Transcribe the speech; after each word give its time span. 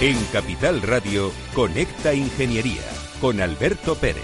En 0.00 0.16
Capital 0.26 0.80
Radio, 0.80 1.32
Conecta 1.52 2.14
Ingeniería 2.14 2.82
con 3.20 3.40
Alberto 3.40 3.96
Pérez. 3.96 4.22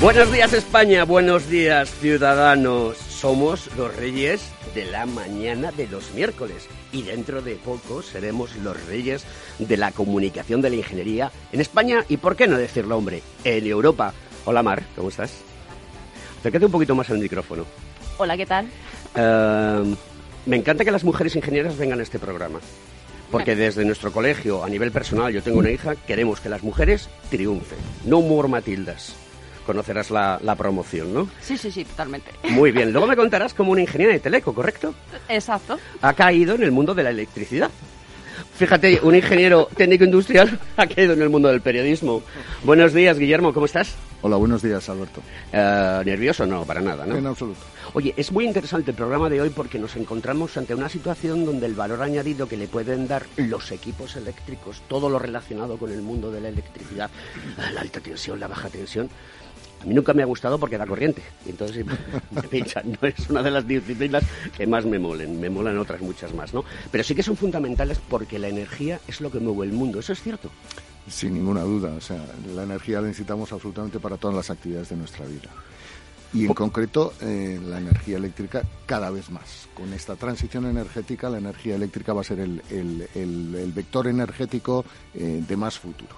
Buenos 0.00 0.32
días 0.32 0.54
España, 0.54 1.04
buenos 1.04 1.50
días 1.50 1.90
ciudadanos. 1.90 2.96
Somos 2.96 3.68
los 3.76 3.94
reyes 3.94 4.50
de 4.74 4.86
la 4.86 5.04
mañana 5.04 5.72
de 5.72 5.88
los 5.88 6.14
miércoles 6.14 6.70
y 6.90 7.02
dentro 7.02 7.42
de 7.42 7.56
poco 7.56 8.00
seremos 8.00 8.56
los 8.56 8.82
reyes 8.86 9.26
de 9.58 9.76
la 9.76 9.92
comunicación 9.92 10.62
de 10.62 10.70
la 10.70 10.76
ingeniería 10.76 11.30
en 11.52 11.60
España 11.60 12.06
y, 12.08 12.16
por 12.16 12.34
qué 12.34 12.46
no 12.46 12.56
decirlo, 12.56 12.96
hombre, 12.96 13.22
en 13.44 13.66
Europa. 13.66 14.14
Hola 14.46 14.62
Mar, 14.62 14.84
¿cómo 14.96 15.10
estás? 15.10 15.34
Acércate 16.38 16.64
un 16.64 16.72
poquito 16.72 16.94
más 16.94 17.10
al 17.10 17.18
micrófono. 17.18 17.66
Hola, 18.16 18.38
¿qué 18.38 18.46
tal? 18.46 18.70
Eh, 19.14 19.94
me 20.46 20.56
encanta 20.56 20.84
que 20.84 20.90
las 20.90 21.04
mujeres 21.04 21.36
ingenieras 21.36 21.76
vengan 21.78 22.00
a 22.00 22.02
este 22.02 22.18
programa. 22.18 22.60
Porque 23.30 23.54
desde 23.54 23.84
nuestro 23.84 24.12
colegio, 24.12 24.64
a 24.64 24.68
nivel 24.68 24.90
personal, 24.90 25.32
yo 25.32 25.42
tengo 25.42 25.58
una 25.60 25.70
hija, 25.70 25.94
queremos 25.94 26.40
que 26.40 26.48
las 26.48 26.62
mujeres 26.64 27.08
triunfen. 27.30 27.78
No 28.04 28.20
more 28.22 28.48
Matildas. 28.48 29.14
Conocerás 29.64 30.10
la, 30.10 30.40
la 30.42 30.56
promoción, 30.56 31.14
¿no? 31.14 31.28
Sí, 31.40 31.56
sí, 31.56 31.70
sí, 31.70 31.84
totalmente. 31.84 32.32
Muy 32.48 32.72
bien. 32.72 32.92
Luego 32.92 33.06
me 33.06 33.14
contarás 33.14 33.54
como 33.54 33.70
una 33.70 33.82
ingeniera 33.82 34.12
de 34.12 34.18
Teleco, 34.18 34.52
¿correcto? 34.52 34.94
Exacto. 35.28 35.78
Ha 36.02 36.12
caído 36.14 36.56
en 36.56 36.64
el 36.64 36.72
mundo 36.72 36.92
de 36.92 37.04
la 37.04 37.10
electricidad. 37.10 37.70
Fíjate, 38.54 39.00
un 39.02 39.14
ingeniero 39.14 39.68
técnico 39.76 40.04
industrial 40.04 40.58
ha 40.76 40.86
caído 40.86 41.14
en 41.14 41.22
el 41.22 41.28
mundo 41.28 41.48
del 41.48 41.60
periodismo. 41.60 42.22
Buenos 42.64 42.92
días, 42.92 43.18
Guillermo, 43.18 43.52
¿cómo 43.52 43.66
estás? 43.66 43.94
Hola, 44.22 44.36
buenos 44.36 44.62
días, 44.62 44.88
Alberto. 44.88 45.22
Eh, 45.52 46.02
¿Nervioso? 46.04 46.46
No, 46.46 46.64
para 46.64 46.80
nada, 46.80 47.06
¿no? 47.06 47.16
En 47.16 47.26
absoluto. 47.26 47.60
Oye, 47.94 48.14
es 48.16 48.30
muy 48.30 48.44
interesante 48.44 48.90
el 48.90 48.96
programa 48.96 49.28
de 49.28 49.40
hoy 49.40 49.50
porque 49.50 49.78
nos 49.78 49.96
encontramos 49.96 50.56
ante 50.56 50.74
una 50.74 50.88
situación 50.88 51.44
donde 51.44 51.66
el 51.66 51.74
valor 51.74 52.02
añadido 52.02 52.46
que 52.46 52.56
le 52.56 52.68
pueden 52.68 53.08
dar 53.08 53.24
los 53.36 53.72
equipos 53.72 54.16
eléctricos, 54.16 54.82
todo 54.88 55.08
lo 55.08 55.18
relacionado 55.18 55.76
con 55.78 55.90
el 55.90 56.02
mundo 56.02 56.30
de 56.30 56.40
la 56.40 56.48
electricidad, 56.48 57.10
la 57.72 57.80
alta 57.80 58.00
tensión, 58.00 58.38
la 58.38 58.46
baja 58.46 58.68
tensión, 58.68 59.08
a 59.80 59.84
mí 59.86 59.94
nunca 59.94 60.12
me 60.12 60.22
ha 60.22 60.26
gustado 60.26 60.58
porque 60.58 60.76
da 60.78 60.86
corriente. 60.86 61.22
Y 61.46 61.50
entonces 61.50 61.84
me 62.30 62.42
pinchan. 62.42 62.98
No 63.00 63.08
es 63.08 63.30
una 63.30 63.42
de 63.42 63.50
las 63.50 63.66
disciplinas 63.66 64.24
que 64.56 64.66
más 64.66 64.84
me 64.84 64.98
molen. 64.98 65.40
Me 65.40 65.48
molan 65.50 65.78
otras 65.78 66.00
muchas 66.00 66.34
más, 66.34 66.52
¿no? 66.52 66.64
Pero 66.90 67.02
sí 67.04 67.14
que 67.14 67.22
son 67.22 67.36
fundamentales 67.36 67.98
porque 68.08 68.38
la 68.38 68.48
energía 68.48 69.00
es 69.08 69.20
lo 69.20 69.30
que 69.30 69.40
mueve 69.40 69.66
el 69.66 69.72
mundo. 69.72 70.00
¿Eso 70.00 70.12
es 70.12 70.22
cierto? 70.22 70.50
Sin 71.08 71.34
ninguna 71.34 71.62
duda. 71.62 71.92
O 71.96 72.00
sea, 72.00 72.24
la 72.54 72.62
energía 72.64 73.00
la 73.00 73.08
necesitamos 73.08 73.52
absolutamente 73.52 73.98
para 74.00 74.16
todas 74.16 74.36
las 74.36 74.50
actividades 74.50 74.90
de 74.90 74.96
nuestra 74.96 75.24
vida. 75.26 75.48
Y 76.32 76.44
en 76.46 76.54
concreto, 76.54 77.12
eh, 77.22 77.58
la 77.60 77.78
energía 77.78 78.16
eléctrica 78.18 78.62
cada 78.86 79.10
vez 79.10 79.30
más. 79.30 79.66
Con 79.74 79.92
esta 79.92 80.14
transición 80.14 80.64
energética, 80.66 81.28
la 81.28 81.38
energía 81.38 81.74
eléctrica 81.74 82.12
va 82.12 82.20
a 82.20 82.24
ser 82.24 82.38
el, 82.38 82.62
el- 82.70 83.08
el- 83.16 83.54
el 83.56 83.72
vector 83.72 84.06
energético 84.06 84.84
eh, 85.14 85.42
de 85.48 85.56
más 85.56 85.76
futuro. 85.80 86.14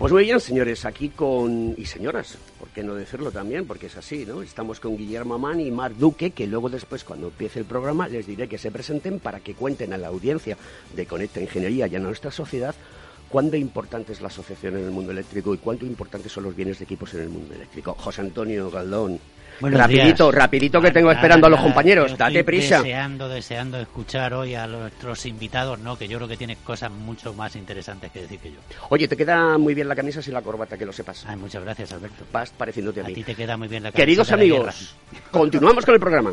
Pues 0.00 0.14
muy 0.14 0.24
bien, 0.24 0.40
señores, 0.40 0.86
aquí 0.86 1.10
con... 1.10 1.74
y 1.76 1.84
señoras, 1.84 2.38
¿por 2.58 2.70
qué 2.70 2.82
no 2.82 2.94
decirlo 2.94 3.30
también? 3.30 3.66
Porque 3.66 3.88
es 3.88 3.98
así, 3.98 4.24
¿no? 4.24 4.40
Estamos 4.40 4.80
con 4.80 4.96
Guillermo 4.96 5.34
Amán 5.34 5.60
y 5.60 5.70
Mar 5.70 5.94
Duque, 5.94 6.30
que 6.30 6.46
luego 6.46 6.70
después, 6.70 7.04
cuando 7.04 7.26
empiece 7.26 7.58
el 7.58 7.66
programa, 7.66 8.08
les 8.08 8.26
diré 8.26 8.48
que 8.48 8.56
se 8.56 8.70
presenten 8.70 9.20
para 9.20 9.40
que 9.40 9.52
cuenten 9.52 9.92
a 9.92 9.98
la 9.98 10.08
audiencia 10.08 10.56
de 10.96 11.04
Conecta 11.04 11.42
Ingeniería 11.42 11.86
y 11.86 11.96
a 11.96 11.98
nuestra 11.98 12.30
sociedad 12.30 12.74
cuánto 13.28 13.58
importante 13.58 14.14
es 14.14 14.22
la 14.22 14.28
asociación 14.28 14.78
en 14.78 14.86
el 14.86 14.90
mundo 14.90 15.12
eléctrico 15.12 15.52
y 15.52 15.58
cuánto 15.58 15.84
importantes 15.84 16.32
son 16.32 16.44
los 16.44 16.56
bienes 16.56 16.78
de 16.78 16.86
equipos 16.86 17.12
en 17.12 17.20
el 17.20 17.28
mundo 17.28 17.54
eléctrico. 17.54 17.92
José 17.92 18.22
Antonio 18.22 18.70
Galdón. 18.70 19.20
Buenos 19.60 19.78
rapidito, 19.80 20.24
días. 20.30 20.34
rapidito 20.34 20.80
que 20.80 20.90
tengo 20.90 21.10
esperando 21.12 21.46
a 21.46 21.50
los 21.50 21.60
compañeros. 21.60 22.16
Date 22.16 22.42
prisa. 22.44 22.78
Deseando, 22.78 23.28
deseando 23.28 23.78
escuchar 23.80 24.32
hoy 24.34 24.54
a 24.54 24.66
nuestros 24.66 25.26
invitados, 25.26 25.78
¿no? 25.78 25.96
Que 25.98 26.08
yo 26.08 26.16
creo 26.18 26.28
que 26.28 26.36
tienen 26.36 26.56
cosas 26.64 26.90
mucho 26.90 27.34
más 27.34 27.54
interesantes 27.56 28.10
que 28.10 28.22
decir 28.22 28.38
que 28.38 28.52
yo. 28.52 28.58
Oye, 28.88 29.06
te 29.06 29.16
queda 29.16 29.58
muy 29.58 29.74
bien 29.74 29.88
la 29.88 29.94
camisa 29.96 30.22
sin 30.22 30.32
la 30.34 30.42
corbata, 30.42 30.78
que 30.78 30.86
lo 30.86 30.92
sepas. 30.92 31.24
Ay, 31.28 31.36
muchas 31.36 31.62
gracias, 31.62 31.92
Alberto. 31.92 32.24
Vas 32.32 32.50
pareciéndote 32.50 33.00
a 33.00 33.04
A 33.04 33.08
mí. 33.08 33.14
ti 33.14 33.22
te 33.24 33.34
queda 33.34 33.56
muy 33.56 33.68
bien 33.68 33.82
la 33.82 33.90
camiseta 33.90 34.02
Queridos 34.06 34.32
amigos, 34.32 34.96
continuamos 35.30 35.84
con 35.84 35.94
el 35.94 36.00
programa. 36.00 36.32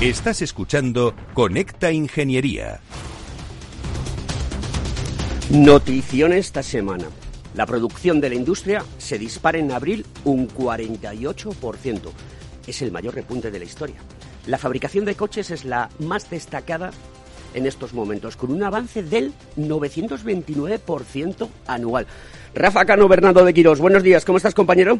Estás 0.00 0.42
escuchando 0.42 1.14
Conecta 1.34 1.92
Ingeniería. 1.92 2.80
Notición 5.50 6.32
esta 6.32 6.64
semana. 6.64 7.04
La 7.54 7.64
producción 7.64 8.20
de 8.20 8.28
la 8.28 8.34
industria 8.34 8.84
se 8.98 9.20
dispara 9.20 9.58
en 9.58 9.70
abril 9.70 10.04
un 10.24 10.48
48%. 10.48 12.10
Es 12.66 12.82
el 12.82 12.90
mayor 12.90 13.14
repunte 13.14 13.52
de 13.52 13.58
la 13.60 13.64
historia. 13.64 13.94
La 14.46 14.58
fabricación 14.58 15.04
de 15.04 15.14
coches 15.14 15.52
es 15.52 15.64
la 15.64 15.88
más 16.00 16.28
destacada 16.28 16.90
en 17.54 17.64
estos 17.64 17.94
momentos, 17.94 18.36
con 18.36 18.50
un 18.50 18.64
avance 18.64 19.04
del 19.04 19.32
929% 19.56 21.48
anual. 21.68 22.08
Rafa 22.52 22.84
Cano, 22.84 23.06
Bernardo 23.06 23.44
de 23.44 23.54
Quirós, 23.54 23.78
buenos 23.78 24.02
días, 24.02 24.24
¿cómo 24.24 24.38
estás, 24.38 24.54
compañero? 24.54 24.98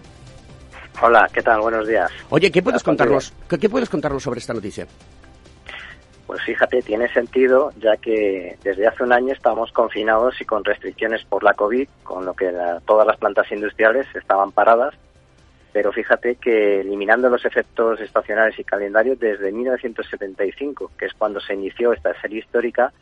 Hola, 1.03 1.29
¿qué 1.33 1.43
tal? 1.43 1.61
Buenos 1.61 1.87
días. 1.89 2.11
Oye, 2.31 2.51
¿qué 2.51 2.63
puedes 2.63 2.83
contarnos? 2.83 3.33
¿Qué, 3.49 3.59
qué 3.59 3.69
puedes 3.69 3.89
contarnos 3.91 4.23
sobre 4.23 4.39
esta 4.41 4.55
noticia? 4.55 4.87
Pues 6.27 6.41
fíjate, 6.43 6.81
tiene 6.83 7.13
sentido 7.13 7.73
ya 7.79 7.97
que 7.97 8.57
desde 8.63 8.87
hace 8.87 9.03
un 9.03 9.13
año 9.13 9.33
estamos 9.33 9.71
confinados 9.73 10.41
y 10.41 10.45
con 10.45 10.65
restricciones 10.65 11.23
por 11.25 11.43
la 11.45 11.53
COVID, 11.55 11.87
con 12.03 12.25
lo 12.25 12.35
que 12.35 12.51
la- 12.51 12.81
todas 12.81 13.07
las 13.07 13.17
plantas 13.19 13.51
industriales 13.53 14.07
estaban 14.15 14.53
paradas. 14.53 14.95
Pero 15.73 15.93
fíjate 15.93 16.37
que 16.37 16.81
eliminando 16.81 17.29
los 17.29 17.45
efectos 17.45 18.01
estacionales 18.01 18.59
y 18.59 18.65
calendarios 18.65 19.19
desde 19.19 19.51
1975, 19.51 20.93
que 20.97 21.07
es 21.07 21.13
cuando 21.15 21.41
se 21.41 21.55
inició 21.55 21.93
esta 21.93 22.19
serie 22.21 22.39
histórica, 22.39 22.93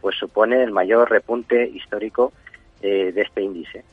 pues 0.00 0.16
supone 0.16 0.62
el 0.62 0.70
mayor 0.70 1.10
repunte 1.10 1.68
histórico 1.68 2.32
eh, 2.80 3.10
de 3.12 3.20
este 3.22 3.42
índice. 3.42 3.84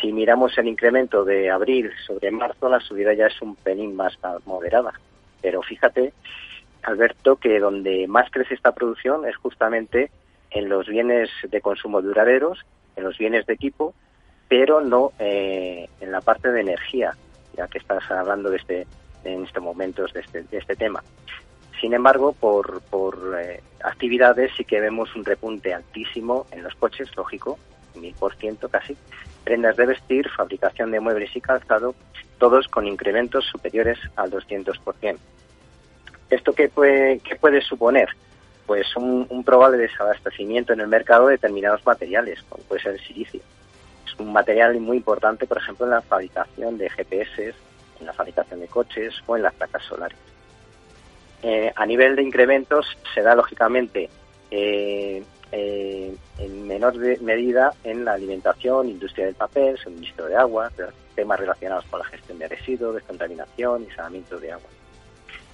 Si 0.00 0.12
miramos 0.12 0.56
el 0.56 0.68
incremento 0.68 1.24
de 1.24 1.50
abril 1.50 1.90
sobre 2.06 2.30
marzo, 2.30 2.68
la 2.68 2.80
subida 2.80 3.12
ya 3.12 3.26
es 3.26 3.42
un 3.42 3.54
pelín 3.56 3.94
más 3.94 4.16
moderada. 4.46 4.92
Pero 5.42 5.62
fíjate, 5.62 6.12
Alberto, 6.82 7.36
que 7.36 7.58
donde 7.58 8.06
más 8.08 8.30
crece 8.30 8.54
esta 8.54 8.72
producción 8.72 9.26
es 9.26 9.36
justamente 9.36 10.10
en 10.50 10.68
los 10.68 10.86
bienes 10.86 11.28
de 11.48 11.60
consumo 11.60 12.02
duraderos, 12.02 12.64
en 12.96 13.04
los 13.04 13.18
bienes 13.18 13.46
de 13.46 13.54
equipo, 13.54 13.94
pero 14.48 14.80
no 14.80 15.12
eh, 15.18 15.88
en 16.00 16.12
la 16.12 16.20
parte 16.20 16.50
de 16.50 16.62
energía, 16.62 17.14
ya 17.56 17.68
que 17.68 17.78
estás 17.78 18.10
hablando 18.10 18.50
de 18.50 18.56
este, 18.56 18.86
en 19.24 19.44
estos 19.44 19.62
momentos 19.62 20.12
de 20.12 20.20
este, 20.20 20.42
de 20.42 20.58
este 20.58 20.76
tema. 20.76 21.02
Sin 21.80 21.94
embargo, 21.94 22.32
por, 22.32 22.82
por 22.82 23.38
eh, 23.40 23.62
actividades 23.82 24.50
sí 24.56 24.64
que 24.64 24.80
vemos 24.80 25.14
un 25.14 25.24
repunte 25.24 25.72
altísimo 25.72 26.46
en 26.50 26.62
los 26.62 26.74
coches, 26.74 27.14
lógico, 27.16 27.58
mil 27.94 28.14
por 28.14 28.34
ciento 28.34 28.68
casi, 28.68 28.96
prendas 29.44 29.76
de 29.76 29.86
vestir, 29.86 30.28
fabricación 30.30 30.90
de 30.90 31.00
muebles 31.00 31.34
y 31.34 31.40
calzado, 31.40 31.94
todos 32.38 32.68
con 32.68 32.86
incrementos 32.86 33.44
superiores 33.46 33.98
al 34.16 34.30
200%. 34.30 35.18
¿Esto 36.30 36.52
qué 36.52 36.68
puede, 36.68 37.18
qué 37.20 37.36
puede 37.36 37.60
suponer? 37.60 38.08
Pues 38.66 38.94
un, 38.96 39.42
probable 39.44 39.78
desabastecimiento 39.78 40.72
en 40.72 40.80
el 40.80 40.86
mercado 40.86 41.26
de 41.26 41.32
determinados 41.32 41.84
materiales, 41.84 42.42
como 42.48 42.62
puede 42.64 42.82
ser 42.82 42.92
el 42.92 43.00
silicio. 43.00 43.40
Es 44.06 44.18
un 44.18 44.32
material 44.32 44.78
muy 44.78 44.98
importante, 44.98 45.46
por 45.46 45.58
ejemplo, 45.58 45.86
en 45.86 45.90
la 45.90 46.02
fabricación 46.02 46.78
de 46.78 46.88
GPS, 46.88 47.54
en 47.98 48.06
la 48.06 48.12
fabricación 48.12 48.60
de 48.60 48.68
coches 48.68 49.14
o 49.26 49.36
en 49.36 49.42
las 49.42 49.54
placas 49.54 49.82
solares. 49.82 50.18
Eh, 51.42 51.72
a 51.74 51.86
nivel 51.86 52.16
de 52.16 52.22
incrementos 52.22 52.86
se 53.12 53.22
da 53.22 53.34
lógicamente 53.34 54.08
eh, 54.50 55.22
eh, 55.52 56.14
en 56.38 56.66
menor 56.66 56.96
medida 57.22 57.72
en 57.82 58.04
la 58.04 58.12
alimentación, 58.12 58.88
industria 58.88 59.26
del 59.26 59.34
papel, 59.34 59.76
suministro 59.78 60.26
de 60.26 60.36
agua, 60.36 60.70
temas 61.14 61.40
relacionados 61.40 61.84
con 61.86 61.98
la 61.98 62.04
gestión 62.06 62.38
de 62.38 62.48
residuos, 62.48 62.94
descontaminación 62.94 63.82
y 63.82 63.90
saneamiento 63.90 64.38
de 64.38 64.52
agua. 64.52 64.68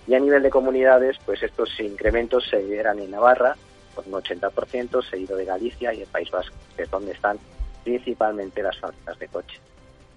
Y 0.07 0.15
a 0.15 0.21
nivel 0.21 0.43
de 0.43 0.51
comunidades, 0.51 1.17
pues 1.25 1.43
estos 1.43 1.69
incrementos 1.81 2.47
se 2.49 2.63
dieran 2.65 2.99
en 2.99 3.11
Navarra 3.11 3.57
por 3.95 4.07
un 4.07 4.13
80%, 4.13 5.03
seguido 5.09 5.37
de 5.37 5.45
Galicia 5.47 5.93
y 5.95 6.03
el 6.03 6.09
País 6.09 6.31
Vasco, 6.31 6.55
que 6.77 6.83
es 6.83 6.91
donde 6.91 7.13
están 7.13 7.39
principalmente 7.83 8.63
las 8.63 8.79
fábricas 8.79 9.19
de 9.19 9.29
coches. 9.29 9.61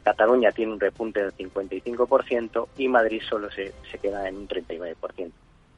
Cataluña 0.03 0.51
tiene 0.51 0.73
un 0.73 0.79
repunte 0.79 1.21
del 1.21 1.33
55% 1.33 2.67
y 2.77 2.87
Madrid 2.87 3.21
solo 3.27 3.49
se, 3.51 3.73
se 3.89 3.97
queda 3.97 4.27
en 4.27 4.37
un 4.37 4.47
39%. 4.47 5.31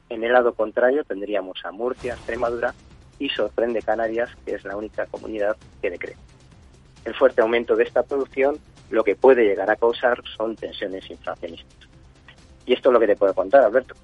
En 0.08 0.24
el 0.24 0.32
lado 0.32 0.54
contrario 0.54 1.04
tendríamos 1.04 1.64
a 1.64 1.70
Murcia, 1.70 2.14
Extremadura 2.14 2.74
y 3.22 3.28
sorprende 3.28 3.80
Canarias, 3.82 4.30
que 4.44 4.56
es 4.56 4.64
la 4.64 4.76
única 4.76 5.06
comunidad 5.06 5.56
que 5.80 5.90
decrece. 5.90 6.18
El 7.04 7.14
fuerte 7.14 7.40
aumento 7.40 7.76
de 7.76 7.84
esta 7.84 8.02
producción 8.02 8.58
lo 8.90 9.04
que 9.04 9.14
puede 9.14 9.44
llegar 9.44 9.70
a 9.70 9.76
causar 9.76 10.20
son 10.36 10.56
tensiones 10.56 11.08
inflacionistas. 11.08 11.88
Y 12.66 12.74
esto 12.74 12.88
es 12.88 12.92
lo 12.92 13.00
que 13.00 13.06
te 13.06 13.16
puedo 13.16 13.32
contar, 13.32 13.62
Alberto. 13.62 13.94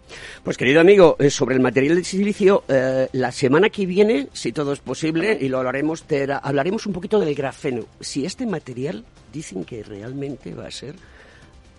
Pues 0.43 0.57
querido 0.57 0.81
amigo, 0.81 1.17
eh, 1.19 1.31
sobre 1.31 1.57
el 1.57 1.61
material 1.61 1.97
de 1.97 2.05
silicio, 2.05 2.63
eh, 2.69 3.09
la 3.13 3.33
semana 3.33 3.71
que 3.71 3.87
viene, 3.87 4.29
si 4.33 4.53
todo 4.53 4.73
es 4.73 4.81
posible, 4.81 5.37
y 5.41 5.49
lo 5.49 5.59
hablaremos, 5.59 6.05
te 6.05 6.27
hablaremos 6.33 6.87
un 6.87 6.93
poquito 6.93 7.19
del 7.19 7.35
grafeno. 7.35 7.87
Si 8.01 8.25
este 8.25 8.47
material 8.47 9.05
dicen 9.33 9.65
que 9.65 9.83
realmente 9.83 10.55
va 10.55 10.67
a 10.67 10.71
ser 10.71 10.95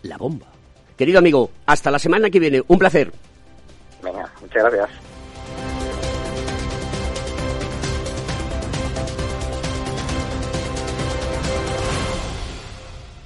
la 0.04 0.18
bomba. 0.18 0.48
Querido 0.98 1.20
amigo, 1.20 1.52
hasta 1.66 1.90
la 1.90 2.00
semana 2.00 2.30
que 2.30 2.40
viene. 2.40 2.62
Un 2.68 2.80
placer. 2.80 3.12
Venga, 4.04 4.32
muchas 4.42 4.64
gracias. 4.64 5.09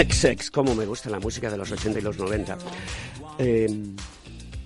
Inexex, 0.00 0.50
como 0.50 0.74
me 0.74 0.86
gusta 0.86 1.10
la 1.10 1.20
música 1.20 1.50
de 1.50 1.58
los 1.58 1.70
80 1.70 1.98
y 1.98 2.02
los 2.02 2.16
90. 2.16 2.56
Eh, 3.38 3.66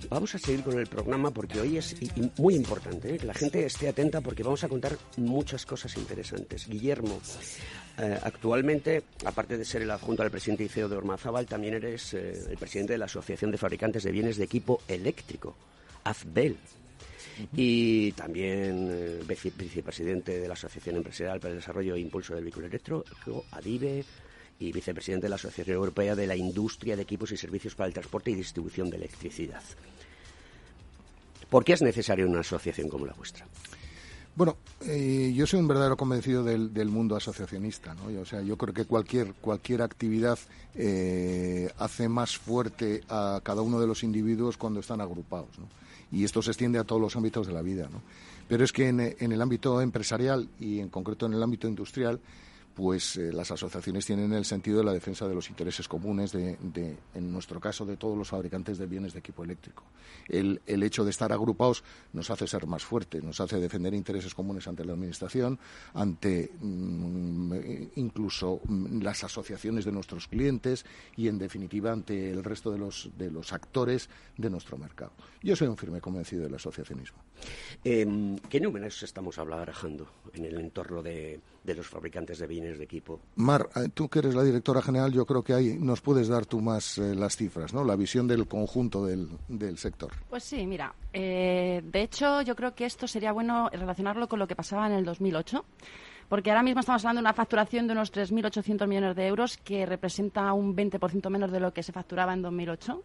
vamos 0.09 0.33
a 0.33 0.39
seguir 0.39 0.63
con 0.63 0.79
el 0.79 0.87
programa 0.87 1.29
porque 1.29 1.59
hoy 1.59 1.77
es 1.77 1.93
muy 2.37 2.55
importante 2.55 3.13
¿eh? 3.13 3.17
que 3.17 3.25
la 3.25 3.33
gente 3.33 3.65
esté 3.65 3.89
atenta 3.89 4.21
porque 4.21 4.43
vamos 4.43 4.63
a 4.63 4.69
contar 4.69 4.97
muchas 5.17 5.65
cosas 5.65 5.97
interesantes. 5.97 6.69
Guillermo, 6.69 7.19
eh, 7.97 8.17
actualmente, 8.23 9.03
aparte 9.25 9.57
de 9.57 9.65
ser 9.65 9.81
el 9.81 9.91
adjunto 9.91 10.23
al 10.23 10.31
presidente 10.31 10.63
ICEO 10.63 10.87
de 10.87 10.95
Ormazábal, 10.95 11.45
también 11.47 11.73
eres 11.73 12.13
eh, 12.13 12.45
el 12.51 12.57
presidente 12.57 12.93
de 12.93 12.99
la 12.99 13.05
Asociación 13.05 13.51
de 13.51 13.57
Fabricantes 13.57 14.03
de 14.03 14.13
Bienes 14.13 14.37
de 14.37 14.45
Equipo 14.45 14.83
Eléctrico, 14.87 15.53
AFBEL. 16.05 16.55
Y 17.57 18.13
también 18.13 19.19
vicepresidente 19.27 20.39
de 20.39 20.47
la 20.47 20.53
Asociación 20.53 20.95
Empresarial 20.95 21.41
para 21.41 21.51
el 21.51 21.59
Desarrollo 21.59 21.95
e 21.95 21.99
Impulso 21.99 22.33
del 22.33 22.45
Vehículo 22.45 22.67
Eléctrico, 22.67 23.03
ADIVE, 23.51 24.05
y 24.59 24.71
vicepresidente 24.71 25.25
de 25.25 25.29
la 25.29 25.35
Asociación 25.35 25.75
Europea 25.75 26.15
de 26.15 26.27
la 26.27 26.35
Industria 26.35 26.95
de 26.95 27.01
Equipos 27.01 27.31
y 27.31 27.37
Servicios 27.37 27.75
para 27.75 27.87
el 27.87 27.93
Transporte 27.93 28.31
y 28.31 28.35
Distribución 28.35 28.89
de 28.89 28.97
Electricidad. 28.97 29.61
¿Por 31.49 31.63
qué 31.63 31.73
es 31.73 31.81
necesaria 31.81 32.25
una 32.25 32.39
asociación 32.39 32.89
como 32.89 33.05
la 33.05 33.13
vuestra? 33.13 33.45
Bueno, 34.35 34.57
eh, 34.81 35.31
yo 35.33 35.47
soy 35.47 35.61
un 35.61 35.67
verdadero 35.67 35.95
convencido 35.95 36.43
del, 36.43 36.89
mundo 36.89 37.15
asociacionista, 37.15 37.95
¿no? 37.95 38.19
O 38.19 38.25
sea, 38.25 38.41
yo 38.41 38.57
creo 38.57 38.73
que 38.73 38.83
cualquier 38.83 39.33
cualquier 39.35 39.81
actividad 39.81 40.37
eh, 40.73 41.71
hace 41.77 42.09
más 42.09 42.37
fuerte 42.37 43.01
a 43.07 43.39
cada 43.43 43.61
uno 43.61 43.79
de 43.79 43.87
los 43.87 44.03
individuos 44.03 44.57
cuando 44.57 44.81
están 44.81 44.99
agrupados, 44.99 45.57
¿no? 45.57 45.69
Y 46.11 46.25
esto 46.25 46.41
se 46.41 46.51
extiende 46.51 46.79
a 46.79 46.83
todos 46.83 47.01
los 47.01 47.15
ámbitos 47.15 47.47
de 47.47 47.53
la 47.53 47.61
vida, 47.61 47.87
¿no? 47.89 48.01
Pero 48.49 48.65
es 48.65 48.73
que 48.73 48.89
en, 48.89 48.99
en 48.99 49.31
el 49.31 49.41
ámbito 49.41 49.81
empresarial 49.81 50.49
y 50.59 50.79
en 50.79 50.89
concreto 50.89 51.25
en 51.25 51.33
el 51.33 51.41
ámbito 51.41 51.69
industrial 51.69 52.19
pues 52.75 53.15
eh, 53.15 53.31
las 53.31 53.49
asociaciones 53.51 54.05
tienen 54.05 54.33
el 54.33 54.43
sentido 54.43 54.79
de 54.79 54.83
la 54.83 54.91
defensa 54.91 55.27
de 55.27 55.33
los 55.33 55.49
intereses 55.49 55.87
comunes, 55.87 56.33
de, 56.33 56.57
en 57.13 57.31
nuestro 57.31 57.59
caso, 57.59 57.85
de 57.85 57.95
todos 57.95 58.17
los 58.17 58.27
fabricantes 58.27 58.77
de 58.77 58.85
bienes 58.85 59.13
de 59.13 59.19
equipo 59.19 59.45
eléctrico. 59.45 59.83
El, 60.27 60.59
hecho 60.67 61.05
de 61.05 61.11
estar 61.11 61.31
agrupados 61.31 61.83
nos 62.11 62.29
hace 62.29 62.45
ser 62.47 62.67
más 62.67 62.83
fuertes, 62.83 63.23
nos 63.23 63.39
hace 63.39 63.59
defender 63.59 63.93
intereses 63.93 64.35
comunes 64.35 64.67
ante 64.67 64.83
la 64.83 64.91
Administración, 64.91 65.57
ante 65.93 66.51
mm, 66.59 67.53
incluso 67.95 68.59
mm, 68.65 69.01
las 69.01 69.23
asociaciones 69.23 69.85
de 69.85 69.93
nuestros 69.93 70.27
clientes 70.27 70.85
y, 71.15 71.29
en 71.29 71.37
definitiva, 71.37 71.93
ante 71.93 72.29
el 72.29 72.43
resto 72.43 72.71
de 72.71 72.77
los, 72.77 73.09
de 73.17 73.31
los 73.31 73.53
actores 73.53 74.09
de 74.37 74.49
nuestro 74.49 74.77
mercado. 74.77 75.13
Yo 75.41 75.55
soy 75.55 75.69
un 75.69 75.77
firme 75.77 76.01
convencido 76.01 76.43
del 76.43 76.55
asociacionismo. 76.55 77.19
Em, 77.83 78.37
¿Qué 78.37 78.59
números 78.59 79.01
estamos 79.03 79.37
hablando 79.37 80.07
en 80.33 80.45
el 80.45 80.59
entorno 80.59 81.01
de 81.01 81.39
los 81.63 81.87
fabricantes 81.87 82.39
de 82.39 82.47
bienes? 82.47 82.64
De 82.73 82.83
equipo. 82.83 83.19
Mar, 83.35 83.69
eh, 83.75 83.89
tú 83.93 84.09
que 84.09 84.19
eres 84.19 84.35
la 84.35 84.43
directora 84.43 84.81
general, 84.81 85.11
yo 85.11 85.25
creo 85.25 85.43
que 85.43 85.53
ahí 85.53 85.77
nos 85.79 86.01
puedes 86.01 86.27
dar 86.27 86.45
tú 86.45 86.59
más 86.59 86.97
eh, 86.97 87.15
las 87.15 87.35
cifras, 87.37 87.73
¿no? 87.73 87.83
La 87.83 87.95
visión 87.95 88.27
del 88.27 88.47
conjunto 88.47 89.05
del, 89.05 89.29
del 89.47 89.77
sector. 89.77 90.11
Pues 90.29 90.43
sí, 90.43 90.65
mira, 90.65 90.93
eh, 91.13 91.81
de 91.83 92.01
hecho 92.01 92.41
yo 92.41 92.55
creo 92.55 92.73
que 92.73 92.85
esto 92.85 93.07
sería 93.07 93.31
bueno 93.31 93.69
relacionarlo 93.69 94.27
con 94.27 94.39
lo 94.39 94.47
que 94.47 94.55
pasaba 94.55 94.87
en 94.87 94.93
el 94.93 95.05
2008 95.05 95.63
porque 96.29 96.49
ahora 96.49 96.63
mismo 96.63 96.79
estamos 96.79 97.03
hablando 97.03 97.19
de 97.19 97.23
una 97.23 97.33
facturación 97.33 97.87
de 97.87 97.93
unos 97.93 98.11
3.800 98.11 98.87
millones 98.87 99.15
de 99.15 99.27
euros 99.27 99.57
que 99.57 99.85
representa 99.85 100.51
un 100.53 100.75
20% 100.75 101.29
menos 101.29 101.51
de 101.51 101.59
lo 101.59 101.71
que 101.71 101.83
se 101.83 101.91
facturaba 101.91 102.33
en 102.33 102.41
2008. 102.41 103.03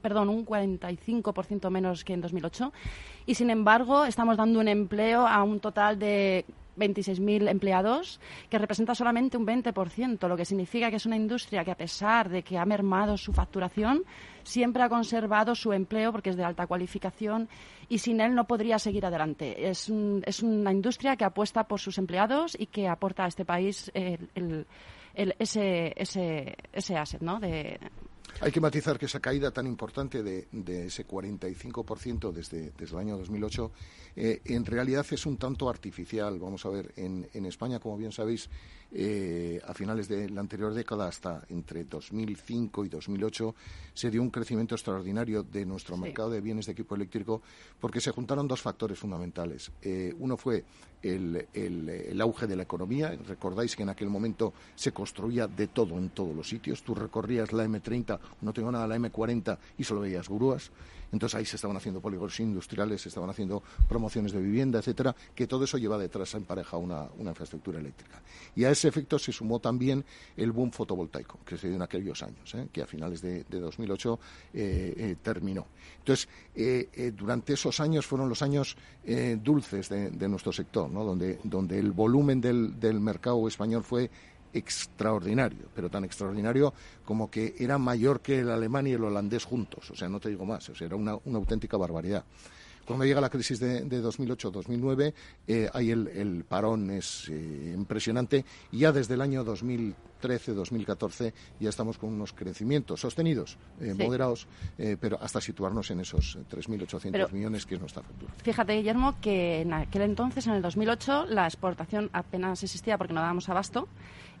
perdón, 0.00 0.28
un 0.28 0.46
45% 0.46 1.68
menos 1.68 2.04
que 2.04 2.14
en 2.14 2.20
2008. 2.20 2.72
Y 3.26 3.34
sin 3.34 3.50
embargo, 3.50 4.04
estamos 4.04 4.36
dando 4.36 4.60
un 4.60 4.68
empleo 4.68 5.26
a 5.26 5.42
un 5.42 5.60
total 5.60 5.98
de 5.98 6.44
26.000 6.76 7.48
empleados, 7.48 8.20
que 8.50 8.58
representa 8.58 8.94
solamente 8.94 9.36
un 9.36 9.46
20%, 9.46 10.28
lo 10.28 10.36
que 10.36 10.44
significa 10.44 10.90
que 10.90 10.96
es 10.96 11.06
una 11.06 11.16
industria 11.16 11.64
que, 11.64 11.70
a 11.70 11.76
pesar 11.76 12.28
de 12.28 12.42
que 12.42 12.58
ha 12.58 12.64
mermado 12.64 13.16
su 13.16 13.32
facturación, 13.32 14.04
siempre 14.42 14.82
ha 14.82 14.88
conservado 14.88 15.54
su 15.54 15.72
empleo 15.72 16.12
porque 16.12 16.30
es 16.30 16.36
de 16.36 16.44
alta 16.44 16.66
cualificación 16.66 17.48
y 17.88 17.98
sin 17.98 18.20
él 18.20 18.34
no 18.34 18.46
podría 18.46 18.78
seguir 18.78 19.06
adelante. 19.06 19.68
Es, 19.68 19.92
es 20.24 20.42
una 20.42 20.72
industria 20.72 21.16
que 21.16 21.24
apuesta 21.24 21.64
por 21.64 21.80
sus 21.80 21.98
empleados 21.98 22.56
y 22.58 22.66
que 22.66 22.88
aporta 22.88 23.24
a 23.24 23.28
este 23.28 23.44
país 23.44 23.90
el, 23.94 24.66
ese, 25.14 25.92
ese, 25.96 26.56
ese 26.72 26.96
asset 26.96 27.22
¿no? 27.22 27.40
de, 27.40 27.78
hay 28.40 28.52
que 28.52 28.60
matizar 28.60 28.98
que 28.98 29.06
esa 29.06 29.20
caída 29.20 29.50
tan 29.50 29.66
importante 29.66 30.22
de, 30.22 30.48
de 30.52 30.86
ese 30.86 31.06
45% 31.06 32.32
desde, 32.32 32.72
desde 32.72 32.94
el 32.94 33.00
año 33.00 33.18
2008 33.18 33.72
eh, 34.16 34.40
en 34.46 34.64
realidad 34.64 35.06
es 35.10 35.26
un 35.26 35.36
tanto 35.36 35.68
artificial. 35.68 36.38
Vamos 36.38 36.64
a 36.64 36.70
ver, 36.70 36.92
en, 36.96 37.28
en 37.34 37.44
España, 37.44 37.78
como 37.78 37.98
bien 37.98 38.12
sabéis, 38.12 38.48
eh, 38.92 39.60
a 39.66 39.74
finales 39.74 40.08
de 40.08 40.30
la 40.30 40.40
anterior 40.40 40.72
década, 40.72 41.06
hasta 41.06 41.44
entre 41.50 41.84
2005 41.84 42.86
y 42.86 42.88
2008, 42.88 43.54
se 43.92 44.10
dio 44.10 44.22
un 44.22 44.30
crecimiento 44.30 44.74
extraordinario 44.74 45.42
de 45.42 45.66
nuestro 45.66 45.98
mercado 45.98 46.30
de 46.30 46.40
bienes 46.40 46.66
de 46.66 46.72
equipo 46.72 46.94
eléctrico 46.94 47.42
porque 47.78 48.00
se 48.00 48.10
juntaron 48.10 48.48
dos 48.48 48.62
factores 48.62 48.98
fundamentales. 48.98 49.70
Eh, 49.82 50.14
uno 50.18 50.38
fue 50.38 50.64
el, 51.08 51.46
el, 51.52 52.20
auge 52.20 52.46
de 52.46 52.56
la 52.56 52.62
economía. 52.62 53.16
Recordáis 53.26 53.76
que 53.76 53.82
en 53.82 53.90
aquel 53.90 54.08
momento 54.08 54.52
se 54.74 54.92
construía 54.92 55.46
de 55.46 55.68
todo 55.68 55.98
en 55.98 56.10
todos 56.10 56.34
los 56.34 56.48
sitios. 56.48 56.82
Tú 56.82 56.94
recorrías 56.94 57.52
la 57.52 57.64
M30, 57.66 58.18
no 58.42 58.52
tengo 58.52 58.72
nada, 58.72 58.86
la 58.86 58.96
M40 58.96 59.58
y 59.78 59.84
solo 59.84 60.00
veías 60.00 60.28
grúas. 60.28 60.70
Entonces 61.12 61.36
ahí 61.38 61.44
se 61.44 61.56
estaban 61.56 61.76
haciendo 61.76 62.00
polígonos 62.00 62.38
industriales, 62.40 63.02
se 63.02 63.08
estaban 63.08 63.30
haciendo 63.30 63.62
promociones 63.88 64.32
de 64.32 64.40
vivienda, 64.40 64.78
etcétera, 64.78 65.14
que 65.34 65.46
todo 65.46 65.64
eso 65.64 65.78
lleva 65.78 65.98
detrás 65.98 66.34
en 66.34 66.44
pareja 66.44 66.76
una, 66.76 67.08
infraestructura 67.18 67.78
eléctrica. 67.78 68.20
Y 68.54 68.64
a 68.64 68.70
ese 68.70 68.88
efecto 68.88 69.18
se 69.18 69.32
sumó 69.32 69.60
también 69.60 70.04
el 70.36 70.52
boom 70.52 70.72
fotovoltaico, 70.72 71.38
que 71.44 71.56
se 71.56 71.68
dio 71.68 71.76
en 71.76 71.82
aquellos 71.82 72.22
años, 72.22 72.54
¿eh? 72.54 72.68
que 72.72 72.82
a 72.82 72.86
finales 72.86 73.20
de, 73.20 73.44
2008 73.44 74.18
eh, 74.54 74.94
eh, 74.96 75.16
terminó. 75.22 75.66
Entonces, 75.98 76.28
durante 77.16 77.54
esos 77.54 77.80
años 77.80 78.06
fueron 78.06 78.28
los 78.28 78.40
años 78.40 78.76
dulces 79.42 79.88
de, 79.88 80.28
nuestro 80.28 80.52
sector, 80.52 80.88
¿no? 80.88 81.04
donde, 81.04 81.40
donde 81.42 81.78
el 81.78 81.92
volumen 81.92 82.40
del 82.40 83.00
mercado 83.00 83.46
español 83.48 83.82
fue 83.82 84.10
extraordinario, 84.56 85.68
pero 85.74 85.88
tan 85.88 86.04
extraordinario 86.04 86.72
como 87.04 87.30
que 87.30 87.54
era 87.58 87.78
mayor 87.78 88.20
que 88.20 88.40
el 88.40 88.50
alemán 88.50 88.86
y 88.86 88.92
el 88.92 89.04
holandés 89.04 89.44
juntos, 89.44 89.90
o 89.90 89.96
sea, 89.96 90.08
no 90.08 90.20
te 90.20 90.28
digo 90.28 90.44
más, 90.44 90.68
o 90.68 90.74
sea, 90.74 90.86
era 90.86 90.96
una, 90.96 91.16
una 91.24 91.38
auténtica 91.38 91.76
barbaridad. 91.76 92.24
Cuando 92.86 93.04
llega 93.04 93.20
la 93.20 93.28
crisis 93.28 93.58
de, 93.58 93.84
2008-2009, 93.84 95.12
eh, 95.48 95.68
ahí 95.72 95.90
el, 95.90 96.44
parón 96.48 96.90
es 96.90 97.28
eh, 97.28 97.74
impresionante 97.76 98.44
y 98.70 98.78
ya 98.78 98.92
desde 98.92 99.14
el 99.14 99.22
año 99.22 99.44
2013-2014 99.44 101.32
ya 101.58 101.68
estamos 101.68 101.98
con 101.98 102.10
unos 102.12 102.32
crecimientos 102.32 103.00
sostenidos, 103.00 103.58
eh, 103.80 103.92
moderados, 103.92 104.46
pero 105.00 105.18
hasta 105.20 105.40
situarnos 105.40 105.90
en 105.90 106.00
esos 106.00 106.38
3.800 106.48 107.32
millones 107.32 107.66
que 107.66 107.74
es 107.74 107.80
nuestra 107.80 108.02
factura. 108.02 108.32
Fíjate, 108.44 108.74
Guillermo, 108.74 109.16
que 109.20 109.62
en 109.62 109.72
aquel 109.72 110.02
entonces, 110.02 110.46
en 110.46 110.52
el 110.52 110.62
2008, 110.62 111.26
la 111.26 111.46
exportación 111.46 112.08
apenas 112.12 112.62
existía 112.62 112.96
porque 112.96 113.12
no 113.12 113.20
dábamos 113.20 113.48
abasto 113.48 113.88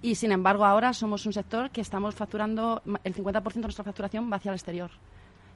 y, 0.06 0.14
sin 0.14 0.30
embargo, 0.30 0.64
ahora 0.64 0.92
somos 0.92 1.26
un 1.26 1.32
sector 1.32 1.70
que 1.70 1.80
estamos 1.80 2.14
facturando, 2.14 2.80
el 3.02 3.12
50% 3.12 3.54
de 3.54 3.60
nuestra 3.60 3.84
facturación 3.84 4.30
va 4.30 4.36
hacia 4.36 4.50
el 4.50 4.54
exterior 4.54 4.90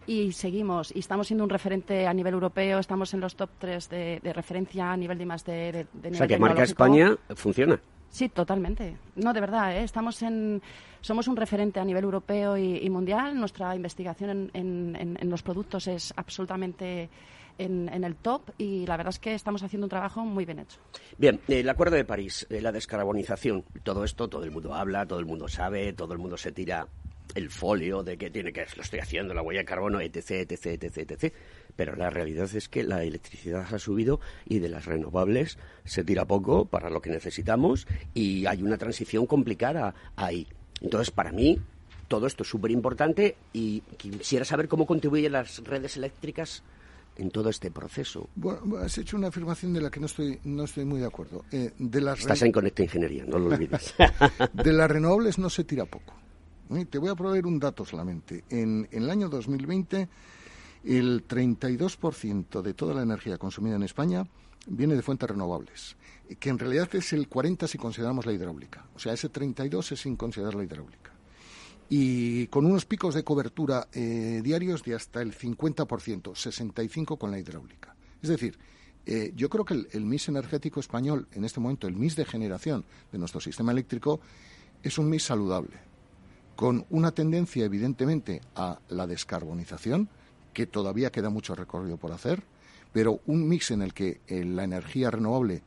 y 0.09 0.33
seguimos. 0.33 0.91
Y 0.95 0.99
estamos 0.99 1.29
siendo 1.29 1.45
un 1.45 1.51
referente 1.51 2.09
a 2.09 2.13
nivel 2.13 2.35
europeo, 2.35 2.81
estamos 2.81 3.15
en 3.15 3.21
los 3.21 3.37
top 3.37 3.51
3 3.61 3.89
de, 3.89 4.33
referencia 4.35 4.91
a 4.91 4.97
nivel 4.97 5.19
de 5.19 5.27
más 5.27 5.45
de, 5.45 5.87
de, 5.93 6.09
O 6.11 6.15
sea, 6.15 6.27
que 6.27 6.37
marca 6.37 6.65
España 6.65 7.17
funciona. 7.37 7.81
Sí, 8.11 8.29
totalmente. 8.29 8.97
No, 9.17 9.33
de 9.33 9.41
verdad, 9.41 9.77
¿eh? 9.77 9.85
estamos 9.85 10.21
en, 10.23 10.61
somos 11.01 11.29
un 11.29 11.37
referente 11.37 11.79
a 11.79 11.85
nivel 11.85 12.05
europeo 12.05 12.57
y, 12.57 12.91
mundial. 12.91 13.39
Nuestra 13.39 13.75
investigación 13.75 14.51
en, 14.53 14.97
en, 14.97 15.31
los 15.31 15.43
productos 15.43 15.87
es 15.87 16.13
absolutamente 16.17 17.09
en, 17.59 18.05
el 18.05 18.17
top 18.17 18.51
y 18.59 18.87
la 18.87 18.97
verdad 18.97 19.11
es 19.11 19.19
que 19.19 19.35
estamos 19.35 19.63
haciendo 19.63 19.87
un 19.87 19.91
trabajo 19.91 20.25
muy 20.25 20.45
bien 20.45 20.59
hecho. 20.59 20.79
Bien, 21.19 21.41
el 21.49 21.69
Acuerdo 21.69 21.97
de 21.97 22.05
París, 22.05 22.47
eh, 22.51 22.61
la 22.61 22.73
descarbonización, 22.73 23.65
todo 23.83 24.05
esto 24.05 24.29
todo 24.29 24.45
el 24.45 24.51
mundo 24.51 24.75
habla, 24.75 25.07
todo 25.07 25.21
el 25.21 25.27
mundo 25.27 25.47
sabe, 25.47 25.93
todo 25.93 26.13
el 26.13 26.19
mundo 26.19 26.37
se 26.37 26.53
tira 26.53 26.89
el 27.35 27.51
folio 27.51 28.03
de 28.03 28.17
que 28.17 28.31
tiene 28.31 28.53
que 28.53 28.67
lo 28.77 28.83
estoy 28.83 29.01
haciendo, 29.01 29.35
la 29.35 29.43
huella 29.43 29.61
de 29.61 29.67
carbono, 29.67 30.01
etc, 30.01 30.31
etc, 30.31 30.67
etc, 30.83 31.11
etc. 31.11 31.35
Pero 31.77 31.97
la 31.97 32.11
realidad 32.11 32.49
es 32.55 32.69
que 32.69 32.83
la 32.83 33.03
electricidad 33.03 33.67
ha 33.73 33.79
subido 33.79 34.21
y 34.47 34.59
de 34.59 34.69
las 34.69 34.87
renovables 34.87 35.59
se 35.85 36.05
tira 36.05 36.25
poco 36.25 36.67
para 36.67 36.91
lo 36.91 37.01
que 37.01 37.11
necesitamos 37.11 37.87
y 38.15 38.47
hay 38.47 38.63
una 38.63 38.79
transición 38.79 39.27
complicada 39.27 39.95
ahí. 40.17 40.47
Entonces, 40.81 41.11
para 41.11 41.33
mí, 41.33 41.59
todo 42.09 42.27
esto 42.27 42.43
es 42.43 42.49
súper 42.49 42.71
importante 42.71 43.37
y 43.53 43.81
quisiera 43.97 44.45
saber 44.45 44.69
cómo 44.69 44.87
contribuyen 44.87 45.33
las 45.33 45.63
redes 45.65 45.97
eléctricas 45.97 46.63
en 47.17 47.31
todo 47.31 47.51
este 47.51 47.71
proceso. 47.71 48.29
Bueno, 48.35 48.79
has 48.79 48.97
hecho 48.99 49.17
una 49.17 49.29
afirmación 49.29 49.73
de 49.73 49.81
la 49.81 49.91
que 49.91 50.01
no 50.01 50.07
estoy, 50.07 50.39
no 50.45 50.65
estoy 50.65 50.85
muy 50.85 51.01
de 51.01 51.07
acuerdo. 51.07 51.45
Eh, 51.53 51.73
de 51.79 52.01
las 52.01 52.21
Estás 52.21 52.43
en 52.43 52.53
Conecta 52.53 52.83
Ingeniería, 52.83 53.25
no 53.27 53.39
lo 53.39 53.47
olvides. 53.47 53.95
de 54.53 54.73
las 54.73 54.91
renovables 54.91 55.39
no 55.39 55.51
se 55.51 55.65
tira 55.65 55.85
poco. 55.85 56.20
Te 56.89 56.99
voy 56.99 57.09
a 57.09 57.17
proveer 57.17 57.47
un 57.47 57.59
dato 57.59 57.85
solamente. 57.85 58.45
En, 58.49 58.87
el 58.93 59.11
año 59.11 59.29
2020, 59.29 60.09
el 60.85 61.27
32% 61.27 62.63
de 62.63 62.75
toda 62.75 62.95
la 62.95 63.03
energía 63.03 63.39
consumida 63.39 63.75
en 63.75 63.83
España 63.83 64.25
viene 64.69 64.95
de 64.95 65.03
fuentes 65.03 65.29
renovables, 65.29 65.97
que 66.39 66.49
en 66.49 66.61
realidad 66.61 66.89
es 66.95 67.13
el 67.13 67.27
40 67.27 67.67
si 67.67 67.77
consideramos 67.77 68.25
la 68.25 68.33
hidráulica. 68.33 68.87
O 68.95 69.01
sea, 69.01 69.13
ese 69.13 69.31
32 69.31 69.91
es 69.93 70.01
sin 70.01 70.15
considerar 70.15 70.55
la 70.55 70.63
hidráulica. 70.63 71.11
Y 71.89 72.47
con 72.47 72.65
unos 72.67 72.87
picos 72.87 73.17
de 73.17 73.25
cobertura 73.25 73.89
eh, 73.93 74.41
diarios 74.45 74.85
de 74.85 74.95
hasta 74.95 75.23
el 75.23 75.37
50%, 75.37 76.37
65 76.37 77.17
con 77.17 77.33
la 77.33 77.41
hidráulica. 77.41 77.97
Es 78.23 78.29
decir, 78.29 78.57
eh, 79.07 79.33
yo 79.35 79.49
creo 79.49 79.65
que 79.65 79.75
el, 79.75 79.89
el 79.91 80.05
mix 80.05 80.29
energético 80.29 80.79
español, 80.79 81.27
en 81.33 81.45
este 81.45 81.59
momento, 81.59 81.89
el 81.89 81.97
mix 81.97 82.15
de 82.15 82.25
generación 82.25 82.85
de 83.11 83.19
nuestro 83.19 83.41
sistema 83.41 83.73
eléctrico, 83.73 84.21
es 84.85 84.99
un 84.99 85.11
mix 85.11 85.25
saludable 85.25 85.90
con 86.61 86.85
una 86.91 87.13
tendencia 87.13 87.65
evidentemente 87.65 88.43
a 88.55 88.81
la 88.91 89.07
descarbonización, 89.07 90.11
que 90.53 90.67
todavía 90.67 91.11
queda 91.11 91.31
mucho 91.31 91.55
recorrido 91.55 91.97
por 91.97 92.13
hacer, 92.13 92.43
pero 92.93 93.21
un 93.25 93.49
mix 93.49 93.71
en 93.71 93.81
el 93.81 93.95
que 93.95 94.21
eh, 94.27 94.45
la 94.45 94.65
energía 94.65 95.11
renovable 95.11 95.63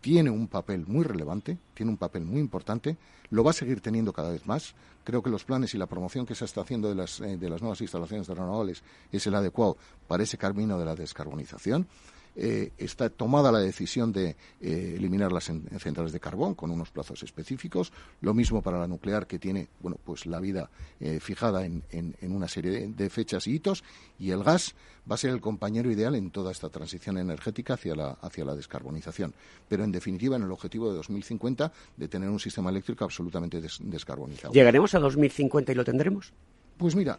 tiene 0.00 0.28
un 0.28 0.48
papel 0.48 0.86
muy 0.88 1.04
relevante, 1.04 1.56
tiene 1.72 1.92
un 1.92 1.98
papel 1.98 2.24
muy 2.24 2.40
importante, 2.40 2.96
lo 3.30 3.44
va 3.44 3.52
a 3.52 3.54
seguir 3.54 3.80
teniendo 3.80 4.12
cada 4.12 4.32
vez 4.32 4.44
más. 4.44 4.74
Creo 5.04 5.22
que 5.22 5.30
los 5.30 5.44
planes 5.44 5.72
y 5.74 5.78
la 5.78 5.86
promoción 5.86 6.26
que 6.26 6.34
se 6.34 6.46
está 6.46 6.62
haciendo 6.62 6.88
de 6.88 6.96
las, 6.96 7.20
eh, 7.20 7.36
de 7.36 7.48
las 7.48 7.60
nuevas 7.62 7.80
instalaciones 7.80 8.26
de 8.26 8.34
renovables 8.34 8.82
es 9.12 9.24
el 9.28 9.36
adecuado 9.36 9.76
para 10.08 10.24
ese 10.24 10.36
camino 10.36 10.80
de 10.80 10.84
la 10.84 10.96
descarbonización. 10.96 11.86
Eh, 12.34 12.72
está 12.78 13.10
tomada 13.10 13.52
la 13.52 13.58
decisión 13.58 14.10
de 14.10 14.36
eh, 14.60 14.94
eliminar 14.96 15.32
las 15.32 15.44
centrales 15.44 16.12
de 16.12 16.20
carbón 16.20 16.54
con 16.54 16.70
unos 16.70 16.90
plazos 16.90 17.22
específicos. 17.22 17.92
Lo 18.22 18.32
mismo 18.32 18.62
para 18.62 18.78
la 18.78 18.86
nuclear, 18.86 19.26
que 19.26 19.38
tiene 19.38 19.68
bueno, 19.80 19.98
pues 20.02 20.24
la 20.24 20.40
vida 20.40 20.70
eh, 21.00 21.20
fijada 21.20 21.66
en, 21.66 21.82
una 22.22 22.48
serie 22.48 22.88
de, 22.88 23.10
fechas 23.10 23.46
y 23.46 23.56
hitos. 23.56 23.84
Y 24.18 24.30
el 24.30 24.42
gas 24.42 24.74
va 25.10 25.16
a 25.16 25.18
ser 25.18 25.30
el 25.30 25.40
compañero 25.40 25.90
ideal 25.90 26.14
en 26.14 26.30
toda 26.30 26.52
esta 26.52 26.70
transición 26.70 27.18
energética 27.18 27.74
hacia 27.74 27.94
la, 27.94 28.12
hacia 28.22 28.44
la 28.44 28.54
descarbonización. 28.54 29.34
Pero, 29.68 29.84
en 29.84 29.92
definitiva, 29.92 30.36
en 30.36 30.42
el 30.42 30.52
objetivo 30.52 30.88
de 30.88 30.96
2050 30.96 31.72
de 31.96 32.08
tener 32.08 32.30
un 32.30 32.40
sistema 32.40 32.70
eléctrico 32.70 33.04
absolutamente 33.04 33.60
descarbonizado. 33.60 34.54
¿Llegaremos 34.54 34.94
a 34.94 35.00
2050 35.00 35.72
y 35.72 35.74
lo 35.74 35.84
tendremos? 35.84 36.32
Pues 36.78 36.96
mira, 36.96 37.18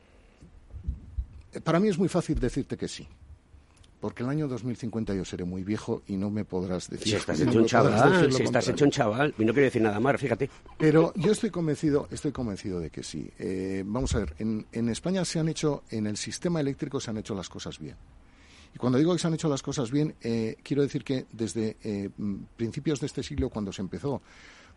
para 1.63 1.79
mí 1.79 1.87
es 1.89 1.99
muy 1.99 2.09
fácil 2.09 2.39
decirte 2.39 2.77
que 2.77 2.87
sí 2.87 3.07
porque 4.03 4.21
el 4.21 4.27
año 4.27 4.49
2050 4.49 5.15
yo 5.15 5.23
seré 5.23 5.45
muy 5.45 5.63
viejo 5.63 6.03
y 6.07 6.17
no 6.17 6.29
me 6.29 6.43
podrás 6.43 6.89
decir. 6.89 7.07
Si 7.07 7.15
estás 7.15 7.39
hecho 7.39 7.57
un 7.57 7.65
chaval, 7.65 8.33
si 8.33 8.43
estás 8.43 8.67
hecho 8.67 8.83
un 8.83 8.91
chaval, 8.91 9.33
y 9.37 9.45
no 9.45 9.53
quiero 9.53 9.63
decir 9.63 9.81
nada 9.81 9.97
más, 10.01 10.19
fíjate. 10.19 10.49
Pero 10.77 11.13
yo 11.15 11.31
estoy 11.31 11.51
convencido, 11.51 12.09
estoy 12.11 12.33
convencido 12.33 12.81
de 12.81 12.89
que 12.89 13.01
sí. 13.01 13.31
Eh, 13.39 13.81
vamos 13.85 14.13
a 14.13 14.19
ver, 14.19 14.35
en, 14.39 14.89
España 14.89 15.23
se 15.23 15.39
han 15.39 15.47
hecho, 15.47 15.83
en 15.89 16.05
el 16.07 16.17
sistema 16.17 16.59
eléctrico 16.59 16.99
se 16.99 17.11
han 17.11 17.17
hecho 17.19 17.33
las 17.33 17.47
cosas 17.47 17.79
bien. 17.79 17.95
Y 18.75 18.77
cuando 18.77 18.97
digo 18.97 19.13
que 19.13 19.19
se 19.19 19.27
han 19.27 19.35
hecho 19.35 19.47
las 19.47 19.63
cosas 19.63 19.89
bien, 19.89 20.15
eh, 20.21 20.57
quiero 20.61 20.81
decir 20.81 21.05
que 21.05 21.25
desde 21.31 21.77
eh, 21.81 22.09
principios 22.57 22.99
de 22.99 23.05
este 23.05 23.23
siglo, 23.23 23.47
cuando 23.47 23.71
se 23.71 23.83
empezó 23.83 24.21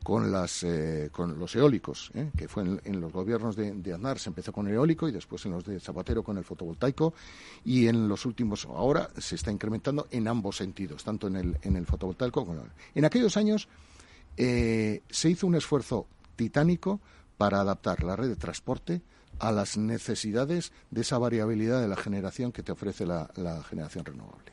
con, 0.03 0.31
las, 0.31 0.63
eh, 0.63 1.11
con 1.13 1.39
los 1.39 1.55
eólicos, 1.57 2.11
¿eh? 2.15 2.31
que 2.37 2.49
fue 2.49 2.63
en, 2.63 3.01
los 3.01 3.13
gobiernos 3.13 3.57
de, 3.57 3.73
de, 3.73 3.93
Aznar, 3.93 4.19
se 4.19 4.31
empezó 4.31 4.53
con 4.53 4.69
el 4.69 4.75
eólico 4.75 5.09
y 5.09 5.13
después 5.13 5.45
en 5.47 5.53
los 5.53 5.65
de 5.65 5.81
Zapatero 5.81 6.23
con 6.23 6.39
el 6.39 6.45
fotovoltaico 6.45 7.15
y 7.65 7.89
en 7.89 8.09
los 8.09 8.25
últimos 8.25 8.67
ahora 8.67 9.11
se 9.19 9.35
está 9.35 9.51
incrementando 9.51 10.07
en 10.11 10.29
ambos 10.29 10.57
sentidos, 10.57 11.03
tanto 11.03 11.27
en 11.27 11.37
el, 11.37 11.59
en 11.63 11.77
el 11.77 11.87
fotovoltaico 11.87 12.45
como 12.45 12.61
en 12.61 12.67
el... 12.67 12.73
En 12.95 13.05
aquellos 13.05 13.37
años 13.37 13.69
eh, 14.37 15.03
se 15.11 15.31
hizo 15.31 15.47
un 15.47 15.57
esfuerzo 15.57 16.07
titánico 16.37 17.01
para 17.37 17.61
adaptar 17.61 18.03
la 18.05 18.17
red 18.17 18.29
de 18.29 18.37
transporte 18.37 19.03
a 19.39 19.53
las 19.53 19.77
necesidades 19.77 20.73
de 20.91 21.01
esa 21.03 21.19
variabilidad 21.19 21.81
de 21.81 21.89
la 21.89 21.97
generación 21.97 22.53
que 22.53 22.63
te 22.63 22.73
ofrece 22.73 23.05
la, 23.07 23.31
la 23.37 23.63
generación 23.65 24.05
renovable. 24.05 24.53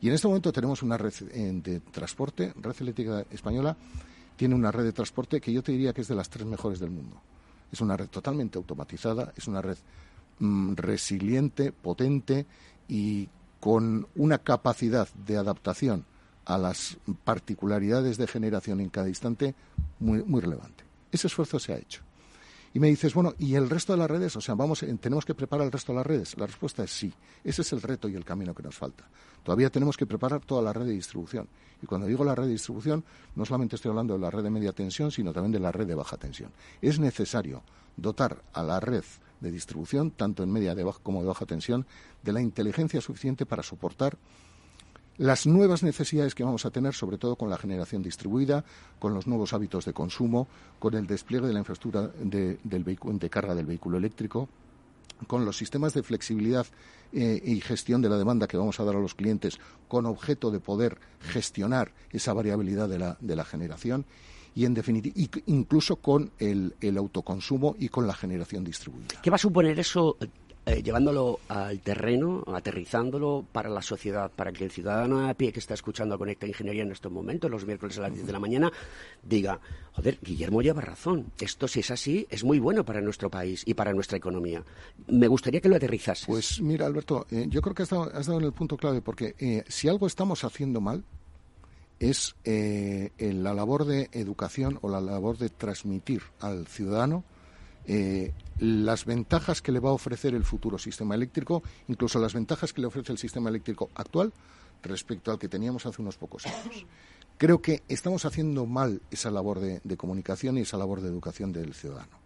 Y 0.00 0.08
en 0.08 0.14
este 0.14 0.28
momento 0.28 0.52
tenemos 0.52 0.82
una 0.82 0.96
red 0.96 1.12
de 1.12 1.80
transporte, 1.80 2.52
red 2.56 2.74
eléctrica 2.80 3.24
española, 3.30 3.76
tiene 4.38 4.54
una 4.54 4.70
red 4.70 4.84
de 4.84 4.92
transporte 4.92 5.40
que 5.40 5.52
yo 5.52 5.62
te 5.62 5.72
diría 5.72 5.92
que 5.92 6.00
es 6.00 6.08
de 6.08 6.14
las 6.14 6.30
tres 6.30 6.46
mejores 6.46 6.78
del 6.78 6.90
mundo. 6.90 7.20
Es 7.72 7.80
una 7.80 7.96
red 7.96 8.06
totalmente 8.06 8.56
automatizada, 8.56 9.32
es 9.36 9.48
una 9.48 9.60
red 9.60 9.76
mm, 10.38 10.74
resiliente, 10.76 11.72
potente 11.72 12.46
y 12.86 13.28
con 13.58 14.06
una 14.14 14.38
capacidad 14.38 15.08
de 15.26 15.36
adaptación 15.36 16.04
a 16.44 16.56
las 16.56 16.98
particularidades 17.24 18.16
de 18.16 18.28
generación 18.28 18.80
en 18.80 18.90
cada 18.90 19.08
instante 19.08 19.56
muy, 19.98 20.22
muy 20.22 20.40
relevante. 20.40 20.84
Ese 21.10 21.26
esfuerzo 21.26 21.58
se 21.58 21.72
ha 21.72 21.78
hecho. 21.78 22.07
Y 22.78 22.80
me 22.80 22.86
dices, 22.86 23.12
bueno, 23.12 23.34
¿y 23.40 23.56
el 23.56 23.68
resto 23.68 23.92
de 23.92 23.98
las 23.98 24.08
redes? 24.08 24.36
O 24.36 24.40
sea, 24.40 24.54
vamos, 24.54 24.86
¿tenemos 25.00 25.24
que 25.24 25.34
preparar 25.34 25.66
el 25.66 25.72
resto 25.72 25.90
de 25.90 25.96
las 25.96 26.06
redes? 26.06 26.38
La 26.38 26.46
respuesta 26.46 26.84
es 26.84 26.92
sí. 26.92 27.12
Ese 27.42 27.62
es 27.62 27.72
el 27.72 27.82
reto 27.82 28.08
y 28.08 28.14
el 28.14 28.24
camino 28.24 28.54
que 28.54 28.62
nos 28.62 28.76
falta. 28.76 29.02
Todavía 29.42 29.68
tenemos 29.68 29.96
que 29.96 30.06
preparar 30.06 30.42
toda 30.42 30.62
la 30.62 30.72
red 30.72 30.86
de 30.86 30.92
distribución. 30.92 31.48
Y 31.82 31.86
cuando 31.86 32.06
digo 32.06 32.24
la 32.24 32.36
red 32.36 32.44
de 32.44 32.52
distribución, 32.52 33.02
no 33.34 33.44
solamente 33.44 33.74
estoy 33.74 33.88
hablando 33.88 34.14
de 34.14 34.20
la 34.20 34.30
red 34.30 34.44
de 34.44 34.50
media 34.50 34.70
tensión, 34.70 35.10
sino 35.10 35.32
también 35.32 35.50
de 35.50 35.58
la 35.58 35.72
red 35.72 35.88
de 35.88 35.96
baja 35.96 36.18
tensión. 36.18 36.52
Es 36.80 37.00
necesario 37.00 37.64
dotar 37.96 38.44
a 38.52 38.62
la 38.62 38.78
red 38.78 39.02
de 39.40 39.50
distribución, 39.50 40.12
tanto 40.12 40.44
en 40.44 40.52
media 40.52 40.76
como 41.02 41.22
de 41.22 41.26
baja 41.26 41.46
tensión, 41.46 41.84
de 42.22 42.32
la 42.32 42.40
inteligencia 42.40 43.00
suficiente 43.00 43.44
para 43.44 43.64
soportar 43.64 44.16
las 45.18 45.46
nuevas 45.46 45.82
necesidades 45.82 46.34
que 46.34 46.44
vamos 46.44 46.64
a 46.64 46.70
tener, 46.70 46.94
sobre 46.94 47.18
todo 47.18 47.36
con 47.36 47.50
la 47.50 47.58
generación 47.58 48.02
distribuida, 48.02 48.64
con 48.98 49.14
los 49.14 49.26
nuevos 49.26 49.52
hábitos 49.52 49.84
de 49.84 49.92
consumo, 49.92 50.46
con 50.78 50.94
el 50.94 51.06
despliegue 51.06 51.48
de 51.48 51.52
la 51.52 51.58
infraestructura 51.58 52.08
de, 52.22 52.58
del 52.62 52.84
de 52.84 53.30
carga 53.30 53.54
del 53.54 53.66
vehículo 53.66 53.98
eléctrico, 53.98 54.48
con 55.26 55.44
los 55.44 55.56
sistemas 55.56 55.94
de 55.94 56.04
flexibilidad 56.04 56.66
eh, 57.12 57.42
y 57.44 57.60
gestión 57.60 58.00
de 58.00 58.08
la 58.08 58.16
demanda 58.16 58.46
que 58.46 58.56
vamos 58.56 58.78
a 58.78 58.84
dar 58.84 58.94
a 58.94 59.00
los 59.00 59.14
clientes 59.14 59.58
con 59.88 60.06
objeto 60.06 60.50
de 60.50 60.60
poder 60.60 60.98
gestionar 61.20 61.92
esa 62.12 62.32
variabilidad 62.32 62.88
de 62.88 62.98
la, 62.98 63.16
de 63.20 63.34
la 63.34 63.44
generación 63.44 64.04
y 64.54 64.64
en 64.64 64.74
definitiva 64.74 65.14
incluso 65.46 65.96
con 65.96 66.30
el, 66.38 66.74
el, 66.80 66.96
autoconsumo 66.96 67.76
y 67.78 67.88
con 67.88 68.06
la 68.06 68.14
generación 68.14 68.62
distribuida. 68.62 69.20
¿Qué 69.22 69.30
va 69.30 69.36
a 69.36 69.38
suponer 69.38 69.78
eso 69.78 70.16
eh, 70.68 70.82
llevándolo 70.82 71.40
al 71.48 71.80
terreno, 71.80 72.44
aterrizándolo 72.46 73.42
para 73.52 73.70
la 73.70 73.80
sociedad, 73.80 74.30
para 74.30 74.52
que 74.52 74.64
el 74.64 74.70
ciudadano 74.70 75.26
a 75.26 75.32
pie 75.32 75.50
que 75.50 75.60
está 75.60 75.72
escuchando 75.72 76.14
a 76.14 76.18
Conecta 76.18 76.46
Ingeniería 76.46 76.82
en 76.82 76.92
estos 76.92 77.10
momentos, 77.10 77.50
los 77.50 77.64
miércoles 77.64 77.96
a 77.96 78.02
las 78.02 78.12
10 78.12 78.26
de 78.26 78.32
la 78.32 78.38
mañana, 78.38 78.70
diga, 79.22 79.60
joder, 79.92 80.18
Guillermo 80.20 80.60
lleva 80.60 80.82
razón, 80.82 81.32
esto 81.40 81.68
si 81.68 81.80
es 81.80 81.90
así 81.90 82.26
es 82.28 82.44
muy 82.44 82.58
bueno 82.58 82.84
para 82.84 83.00
nuestro 83.00 83.30
país 83.30 83.62
y 83.64 83.72
para 83.72 83.94
nuestra 83.94 84.18
economía. 84.18 84.62
Me 85.06 85.26
gustaría 85.26 85.62
que 85.62 85.70
lo 85.70 85.76
aterrizases. 85.76 86.26
Pues 86.26 86.60
mira, 86.60 86.84
Alberto, 86.84 87.26
eh, 87.30 87.46
yo 87.48 87.62
creo 87.62 87.74
que 87.74 87.84
has 87.84 87.88
dado, 87.88 88.38
en 88.38 88.44
el 88.44 88.52
punto 88.52 88.76
clave, 88.76 89.00
porque 89.00 89.34
eh, 89.38 89.64
si 89.68 89.88
algo 89.88 90.06
estamos 90.06 90.44
haciendo 90.44 90.82
mal, 90.82 91.02
es 91.98 92.36
la 92.44 93.54
labor 93.54 93.84
de 93.84 94.08
educación 94.12 94.78
o 94.82 94.88
la 94.88 95.00
labor 95.00 95.38
de 95.38 95.48
transmitir 95.48 96.22
al 96.40 96.66
ciudadano 96.66 97.24
eh, 97.90 98.34
las 98.58 99.06
ventajas 99.06 99.62
que 99.62 99.72
le 99.72 99.80
va 99.80 99.88
a 99.88 99.94
ofrecer 99.94 100.34
el 100.34 100.44
futuro 100.44 100.76
sistema 100.76 101.14
eléctrico, 101.14 101.62
incluso 101.88 102.18
las 102.18 102.34
ventajas 102.34 102.74
que 102.74 102.82
le 102.82 102.86
ofrece 102.86 103.12
el 103.12 103.18
sistema 103.18 103.48
eléctrico 103.48 103.88
actual 103.94 104.30
respecto 104.82 105.30
al 105.30 105.38
que 105.38 105.48
teníamos 105.48 105.86
hace 105.86 106.02
unos 106.02 106.18
pocos 106.18 106.44
años. 106.44 106.84
Creo 107.38 107.62
que 107.62 107.82
estamos 107.88 108.26
haciendo 108.26 108.66
mal 108.66 109.00
esa 109.10 109.30
labor 109.30 109.60
de, 109.60 109.96
comunicación 109.96 110.58
y 110.58 110.62
esa 110.62 110.76
labor 110.76 111.00
de 111.00 111.08
educación 111.08 111.50
del 111.50 111.72
ciudadano. 111.72 112.18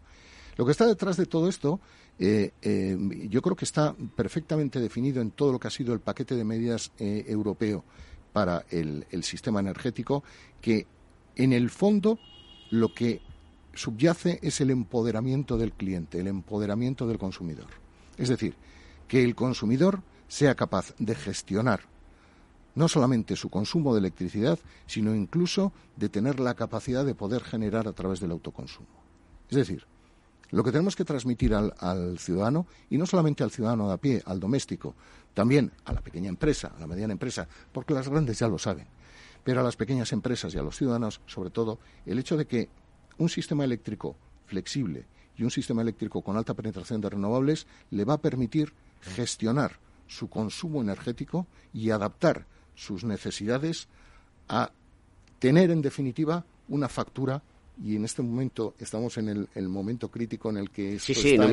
Lo 0.57 0.65
que 0.65 0.73
está 0.73 0.85
detrás 0.85 1.17
de 1.17 1.27
todo 1.27 1.49
esto, 1.49 1.79
eh, 2.19 2.51
eh, 2.63 2.97
yo 3.29 3.41
creo 3.41 3.55
que 3.55 3.65
está 3.65 3.95
perfectamente 4.17 4.81
definido 4.81 5.23
en 5.23 5.31
todo 5.31 5.53
lo 5.53 5.61
que 5.61 5.69
ha 5.69 5.71
sido 5.71 5.95
el 5.95 6.01
paquete 6.01 6.35
de 6.35 6.45
medidas 6.45 6.91
europeo 6.99 7.85
para 8.33 8.65
el 8.71 9.23
sistema 9.23 9.61
energético, 9.61 10.25
que 10.61 10.87
en 11.37 11.53
el 11.53 11.71
fondo 11.71 12.19
lo 12.71 12.93
que 12.95 13.21
subyace 13.75 14.39
es 14.43 14.61
el 14.61 14.71
empoderamiento 14.71 15.57
del 15.57 15.73
cliente, 15.73 16.21
el 16.21 16.27
empoderamiento 16.27 17.07
del 17.07 17.19
consumidor. 17.19 17.69
Es 18.17 18.29
decir, 18.29 18.55
que 19.09 19.23
el 19.25 19.35
consumidor 19.35 20.03
sea 20.29 20.55
capaz 20.55 20.95
de 20.99 21.15
gestionar 21.15 21.93
no 22.75 22.89
solamente 22.89 23.37
su 23.37 23.51
consumo 23.51 23.93
de 23.93 24.01
electricidad, 24.01 24.59
sino 24.87 25.15
incluso 25.15 25.73
de 25.97 26.09
tener 26.09 26.41
la 26.41 26.55
capacidad 26.55 27.05
de 27.05 27.15
poder 27.15 27.43
generar 27.43 27.87
a 27.87 27.93
través 27.93 28.21
del 28.21 28.31
autoconsumo. 28.31 28.89
Es 29.51 29.57
decir, 29.57 29.87
lo 30.51 30.65
que 30.65 30.73
tenemos 30.73 30.97
que 30.97 31.05
transmitir 31.05 31.55
al, 31.55 32.19
ciudadano, 32.19 32.67
y 32.91 32.99
no 32.99 33.07
solamente 33.07 33.43
al 33.43 33.51
ciudadano 33.51 33.89
de 33.89 33.95
a 33.95 33.99
pie, 33.99 34.23
al 34.27 34.41
doméstico, 34.41 34.95
también 35.35 35.73
a 35.85 35.93
la 35.93 36.01
pequeña 36.01 36.29
empresa, 36.29 36.73
a 36.77 36.81
la 36.81 36.87
mediana 36.87 37.13
empresa, 37.13 37.49
porque 37.73 37.95
las 37.95 38.09
grandes 38.09 38.39
ya 38.39 38.49
lo 38.49 38.59
saben, 38.59 38.87
pero 39.45 39.61
a 39.61 39.65
las 39.65 39.77
pequeñas 39.77 40.13
empresas 40.13 40.55
y 40.55 40.59
a 40.59 40.63
los 40.63 40.77
ciudadanos, 40.77 41.21
sobre 41.27 41.51
todo, 41.51 41.79
el 42.05 42.19
hecho 42.19 42.37
de 42.37 42.47
que 42.47 42.69
un 43.23 43.29
sistema 43.29 43.65
eléctrico 43.65 44.17
flexible 44.47 45.05
y 45.37 45.45
un 45.45 45.51
sistema 45.51 45.83
eléctrico 45.83 46.23
con 46.23 46.37
alta 46.37 46.55
penetración 46.55 47.01
de 47.01 47.11
renovables 47.11 47.67
le 47.91 48.05
va 48.05 48.15
a 48.15 48.21
permitir 48.21 48.73
gestionar 49.01 49.79
su 50.07 50.29
consumo 50.29 50.83
energético 50.83 51.47
y 51.73 51.91
adaptar 51.91 52.45
sus 52.75 53.05
necesidades 53.05 53.89
a 54.49 54.71
tener, 55.39 55.71
en 55.71 55.83
definitiva, 55.83 56.45
una 56.69 56.89
factura 56.89 57.43
y 57.83 57.97
en 57.97 58.05
este 58.05 58.23
momento 58.23 58.75
estamos 58.79 59.17
en 59.17 59.49
el, 59.55 59.69
momento 59.69 60.09
crítico 60.09 60.51
en 60.51 60.59
el 60.59 60.71
que 60.71 60.99
sí, 60.99 61.15
sí, 61.15 61.39
no, 61.39 61.49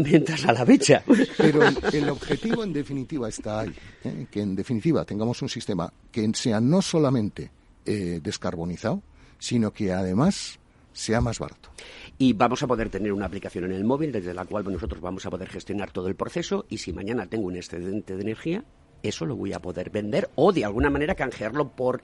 mientras 0.00 0.44
a 0.44 0.52
la 0.52 0.66
fecha. 0.66 1.04
Pero 1.36 1.60
el, 1.92 2.08
objetivo, 2.08 2.64
en 2.64 2.72
definitiva, 2.72 3.28
está 3.28 3.60
ahí. 3.60 3.72
¿eh? 4.04 4.26
Que, 4.30 4.40
en 4.40 4.56
definitiva, 4.56 5.04
tengamos 5.04 5.40
un 5.40 5.48
sistema 5.48 5.92
que 6.10 6.28
sea 6.34 6.60
no 6.60 6.82
solamente 6.82 7.50
eh, 7.86 8.20
descarbonizado, 8.22 9.00
sino 9.38 9.72
que 9.72 9.92
además 9.92 10.58
sea 10.98 11.20
más 11.20 11.38
barato. 11.38 11.70
Y 12.18 12.32
vamos 12.32 12.62
a 12.64 12.66
poder 12.66 12.90
tener 12.90 13.12
una 13.12 13.26
aplicación 13.26 13.64
en 13.64 13.72
el 13.72 13.84
móvil 13.84 14.10
desde 14.10 14.34
la 14.34 14.44
cual 14.44 14.64
nosotros 14.64 15.00
vamos 15.00 15.24
a 15.24 15.30
poder 15.30 15.48
gestionar 15.48 15.92
todo 15.92 16.08
el 16.08 16.16
proceso 16.16 16.66
y 16.68 16.78
si 16.78 16.92
mañana 16.92 17.26
tengo 17.26 17.46
un 17.46 17.56
excedente 17.56 18.16
de 18.16 18.22
energía, 18.22 18.64
eso 19.04 19.24
lo 19.24 19.36
voy 19.36 19.52
a 19.52 19.60
poder 19.60 19.90
vender 19.90 20.28
o 20.34 20.52
de 20.52 20.64
alguna 20.64 20.90
manera 20.90 21.14
canjearlo 21.14 21.70
por 21.70 22.02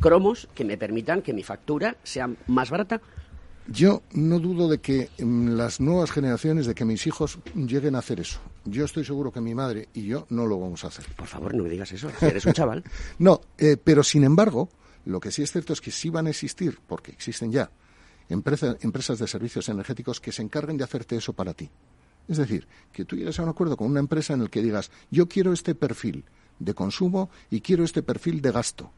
cromos 0.00 0.48
que 0.56 0.64
me 0.64 0.76
permitan 0.76 1.22
que 1.22 1.32
mi 1.32 1.44
factura 1.44 1.96
sea 2.02 2.28
más 2.48 2.68
barata. 2.68 3.00
Yo 3.68 4.02
no 4.12 4.40
dudo 4.40 4.68
de 4.68 4.78
que 4.78 5.08
las 5.18 5.80
nuevas 5.80 6.10
generaciones, 6.10 6.66
de 6.66 6.74
que 6.74 6.84
mis 6.84 7.06
hijos 7.06 7.38
lleguen 7.54 7.94
a 7.94 8.00
hacer 8.00 8.18
eso. 8.18 8.40
Yo 8.64 8.84
estoy 8.84 9.04
seguro 9.04 9.30
que 9.30 9.40
mi 9.40 9.54
madre 9.54 9.88
y 9.94 10.04
yo 10.06 10.26
no 10.30 10.46
lo 10.46 10.58
vamos 10.58 10.82
a 10.84 10.88
hacer. 10.88 11.06
Por 11.16 11.28
favor, 11.28 11.54
no 11.54 11.62
me 11.62 11.70
digas 11.70 11.92
eso. 11.92 12.10
Eres 12.20 12.44
un 12.44 12.52
chaval. 12.54 12.82
no, 13.20 13.40
eh, 13.56 13.76
pero 13.82 14.02
sin 14.02 14.24
embargo, 14.24 14.68
lo 15.04 15.20
que 15.20 15.30
sí 15.30 15.42
es 15.42 15.52
cierto 15.52 15.72
es 15.72 15.80
que 15.80 15.90
sí 15.90 16.10
van 16.10 16.26
a 16.26 16.30
existir, 16.30 16.78
porque 16.86 17.12
existen 17.12 17.52
ya, 17.52 17.70
empresas 18.28 19.18
de 19.18 19.26
servicios 19.26 19.68
energéticos 19.68 20.20
que 20.20 20.32
se 20.32 20.42
encarguen 20.42 20.76
de 20.76 20.84
hacerte 20.84 21.16
eso 21.16 21.32
para 21.32 21.54
ti. 21.54 21.70
Es 22.28 22.38
decir, 22.38 22.66
que 22.92 23.04
tú 23.04 23.16
llegues 23.16 23.38
a 23.38 23.42
un 23.42 23.50
acuerdo 23.50 23.76
con 23.76 23.90
una 23.90 24.00
empresa 24.00 24.34
en 24.34 24.40
el 24.40 24.50
que 24.50 24.62
digas, 24.62 24.90
yo 25.10 25.28
quiero 25.28 25.52
este 25.52 25.74
perfil 25.74 26.24
de 26.58 26.74
consumo 26.74 27.30
y 27.50 27.60
quiero 27.60 27.84
este 27.84 28.02
perfil 28.02 28.40
de 28.40 28.52
gasto. 28.52 28.90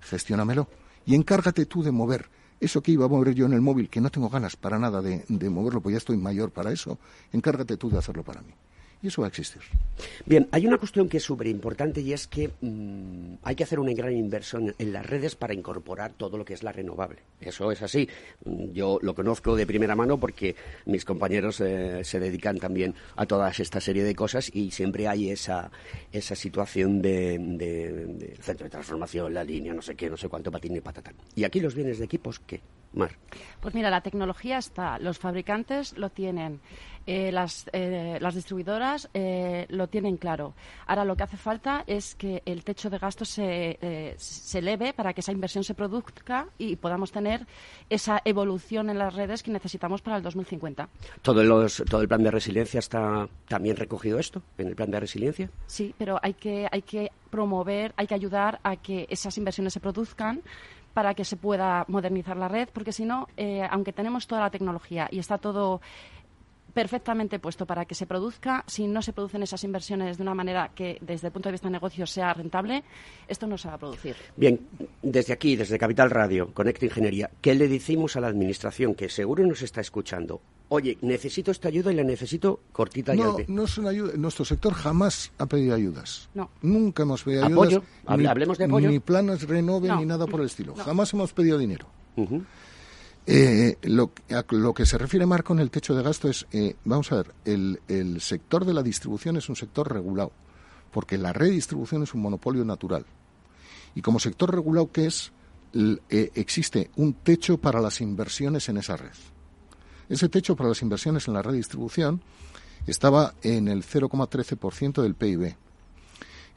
Gestiónamelo. 0.00 0.68
Y 1.06 1.14
encárgate 1.14 1.66
tú 1.66 1.82
de 1.82 1.92
mover 1.92 2.28
eso 2.60 2.82
que 2.82 2.92
iba 2.92 3.06
a 3.06 3.08
mover 3.08 3.34
yo 3.34 3.46
en 3.46 3.52
el 3.52 3.60
móvil, 3.60 3.88
que 3.88 4.00
no 4.00 4.10
tengo 4.10 4.28
ganas 4.28 4.56
para 4.56 4.78
nada 4.78 5.02
de, 5.02 5.24
de 5.28 5.50
moverlo, 5.50 5.80
pues 5.80 5.94
ya 5.94 5.98
estoy 5.98 6.16
mayor 6.16 6.50
para 6.50 6.72
eso. 6.72 6.98
Encárgate 7.32 7.76
tú 7.76 7.90
de 7.90 7.98
hacerlo 7.98 8.22
para 8.22 8.42
mí 8.42 8.54
eso 9.08 9.22
va 9.22 9.28
a 9.28 9.28
existir. 9.28 9.62
Bien, 10.26 10.48
hay 10.50 10.66
una 10.66 10.78
cuestión 10.78 11.08
que 11.08 11.18
es 11.18 11.22
súper 11.22 11.46
importante 11.46 12.00
y 12.00 12.12
es 12.12 12.26
que 12.26 12.50
mm, 12.60 13.34
hay 13.42 13.54
que 13.54 13.64
hacer 13.64 13.78
una 13.78 13.92
gran 13.92 14.12
inversión 14.12 14.74
en 14.78 14.92
las 14.92 15.06
redes 15.06 15.36
para 15.36 15.54
incorporar 15.54 16.12
todo 16.12 16.36
lo 16.36 16.44
que 16.44 16.54
es 16.54 16.62
la 16.62 16.72
renovable. 16.72 17.20
Eso 17.40 17.70
es 17.70 17.82
así. 17.82 18.08
Yo 18.44 18.98
lo 19.02 19.14
conozco 19.14 19.54
de 19.56 19.66
primera 19.66 19.94
mano 19.94 20.18
porque 20.18 20.56
mis 20.86 21.04
compañeros 21.04 21.60
eh, 21.60 22.02
se 22.04 22.20
dedican 22.20 22.58
también 22.58 22.94
a 23.16 23.26
toda 23.26 23.50
esta 23.50 23.80
serie 23.80 24.04
de 24.04 24.14
cosas 24.14 24.50
y 24.52 24.70
siempre 24.70 25.06
hay 25.08 25.30
esa, 25.30 25.70
esa 26.12 26.34
situación 26.34 27.02
de, 27.02 28.34
centro 28.40 28.64
de 28.64 28.70
transformación, 28.70 29.34
la 29.34 29.44
línea, 29.44 29.74
no 29.74 29.82
sé 29.82 29.94
qué, 29.94 30.10
no 30.10 30.16
sé 30.16 30.28
cuánto, 30.28 30.50
patín 30.50 30.76
y 30.76 30.80
patatán. 30.80 31.14
Y 31.34 31.44
aquí 31.44 31.60
los 31.60 31.74
bienes 31.74 31.98
de 31.98 32.04
equipos, 32.04 32.40
¿qué? 32.40 32.60
Mar. 32.94 33.10
Pues 33.60 33.74
mira, 33.74 33.90
la 33.90 34.00
tecnología 34.00 34.58
está, 34.58 34.98
los 34.98 35.18
fabricantes 35.18 35.96
lo 35.98 36.10
tienen. 36.10 36.60
Eh, 37.06 37.30
las, 37.30 37.66
eh, 37.74 38.16
las, 38.18 38.34
distribuidoras 38.34 39.10
eh, 39.12 39.66
lo 39.68 39.88
tienen 39.88 40.16
claro. 40.16 40.54
Ahora 40.86 41.04
lo 41.04 41.16
que 41.16 41.24
hace 41.24 41.36
falta 41.36 41.84
es 41.86 42.14
que 42.14 42.42
el 42.46 42.64
techo 42.64 42.88
de 42.88 42.96
gasto 42.96 43.26
se, 43.26 44.14
se 44.16 44.58
eleve 44.58 44.94
para 44.94 45.12
que 45.12 45.20
esa 45.20 45.32
inversión 45.32 45.64
se 45.64 45.74
produzca 45.74 46.48
y 46.56 46.76
podamos 46.76 47.12
tener 47.12 47.46
esa 47.90 48.22
evolución 48.24 48.88
en 48.88 48.98
las 48.98 49.14
redes 49.14 49.42
que 49.42 49.50
necesitamos 49.50 50.00
para 50.00 50.16
el 50.16 50.22
2050. 50.22 50.88
¿Todo, 51.20 51.44
los, 51.44 51.84
¿Todo 51.88 52.00
el 52.00 52.08
plan 52.08 52.22
de 52.22 52.30
resiliencia 52.30 52.78
está 52.78 53.28
también 53.48 53.76
recogido 53.76 54.18
esto 54.18 54.42
en 54.56 54.68
el 54.68 54.74
plan 54.74 54.90
de 54.90 55.00
resiliencia? 55.00 55.50
Sí, 55.66 55.94
pero 55.98 56.18
hay 56.22 56.32
que, 56.32 56.68
hay 56.72 56.82
que 56.82 57.10
promover, 57.28 57.92
hay 57.96 58.06
que 58.06 58.14
ayudar 58.14 58.60
a 58.62 58.76
que 58.76 59.06
esas 59.10 59.36
inversiones 59.36 59.74
se 59.74 59.80
produzcan 59.80 60.42
para 60.94 61.14
que 61.14 61.24
se 61.24 61.36
pueda 61.36 61.84
modernizar 61.88 62.36
la 62.36 62.48
red, 62.48 62.68
porque 62.72 62.92
si 62.92 63.04
no, 63.04 63.26
aunque 63.70 63.92
tenemos 63.92 64.26
toda 64.26 64.40
la 64.40 64.50
tecnología 64.50 65.08
y 65.10 65.18
está 65.18 65.38
todo 65.38 65.80
perfectamente 66.74 67.38
puesto 67.38 67.64
para 67.64 67.84
que 67.84 67.94
se 67.94 68.06
produzca. 68.06 68.64
Si 68.66 68.86
no 68.86 69.00
se 69.00 69.12
producen 69.12 69.42
esas 69.42 69.62
inversiones 69.64 70.18
de 70.18 70.22
una 70.22 70.34
manera 70.34 70.72
que, 70.74 70.98
desde 71.00 71.28
el 71.28 71.32
punto 71.32 71.48
de 71.48 71.52
vista 71.52 71.68
de 71.68 71.72
negocio, 71.72 72.06
sea 72.06 72.34
rentable, 72.34 72.82
esto 73.28 73.46
no 73.46 73.56
se 73.56 73.68
va 73.68 73.74
a 73.74 73.78
producir. 73.78 74.16
Bien, 74.36 74.60
desde 75.02 75.32
aquí, 75.32 75.56
desde 75.56 75.78
Capital 75.78 76.10
Radio, 76.10 76.52
Conecta 76.52 76.84
Ingeniería, 76.84 77.30
¿qué 77.40 77.54
le 77.54 77.68
decimos 77.68 78.16
a 78.16 78.20
la 78.20 78.26
Administración 78.26 78.94
que 78.94 79.08
seguro 79.08 79.46
nos 79.46 79.62
está 79.62 79.80
escuchando? 79.80 80.40
Oye, 80.68 80.98
necesito 81.02 81.50
esta 81.52 81.68
ayuda 81.68 81.92
y 81.92 81.94
la 81.94 82.02
necesito 82.02 82.60
cortita 82.72 83.14
no, 83.14 83.38
y 83.38 83.44
No, 83.52 83.64
es 83.64 83.78
una 83.78 83.90
ayuda. 83.90 84.14
Nuestro 84.16 84.44
sector 84.44 84.72
jamás 84.72 85.30
ha 85.38 85.46
pedido 85.46 85.74
ayudas. 85.74 86.28
No. 86.34 86.50
Nunca 86.62 87.04
hemos 87.04 87.22
pedido 87.22 87.44
ayudas. 87.46 87.82
Ni, 88.16 88.26
Hablemos 88.26 88.58
de 88.58 88.64
apoyo. 88.64 88.90
Ni 88.90 88.98
planes 88.98 89.46
renove 89.46 89.94
ni 89.94 90.04
nada 90.06 90.26
por 90.26 90.40
el 90.40 90.46
estilo. 90.46 90.74
Jamás 90.74 91.12
hemos 91.12 91.32
pedido 91.32 91.58
dinero. 91.58 91.86
Eh, 93.26 93.78
lo, 93.82 94.12
que 94.74 94.84
se 94.84 94.98
refiere 94.98 95.24
Marco 95.24 95.54
en 95.54 95.60
el 95.60 95.70
techo 95.70 95.94
de 95.94 96.02
gasto 96.02 96.28
es, 96.28 96.46
eh, 96.52 96.76
vamos 96.84 97.10
a 97.10 97.16
ver, 97.16 97.34
el, 97.44 97.80
el, 97.88 98.20
sector 98.20 98.66
de 98.66 98.74
la 98.74 98.82
distribución 98.82 99.36
es 99.36 99.48
un 99.48 99.56
sector 99.56 99.90
regulado, 99.90 100.32
porque 100.92 101.16
la 101.16 101.32
redistribución 101.32 102.02
es 102.02 102.12
un 102.12 102.20
monopolio 102.20 102.64
natural. 102.64 103.06
Y 103.94 104.02
como 104.02 104.18
sector 104.18 104.54
regulado 104.54 104.92
que 104.92 105.06
es, 105.06 105.32
eh, 105.74 106.30
existe 106.34 106.90
un 106.96 107.14
techo 107.14 107.58
para 107.58 107.80
las 107.80 108.00
inversiones 108.00 108.68
en 108.68 108.76
esa 108.76 108.96
red. 108.96 109.10
Ese 110.08 110.28
techo 110.28 110.54
para 110.54 110.68
las 110.68 110.82
inversiones 110.82 111.26
en 111.26 111.34
la 111.34 111.42
redistribución 111.42 112.20
estaba 112.86 113.34
en 113.42 113.68
el 113.68 113.82
0,13% 113.82 115.02
del 115.02 115.14
PIB. 115.14 115.56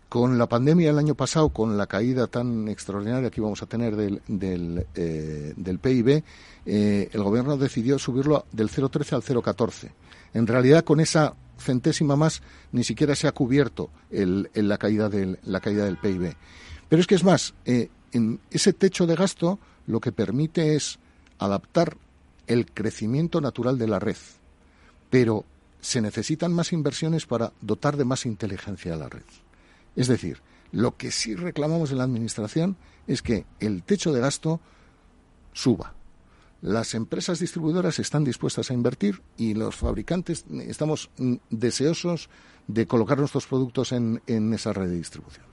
Con 0.10 0.38
la 0.38 0.48
pandemia 0.48 0.90
el 0.90 1.00
año 1.00 1.16
pasado, 1.16 1.50
con 1.50 1.78
la 1.78 1.86
caída 1.86 2.28
tan 2.28 2.70
extraordinaria 2.70 3.30
que 3.30 3.42
íbamos 3.42 3.62
a 3.62 3.66
tener 3.66 3.96
del, 3.98 4.22
del, 4.28 4.88
eh, 4.96 5.54
del 5.58 5.80
PIB, 5.80 6.24
eh, 6.66 7.10
el 7.12 7.24
gobierno 7.24 7.58
decidió 7.58 8.00
subirlo 8.00 8.46
del 8.54 8.70
0,13 8.70 9.14
al 9.14 9.22
0,14. 9.22 9.92
En 10.34 10.48
realidad, 10.48 10.86
con 10.86 11.02
esa 11.02 11.36
centésima 11.60 12.16
más 12.16 12.42
ni 12.72 12.86
siquiera 12.86 13.16
se 13.16 13.28
ha 13.28 13.34
cubierto 13.34 13.90
el, 14.10 14.50
la, 14.54 14.78
caída 14.78 15.10
del, 15.10 15.38
PIB. 15.44 16.36
Pero 16.88 17.02
es 17.02 17.08
que 17.08 17.16
es 17.16 17.24
más, 17.26 17.54
eh, 17.66 17.90
en 18.14 18.40
ese 18.50 18.72
techo 18.72 19.08
de 19.08 19.16
gasto 19.16 19.60
lo 19.88 20.00
que 20.00 20.14
permite 20.14 20.76
es 20.76 21.00
adaptar 21.38 21.98
el 22.48 22.72
crecimiento 22.72 23.42
natural 23.42 23.78
de 23.78 23.88
la 23.88 24.00
red, 24.00 24.16
pero 25.10 25.44
se 25.82 26.02
necesitan 26.02 26.54
más 26.54 26.72
inversiones 26.72 27.26
para 27.26 27.52
dotar 27.62 27.98
de 27.98 28.06
más 28.06 28.26
inteligencia 28.26 28.94
a 28.94 28.98
la 28.98 29.10
red. 29.10 29.24
Es 29.98 30.08
decir, 30.08 30.42
lo 30.72 30.96
que 30.96 31.12
sí 31.12 31.36
reclamamos 31.36 31.92
en 31.92 31.98
la 31.98 32.04
Administración 32.06 32.78
es 33.08 33.22
que 33.22 33.46
el 33.60 33.84
techo 33.84 34.14
de 34.14 34.22
gasto 34.22 34.62
suba. 35.52 35.96
Las 36.62 36.94
empresas 36.94 37.40
distribuidoras 37.40 38.00
están 38.00 38.24
dispuestas 38.24 38.70
a 38.70 38.74
invertir 38.74 39.22
y 39.38 39.56
los 39.56 39.76
fabricantes 39.76 40.46
estamos 40.68 41.10
deseosos 41.50 42.30
de 42.68 42.86
colocar 42.86 43.18
nuestros 43.18 43.48
productos 43.48 43.92
en, 43.92 44.22
esa 44.54 44.72
red 44.72 44.88
de 44.88 44.96
distribución. 44.96 45.46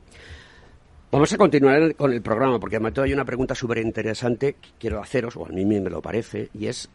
Vamos 1.10 1.32
a 1.32 1.38
continuar 1.38 1.94
con 1.94 2.12
el 2.12 2.20
programa 2.20 2.58
porque 2.60 2.76
además 2.76 2.98
hay 2.98 3.12
una 3.12 3.24
pregunta 3.24 3.54
súper 3.54 3.78
interesante 3.78 4.54
que 4.54 4.70
quiero 4.78 5.00
haceros, 5.00 5.36
o 5.36 5.46
a 5.46 5.48
mí 5.50 5.64
me 5.64 5.80
lo 5.80 6.02
parece, 6.02 6.50
y 6.52 6.66
es 6.66 6.90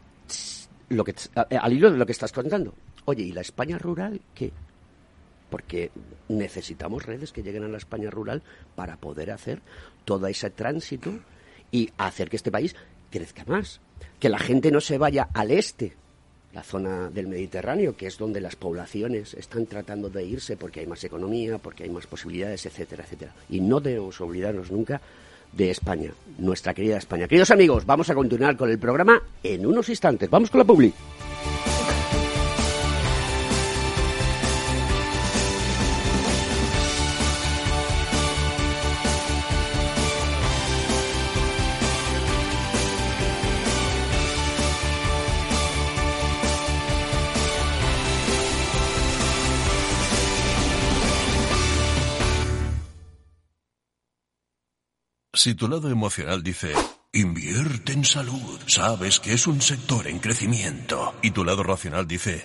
lo 0.88 1.02
que, 1.04 1.14
al 1.34 1.72
hilo 1.72 1.90
de 1.90 1.96
lo 1.96 2.06
que 2.06 2.12
estás 2.12 2.32
contando. 2.32 2.74
Oye, 3.06 3.24
¿y 3.24 3.32
la 3.32 3.40
España 3.40 3.78
rural 3.78 4.20
qué? 4.34 4.52
Porque 5.50 5.90
necesitamos 6.28 7.04
redes 7.04 7.32
que 7.32 7.42
lleguen 7.42 7.64
a 7.64 7.68
la 7.68 7.78
España 7.78 8.10
rural 8.10 8.42
para 8.76 8.96
poder 8.96 9.30
hacer 9.30 9.60
todo 10.04 10.26
ese 10.26 10.50
tránsito 10.50 11.12
y 11.70 11.90
hacer 11.98 12.30
que 12.30 12.36
este 12.36 12.50
país 12.50 12.76
crezca 13.10 13.44
más. 13.46 13.80
Que 14.18 14.28
la 14.28 14.38
gente 14.38 14.70
no 14.70 14.80
se 14.80 14.98
vaya 14.98 15.28
al 15.34 15.50
este, 15.50 15.92
la 16.52 16.62
zona 16.62 17.10
del 17.10 17.28
Mediterráneo, 17.28 17.96
que 17.96 18.06
es 18.06 18.18
donde 18.18 18.40
las 18.40 18.56
poblaciones 18.56 19.34
están 19.34 19.66
tratando 19.66 20.08
de 20.08 20.24
irse 20.24 20.56
porque 20.56 20.80
hay 20.80 20.86
más 20.86 21.04
economía, 21.04 21.58
porque 21.58 21.84
hay 21.84 21.90
más 21.90 22.06
posibilidades, 22.06 22.66
etcétera, 22.66 23.04
etcétera. 23.04 23.34
Y 23.48 23.60
no 23.60 23.80
debemos 23.80 24.20
olvidarnos 24.20 24.70
nunca 24.70 25.00
de 25.52 25.70
España, 25.70 26.12
nuestra 26.38 26.74
querida 26.74 26.96
España. 26.96 27.26
Queridos 27.26 27.50
amigos, 27.50 27.84
vamos 27.84 28.08
a 28.10 28.14
continuar 28.14 28.56
con 28.56 28.70
el 28.70 28.78
programa 28.78 29.22
en 29.42 29.66
unos 29.66 29.88
instantes. 29.88 30.30
Vamos 30.30 30.50
con 30.50 30.58
la 30.58 30.64
publi. 30.64 30.92
Si 55.42 55.54
tu 55.54 55.68
lado 55.68 55.88
emocional 55.88 56.42
dice, 56.42 56.74
invierte 57.14 57.94
en 57.94 58.04
salud, 58.04 58.60
sabes 58.66 59.20
que 59.20 59.32
es 59.32 59.46
un 59.46 59.62
sector 59.62 60.06
en 60.06 60.18
crecimiento, 60.18 61.14
y 61.22 61.30
tu 61.30 61.44
lado 61.44 61.62
racional 61.62 62.06
dice, 62.06 62.44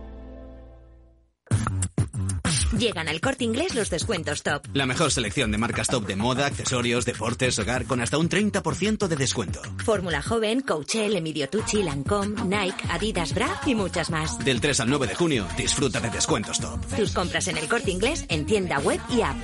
Llegan 2.77 3.07
al 3.07 3.19
corte 3.19 3.43
inglés 3.43 3.75
los 3.75 3.89
descuentos 3.89 4.43
top. 4.43 4.63
La 4.73 4.85
mejor 4.85 5.11
selección 5.11 5.51
de 5.51 5.57
marcas 5.57 5.87
top 5.87 6.07
de 6.07 6.15
moda, 6.15 6.45
accesorios, 6.45 7.05
deportes, 7.05 7.59
hogar, 7.59 7.85
con 7.85 8.01
hasta 8.01 8.17
un 8.17 8.29
30% 8.29 9.07
de 9.07 9.15
descuento. 9.15 9.61
Fórmula 9.83 10.21
Joven, 10.21 10.61
Coachel, 10.61 11.15
Emilio 11.15 11.49
Tucci, 11.49 11.83
Lancome, 11.83 12.41
Nike, 12.45 12.83
Adidas 12.89 13.33
Bra 13.33 13.61
y 13.65 13.75
muchas 13.75 14.09
más. 14.09 14.39
Del 14.39 14.61
3 14.61 14.79
al 14.81 14.89
9 14.89 15.07
de 15.07 15.15
junio, 15.15 15.47
disfruta 15.57 15.99
de 15.99 16.09
descuentos 16.09 16.59
top. 16.59 16.79
Tus 16.95 17.11
compras 17.11 17.47
en 17.47 17.57
el 17.57 17.67
corte 17.67 17.91
inglés 17.91 18.25
en 18.29 18.45
tienda 18.45 18.79
web 18.79 18.99
y 19.09 19.21
app. 19.21 19.37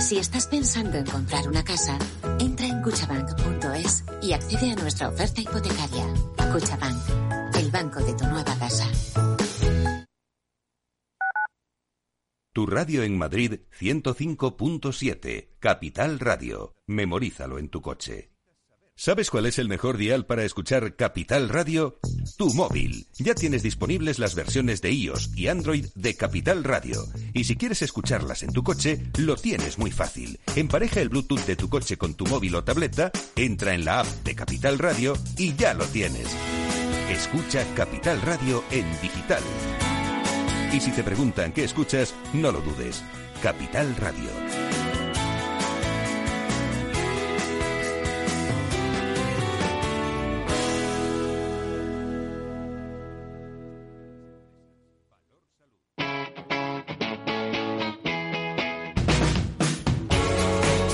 Si 0.00 0.18
estás 0.18 0.46
pensando 0.46 0.98
en 0.98 1.06
comprar 1.06 1.48
una 1.48 1.64
casa, 1.64 1.98
entra 2.38 2.66
en 2.66 2.82
cuchabank.es 2.82 4.04
y 4.22 4.32
accede 4.32 4.72
a 4.72 4.74
nuestra 4.74 5.08
oferta 5.08 5.40
hipotecaria. 5.40 6.06
Cuchabank, 6.52 7.56
el 7.56 7.70
banco 7.70 8.00
de 8.00 8.12
tu 8.14 8.24
nueva 8.26 8.54
casa. 8.58 8.86
Tu 12.56 12.64
radio 12.64 13.02
en 13.02 13.18
Madrid 13.18 13.60
105.7, 13.78 15.48
Capital 15.60 16.18
Radio. 16.18 16.74
Memorízalo 16.86 17.58
en 17.58 17.68
tu 17.68 17.82
coche. 17.82 18.30
¿Sabes 18.94 19.28
cuál 19.28 19.44
es 19.44 19.58
el 19.58 19.68
mejor 19.68 19.98
dial 19.98 20.24
para 20.24 20.42
escuchar 20.42 20.96
Capital 20.96 21.50
Radio? 21.50 21.98
Tu 22.38 22.54
móvil. 22.54 23.08
Ya 23.18 23.34
tienes 23.34 23.62
disponibles 23.62 24.18
las 24.18 24.34
versiones 24.34 24.80
de 24.80 24.90
iOS 24.90 25.36
y 25.36 25.48
Android 25.48 25.84
de 25.94 26.16
Capital 26.16 26.64
Radio. 26.64 27.04
Y 27.34 27.44
si 27.44 27.56
quieres 27.56 27.82
escucharlas 27.82 28.42
en 28.42 28.54
tu 28.54 28.62
coche, 28.62 29.02
lo 29.18 29.36
tienes 29.36 29.76
muy 29.76 29.90
fácil. 29.90 30.40
Empareja 30.56 31.02
el 31.02 31.10
Bluetooth 31.10 31.44
de 31.44 31.56
tu 31.56 31.68
coche 31.68 31.98
con 31.98 32.14
tu 32.14 32.24
móvil 32.24 32.54
o 32.54 32.64
tableta, 32.64 33.12
entra 33.36 33.74
en 33.74 33.84
la 33.84 34.00
app 34.00 34.06
de 34.24 34.34
Capital 34.34 34.78
Radio 34.78 35.12
y 35.36 35.54
ya 35.56 35.74
lo 35.74 35.84
tienes. 35.84 36.34
Escucha 37.10 37.66
Capital 37.74 38.22
Radio 38.22 38.64
en 38.70 38.90
digital. 39.02 39.42
Y 40.72 40.80
si 40.80 40.90
te 40.90 41.02
preguntan 41.02 41.52
qué 41.52 41.64
escuchas, 41.64 42.14
no 42.32 42.52
lo 42.52 42.60
dudes. 42.60 43.02
Capital 43.42 43.94
Radio. 43.96 44.30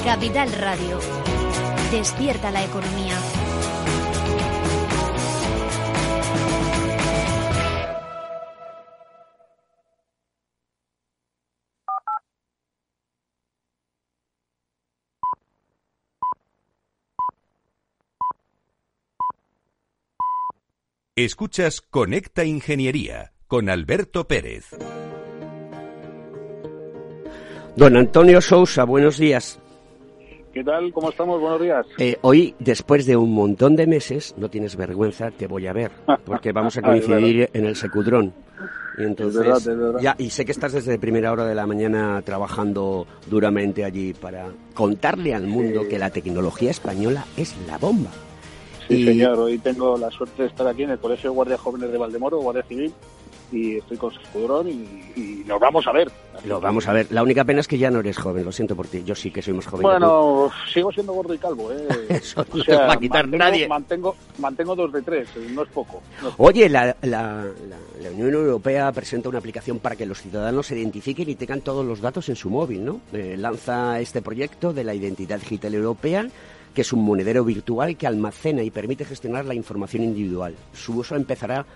Capital 0.04 0.52
Radio. 0.52 1.00
Despierta 1.90 2.50
la 2.50 2.62
economía. 2.62 3.18
Escuchas 21.14 21.82
Conecta 21.82 22.42
Ingeniería 22.42 23.34
con 23.46 23.68
Alberto 23.68 24.26
Pérez. 24.26 24.70
Don 27.76 27.98
Antonio 27.98 28.40
Sousa, 28.40 28.84
buenos 28.84 29.18
días. 29.18 29.60
¿Qué 30.54 30.64
tal? 30.64 30.90
¿Cómo 30.90 31.10
estamos? 31.10 31.38
Buenos 31.38 31.60
días. 31.60 31.84
Eh, 31.98 32.16
hoy, 32.22 32.54
después 32.60 33.04
de 33.04 33.18
un 33.18 33.34
montón 33.34 33.76
de 33.76 33.86
meses, 33.86 34.34
no 34.38 34.48
tienes 34.48 34.74
vergüenza, 34.74 35.30
te 35.30 35.46
voy 35.46 35.66
a 35.66 35.74
ver, 35.74 35.92
porque 36.24 36.50
vamos 36.52 36.78
a 36.78 36.82
coincidir 36.82 37.50
en 37.52 37.66
el 37.66 37.76
Secudrón. 37.76 38.32
Y 38.96 39.02
entonces, 39.02 39.68
ya, 40.00 40.14
y 40.16 40.30
sé 40.30 40.46
que 40.46 40.52
estás 40.52 40.72
desde 40.72 40.98
primera 40.98 41.30
hora 41.30 41.44
de 41.44 41.54
la 41.54 41.66
mañana 41.66 42.22
trabajando 42.22 43.06
duramente 43.28 43.84
allí 43.84 44.14
para 44.14 44.50
contarle 44.72 45.34
al 45.34 45.46
mundo 45.46 45.86
que 45.90 45.98
la 45.98 46.08
tecnología 46.08 46.70
española 46.70 47.26
es 47.36 47.54
la 47.66 47.76
bomba. 47.76 48.10
Sí, 48.88 49.04
señor. 49.04 49.38
Hoy 49.38 49.58
tengo 49.58 49.96
la 49.96 50.10
suerte 50.10 50.42
de 50.42 50.48
estar 50.48 50.66
aquí 50.66 50.82
en 50.82 50.90
el 50.90 50.98
Colegio 50.98 51.30
de 51.30 51.36
Guardias 51.36 51.60
Jóvenes 51.60 51.90
de 51.92 51.98
Valdemoro, 51.98 52.38
Guardia 52.38 52.62
Civil, 52.64 52.92
y 53.50 53.76
estoy 53.76 53.98
con 53.98 54.10
su 54.10 54.18
escuadrón 54.20 54.66
y, 54.68 55.12
y 55.20 55.44
nos 55.46 55.60
vamos 55.60 55.86
a 55.86 55.92
ver. 55.92 56.10
Lo 56.46 56.58
vamos 56.60 56.88
a 56.88 56.92
ver. 56.94 57.06
La 57.10 57.22
única 57.22 57.44
pena 57.44 57.60
es 57.60 57.68
que 57.68 57.76
ya 57.76 57.90
no 57.90 58.00
eres 58.00 58.16
joven, 58.16 58.44
lo 58.46 58.50
siento 58.52 58.74
por 58.74 58.86
ti. 58.86 59.02
Yo 59.04 59.14
sí 59.14 59.30
que 59.30 59.42
soy 59.42 59.52
más 59.52 59.66
joven. 59.66 59.82
Bueno, 59.82 60.50
sigo 60.72 60.90
siendo 60.90 61.12
gordo 61.12 61.34
y 61.34 61.38
calvo, 61.38 61.70
¿eh? 61.70 61.86
Eso 62.08 62.44
no 62.54 62.64
te 62.64 62.74
va 62.74 62.94
a 62.94 62.96
quitar 62.96 63.24
mantengo, 63.26 63.44
nadie. 63.44 63.68
Mantengo, 63.68 64.16
mantengo 64.38 64.74
dos 64.74 64.90
de 64.92 65.02
tres, 65.02 65.28
eh, 65.36 65.48
no 65.52 65.62
es 65.64 65.68
poco. 65.68 66.00
no 66.22 66.28
es 66.28 66.34
poco. 66.34 66.42
Oye, 66.48 66.68
la, 66.70 66.86
la- 67.02 67.44
la- 67.44 67.46
la 68.02 68.10
Unión 68.10 68.32
Europea 68.34 68.90
presenta 68.92 69.28
una 69.28 69.38
aplicación 69.38 69.78
para 69.80 69.96
que 69.96 70.06
los 70.06 70.20
ciudadanos 70.22 70.66
se 70.66 70.78
identifiquen 70.78 71.28
y 71.28 71.34
tengan 71.34 71.60
todos 71.60 71.84
los 71.84 72.00
datos 72.00 72.28
en 72.30 72.36
su 72.36 72.48
móvil, 72.48 72.84
¿no? 72.84 73.00
Eh, 73.12 73.36
lanza 73.38 74.00
este 74.00 74.22
proyecto 74.22 74.72
de 74.72 74.82
la 74.84 74.94
identidad 74.94 75.38
digital 75.38 75.74
europea, 75.74 76.26
que 76.74 76.82
es 76.82 76.92
un 76.92 77.04
monedero 77.04 77.44
virtual 77.44 77.96
que 77.96 78.06
almacena 78.06 78.62
y 78.62 78.70
permite 78.70 79.04
gestionar 79.04 79.44
la 79.44 79.54
información 79.54 80.04
individual. 80.04 80.54
Su 80.72 80.98
uso 80.98 81.16
empezará 81.16 81.66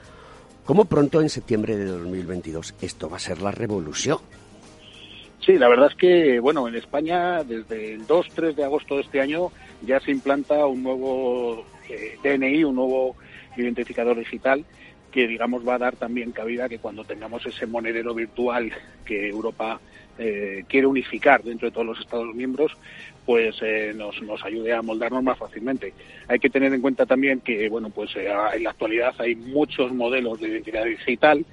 como 0.64 0.84
pronto 0.86 1.20
en 1.20 1.28
septiembre 1.28 1.76
de 1.76 1.84
2022. 1.86 2.74
Esto 2.80 3.08
va 3.08 3.16
a 3.16 3.20
ser 3.20 3.40
la 3.40 3.52
revolución. 3.52 4.18
Sí, 5.46 5.52
la 5.58 5.68
verdad 5.68 5.88
es 5.90 5.96
que, 5.96 6.40
bueno, 6.40 6.66
en 6.66 6.74
España 6.74 7.44
desde 7.44 7.94
el 7.94 8.06
2-3 8.06 8.54
de 8.54 8.64
agosto 8.64 8.96
de 8.96 9.02
este 9.02 9.20
año 9.20 9.52
ya 9.82 10.00
se 10.00 10.10
implanta 10.10 10.66
un 10.66 10.82
nuevo 10.82 11.64
eh, 11.88 12.18
DNI, 12.22 12.64
un 12.64 12.74
nuevo 12.74 13.14
identificador 13.56 14.18
digital 14.18 14.64
que, 15.12 15.28
digamos, 15.28 15.66
va 15.66 15.76
a 15.76 15.78
dar 15.78 15.96
también 15.96 16.32
cabida 16.32 16.68
que 16.68 16.80
cuando 16.80 17.04
tengamos 17.04 17.46
ese 17.46 17.64
monedero 17.66 18.12
virtual 18.12 18.72
que 19.04 19.28
Europa 19.28 19.80
eh, 20.18 20.64
quiere 20.68 20.86
unificar 20.88 21.42
dentro 21.42 21.68
de 21.68 21.72
todos 21.72 21.86
los 21.86 22.00
Estados 22.00 22.34
miembros, 22.34 22.72
pues 23.26 23.56
eh, 23.60 23.92
nos, 23.94 24.22
nos 24.22 24.42
ayude 24.44 24.72
a 24.72 24.80
moldarnos 24.80 25.22
más 25.22 25.36
fácilmente. 25.36 25.92
Hay 26.28 26.38
que 26.38 26.48
tener 26.48 26.72
en 26.72 26.80
cuenta 26.80 27.04
también 27.04 27.40
que, 27.40 27.68
bueno, 27.68 27.90
pues 27.90 28.14
eh, 28.14 28.28
en 28.54 28.62
la 28.62 28.70
actualidad 28.70 29.14
hay 29.18 29.34
muchos 29.34 29.92
modelos 29.92 30.40
de 30.40 30.48
identidad 30.48 30.84
digital 30.84 31.44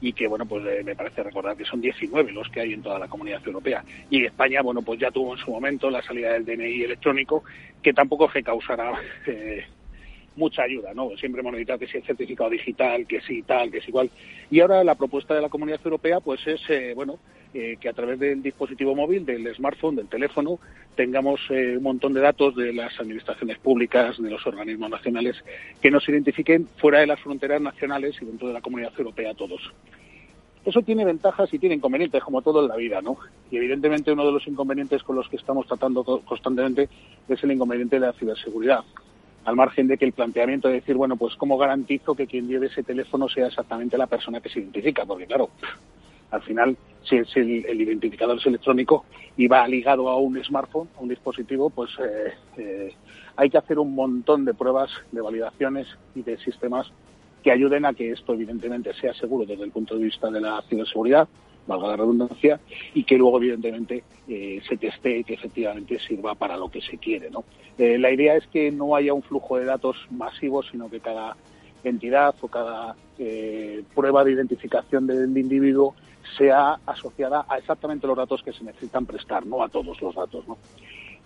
y 0.00 0.12
que, 0.14 0.26
bueno, 0.26 0.46
pues 0.46 0.64
eh, 0.66 0.82
me 0.84 0.96
parece 0.96 1.22
recordar 1.22 1.56
que 1.56 1.64
son 1.64 1.80
19 1.80 2.32
los 2.32 2.48
que 2.48 2.60
hay 2.60 2.72
en 2.72 2.82
toda 2.82 2.98
la 2.98 3.08
comunidad 3.08 3.46
europea. 3.46 3.84
Y 4.10 4.24
España, 4.24 4.62
bueno, 4.62 4.80
pues 4.82 4.98
ya 4.98 5.10
tuvo 5.10 5.34
en 5.34 5.44
su 5.44 5.50
momento 5.50 5.90
la 5.90 6.02
salida 6.02 6.32
del 6.32 6.46
DNI 6.46 6.82
electrónico, 6.82 7.44
que 7.82 7.92
tampoco 7.92 8.26
es 8.26 8.32
que 8.32 8.42
causara 8.42 8.92
eh, 9.26 9.64
mucha 10.38 10.62
ayuda, 10.62 10.94
¿no? 10.94 11.10
Siempre 11.18 11.40
hemos 11.40 11.52
necesitado 11.52 11.80
que 11.80 11.88
si 11.88 11.98
el 11.98 12.04
certificado 12.04 12.48
digital, 12.50 13.06
que 13.06 13.20
si 13.20 13.42
tal, 13.42 13.70
que 13.70 13.80
si 13.80 13.88
igual. 13.88 14.08
Y 14.50 14.60
ahora 14.60 14.82
la 14.84 14.94
propuesta 14.94 15.34
de 15.34 15.42
la 15.42 15.48
comunidad 15.50 15.80
europea, 15.84 16.20
pues 16.20 16.46
es, 16.46 16.60
eh, 16.70 16.92
bueno, 16.94 17.18
eh, 17.54 17.76
que 17.80 17.88
a 17.88 17.92
través 17.92 18.18
del 18.18 18.42
dispositivo 18.42 18.94
móvil, 18.94 19.26
del 19.26 19.54
smartphone, 19.54 19.96
del 19.96 20.08
teléfono, 20.08 20.58
tengamos 20.94 21.40
eh, 21.50 21.76
un 21.76 21.82
montón 21.82 22.12
de 22.12 22.20
datos 22.20 22.54
de 22.56 22.72
las 22.72 22.98
administraciones 23.00 23.58
públicas, 23.58 24.20
de 24.22 24.30
los 24.30 24.46
organismos 24.46 24.90
nacionales, 24.90 25.36
que 25.80 25.90
nos 25.90 26.08
identifiquen 26.08 26.66
fuera 26.76 27.00
de 27.00 27.06
las 27.06 27.20
fronteras 27.20 27.60
nacionales 27.60 28.16
y 28.20 28.24
dentro 28.24 28.48
de 28.48 28.54
la 28.54 28.60
comunidad 28.60 28.92
europea 28.98 29.34
todos. 29.34 29.60
Eso 30.64 30.82
tiene 30.82 31.04
ventajas 31.06 31.54
y 31.54 31.58
tiene 31.58 31.76
inconvenientes, 31.76 32.22
como 32.22 32.42
todo 32.42 32.60
en 32.62 32.68
la 32.68 32.76
vida, 32.76 33.00
¿no? 33.00 33.16
Y 33.50 33.56
evidentemente 33.56 34.12
uno 34.12 34.26
de 34.26 34.32
los 34.32 34.46
inconvenientes 34.46 35.02
con 35.02 35.16
los 35.16 35.26
que 35.28 35.36
estamos 35.36 35.66
tratando 35.66 36.04
co- 36.04 36.20
constantemente 36.22 36.88
es 37.28 37.42
el 37.42 37.52
inconveniente 37.52 37.96
de 37.98 38.06
la 38.06 38.12
ciberseguridad. 38.12 38.80
Al 39.48 39.56
margen 39.56 39.86
de 39.86 39.96
que 39.96 40.04
el 40.04 40.12
planteamiento 40.12 40.68
de 40.68 40.74
decir, 40.74 40.94
bueno, 40.94 41.16
pues 41.16 41.34
cómo 41.36 41.56
garantizo 41.56 42.14
que 42.14 42.26
quien 42.26 42.46
lleve 42.46 42.66
ese 42.66 42.82
teléfono 42.82 43.30
sea 43.30 43.46
exactamente 43.46 43.96
la 43.96 44.06
persona 44.06 44.42
que 44.42 44.50
se 44.50 44.60
identifica, 44.60 45.06
porque 45.06 45.24
claro, 45.24 45.48
al 46.30 46.42
final, 46.42 46.76
si 47.02 47.16
el 47.16 47.80
identificador 47.80 48.36
es 48.36 48.44
electrónico 48.44 49.06
y 49.38 49.48
va 49.48 49.66
ligado 49.66 50.10
a 50.10 50.18
un 50.18 50.38
smartphone, 50.44 50.90
a 50.98 51.00
un 51.00 51.08
dispositivo, 51.08 51.70
pues 51.70 51.90
eh, 51.98 52.34
eh, 52.58 52.94
hay 53.36 53.48
que 53.48 53.56
hacer 53.56 53.78
un 53.78 53.94
montón 53.94 54.44
de 54.44 54.52
pruebas, 54.52 54.90
de 55.12 55.22
validaciones 55.22 55.88
y 56.14 56.20
de 56.20 56.36
sistemas 56.36 56.92
que 57.42 57.50
ayuden 57.50 57.86
a 57.86 57.94
que 57.94 58.10
esto 58.10 58.34
evidentemente 58.34 58.92
sea 59.00 59.14
seguro 59.14 59.46
desde 59.46 59.64
el 59.64 59.70
punto 59.70 59.96
de 59.96 60.04
vista 60.04 60.30
de 60.30 60.42
la 60.42 60.60
ciberseguridad, 60.68 61.26
valga 61.68 61.88
la 61.88 61.96
redundancia, 61.96 62.58
y 62.94 63.04
que 63.04 63.16
luego 63.16 63.36
evidentemente 63.38 64.02
eh, 64.26 64.60
se 64.68 64.76
testee 64.76 65.22
que 65.22 65.34
efectivamente 65.34 66.00
sirva 66.00 66.34
para 66.34 66.56
lo 66.56 66.68
que 66.68 66.80
se 66.80 66.98
quiere. 66.98 67.30
¿no? 67.30 67.44
Eh, 67.78 67.98
la 67.98 68.10
idea 68.10 68.34
es 68.34 68.46
que 68.48 68.72
no 68.72 68.96
haya 68.96 69.14
un 69.14 69.22
flujo 69.22 69.58
de 69.58 69.66
datos 69.66 69.96
masivo, 70.10 70.64
sino 70.64 70.90
que 70.90 70.98
cada 70.98 71.36
entidad 71.84 72.34
o 72.40 72.48
cada 72.48 72.96
eh, 73.18 73.84
prueba 73.94 74.24
de 74.24 74.32
identificación 74.32 75.06
del 75.06 75.36
individuo 75.36 75.94
sea 76.36 76.78
asociada 76.86 77.46
a 77.48 77.58
exactamente 77.58 78.06
los 78.06 78.16
datos 78.16 78.42
que 78.42 78.52
se 78.52 78.64
necesitan 78.64 79.06
prestar, 79.06 79.46
no 79.46 79.62
a 79.62 79.68
todos 79.68 80.00
los 80.02 80.14
datos. 80.14 80.46
¿no? 80.48 80.58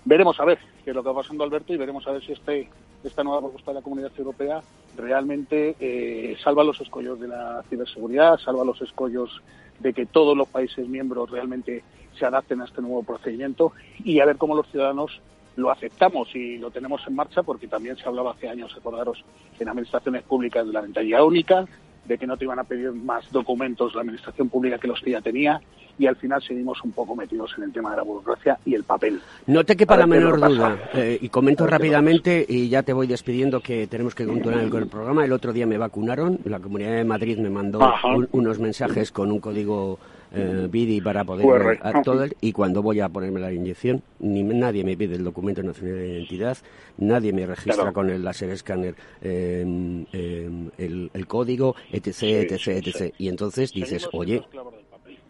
Veremos 0.04 0.38
a 0.40 0.44
ver 0.44 0.58
qué 0.84 0.90
es 0.90 0.96
lo 0.96 1.02
que 1.02 1.08
va 1.10 1.22
pasando 1.22 1.44
Alberto 1.44 1.72
y 1.72 1.76
veremos 1.76 2.06
a 2.06 2.12
ver 2.12 2.24
si 2.24 2.32
este, 2.32 2.68
esta 3.04 3.22
nueva 3.22 3.40
propuesta 3.40 3.70
de 3.70 3.76
la 3.76 3.82
Comunidad 3.82 4.10
Europea 4.16 4.60
realmente 4.96 5.76
eh, 5.78 6.36
salva 6.42 6.64
los 6.64 6.80
escollos 6.80 7.20
de 7.20 7.28
la 7.28 7.62
ciberseguridad, 7.68 8.38
salva 8.38 8.64
los 8.64 8.80
escollos 8.82 9.42
de 9.78 9.92
que 9.92 10.06
todos 10.06 10.36
los 10.36 10.48
países 10.48 10.88
miembros 10.88 11.30
realmente 11.30 11.82
se 12.18 12.26
adapten 12.26 12.60
a 12.60 12.64
este 12.64 12.82
nuevo 12.82 13.02
procedimiento 13.02 13.72
y 14.04 14.20
a 14.20 14.26
ver 14.26 14.36
cómo 14.36 14.54
los 14.54 14.68
ciudadanos 14.70 15.20
lo 15.56 15.70
aceptamos 15.70 16.34
y 16.34 16.58
lo 16.58 16.70
tenemos 16.70 17.02
en 17.06 17.14
marcha 17.14 17.42
porque 17.42 17.68
también 17.68 17.96
se 17.96 18.08
hablaba 18.08 18.32
hace 18.32 18.48
años, 18.48 18.74
recordaros, 18.74 19.24
en 19.58 19.68
administraciones 19.68 20.22
públicas 20.22 20.66
de 20.66 20.72
la 20.72 20.80
ventanilla 20.80 21.24
única, 21.24 21.66
de 22.04 22.18
que 22.18 22.26
no 22.26 22.36
te 22.36 22.44
iban 22.44 22.58
a 22.58 22.64
pedir 22.64 22.92
más 22.92 23.30
documentos 23.30 23.94
la 23.94 24.00
administración 24.00 24.48
pública 24.48 24.78
que 24.78 24.88
los 24.88 25.00
que 25.00 25.12
ya 25.12 25.20
tenía 25.20 25.60
y 25.98 26.06
al 26.06 26.16
final 26.16 26.42
seguimos 26.42 26.82
un 26.84 26.92
poco 26.92 27.14
metidos 27.14 27.52
en 27.58 27.64
el 27.64 27.72
tema 27.72 27.90
de 27.90 27.98
la 27.98 28.02
burocracia 28.02 28.58
y 28.64 28.74
el 28.74 28.82
papel. 28.82 29.20
No 29.46 29.62
te 29.64 29.76
quepa 29.76 29.96
la 29.96 30.06
menor 30.06 30.40
duda. 30.40 30.90
Eh, 30.94 31.18
y 31.20 31.28
comento 31.28 31.66
rápidamente 31.66 32.44
y 32.48 32.68
ya 32.68 32.82
te 32.82 32.92
voy 32.92 33.06
despidiendo 33.06 33.60
que 33.60 33.86
tenemos 33.86 34.14
que 34.14 34.24
continuar 34.26 34.68
con 34.70 34.82
el 34.82 34.88
programa. 34.88 35.24
El 35.24 35.32
otro 35.32 35.52
día 35.52 35.66
me 35.66 35.76
vacunaron. 35.78 36.38
La 36.44 36.60
Comunidad 36.60 36.92
de 36.96 37.04
Madrid 37.04 37.38
me 37.38 37.50
mandó 37.50 37.78
un- 38.16 38.28
unos 38.32 38.58
mensajes 38.58 39.12
con 39.12 39.30
un 39.30 39.38
código 39.38 39.98
eh, 40.35 40.68
BIDI 40.71 41.01
para 41.01 41.25
poder 41.25 41.47
QR. 41.47 41.64
ver 41.66 41.79
a 41.83 42.03
todo 42.03 42.25
el- 42.25 42.37
y 42.40 42.53
cuando 42.53 42.83
voy 42.83 43.01
a 43.01 43.09
ponerme 43.09 43.40
la 43.40 43.53
inyección 43.53 44.03
ni 44.21 44.42
nadie 44.42 44.83
me 44.85 44.97
pide 44.97 45.14
el 45.16 45.25
documento 45.25 45.62
nacional 45.62 45.97
de 45.97 46.09
identidad, 46.09 46.57
nadie 46.99 47.33
me 47.33 47.47
registra 47.47 47.75
Claro. 47.75 47.92
con 47.92 48.11
el 48.11 48.23
láser 48.25 48.51
escáner 48.51 48.95
eh, 49.21 50.05
eh, 50.12 50.51
el, 50.79 51.11
el 51.12 51.27
código, 51.27 51.75
etc, 51.92 52.23
etc, 52.51 52.68
etc. 52.87 53.14
Y 53.18 53.29
entonces 53.29 53.73
dices, 53.73 54.09
oye, 54.12 54.42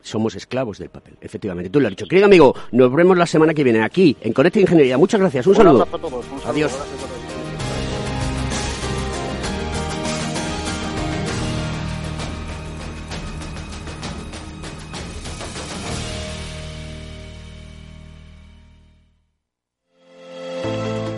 somos 0.01 0.35
esclavos 0.35 0.79
del 0.79 0.89
papel. 0.91 1.15
Efectivamente, 1.21 1.71
tú 1.71 1.79
lo 1.81 1.87
has 1.87 1.93
dicho. 1.93 2.07
Querido 2.07 2.27
amigo, 2.27 2.55
nos 2.73 2.93
vemos 2.93 3.17
la 3.17 3.27
semana 3.27 3.55
que 3.55 3.63
viene 3.63 3.83
aquí 3.83 4.17
en 4.21 4.33
Conecta 4.33 4.59
Ingeniería. 4.61 4.99
Muchas 4.99 5.21
gracias. 5.21 5.47
Un 5.47 5.55
saludo. 5.55 5.83
abrazo 5.83 5.97
a 5.97 6.01
todos, 6.01 6.25
un 6.25 6.39
saludo, 6.41 6.51
Adiós. 6.51 6.73
gracias 6.77 7.12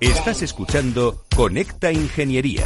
Estás 0.00 0.42
escuchando 0.42 1.24
Conecta 1.34 1.90
Ingeniería. 1.90 2.64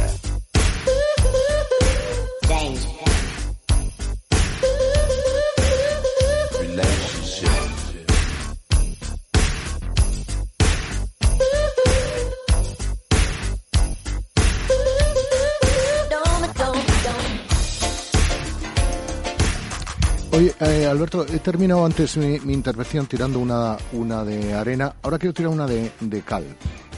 Oye, 20.33 20.53
eh, 20.59 20.85
Alberto, 20.85 21.25
he 21.27 21.39
terminado 21.39 21.83
antes 21.83 22.15
mi, 22.17 22.35
intervención 22.53 23.07
tirando 23.07 23.39
una, 23.39 23.75
una 23.93 24.23
de 24.23 24.53
arena. 24.53 24.93
Ahora 25.01 25.17
quiero 25.17 25.33
tirar 25.33 25.51
una 25.51 25.65
de 25.65 26.21
cal. 26.23 26.45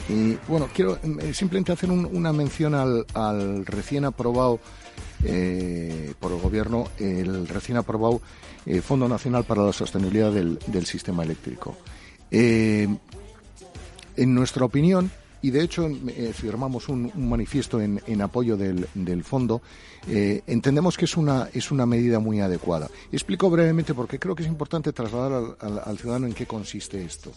Y 0.08 0.38
bueno, 0.48 0.70
quiero 0.74 1.00
eh, 1.22 1.34
simplemente 1.34 1.72
hacer 1.72 1.90
un- 1.90 2.06
una 2.06 2.32
mención 2.32 2.76
al, 2.76 3.06
al 3.14 3.66
recién 3.66 4.06
aprobado 4.06 4.60
eh, 5.24 6.14
por 6.20 6.32
el 6.32 6.40
Gobierno, 6.40 6.90
el 7.00 7.48
recién 7.48 7.78
aprobado 7.78 8.22
eh, 8.68 8.82
Fondo 8.82 9.08
Nacional 9.08 9.46
para 9.46 9.64
la 9.64 9.74
Sostenibilidad 9.74 10.32
del, 10.32 10.86
Sistema 10.86 11.24
Eléctrico. 11.24 11.76
En 12.30 13.00
nuestra 14.34 14.66
opinión, 14.66 15.10
y 15.42 15.52
de 15.52 15.62
hecho 15.62 15.88
eh, 15.88 16.32
firmamos 16.34 16.88
un, 16.90 17.12
manifiesto 17.16 17.82
en, 17.82 18.22
apoyo 18.22 18.58
del, 18.58 19.24
fondo, 19.24 19.62
entendemos 20.08 20.98
que 20.98 21.06
es 21.06 21.18
una, 21.18 21.50
es 21.54 21.72
una 21.72 21.86
medida 21.88 22.20
muy 22.20 22.40
adecuada. 22.42 22.90
Explico 23.12 23.50
brevemente 23.50 23.96
porque 23.96 24.20
creo 24.20 24.36
que 24.36 24.44
es 24.44 24.50
importante 24.50 24.94
trasladar 24.94 25.58
al 25.60 25.98
ciudadano 25.98 26.28
en 26.28 26.34
qué 26.34 26.46
consiste 26.46 27.04
esto. 27.04 27.32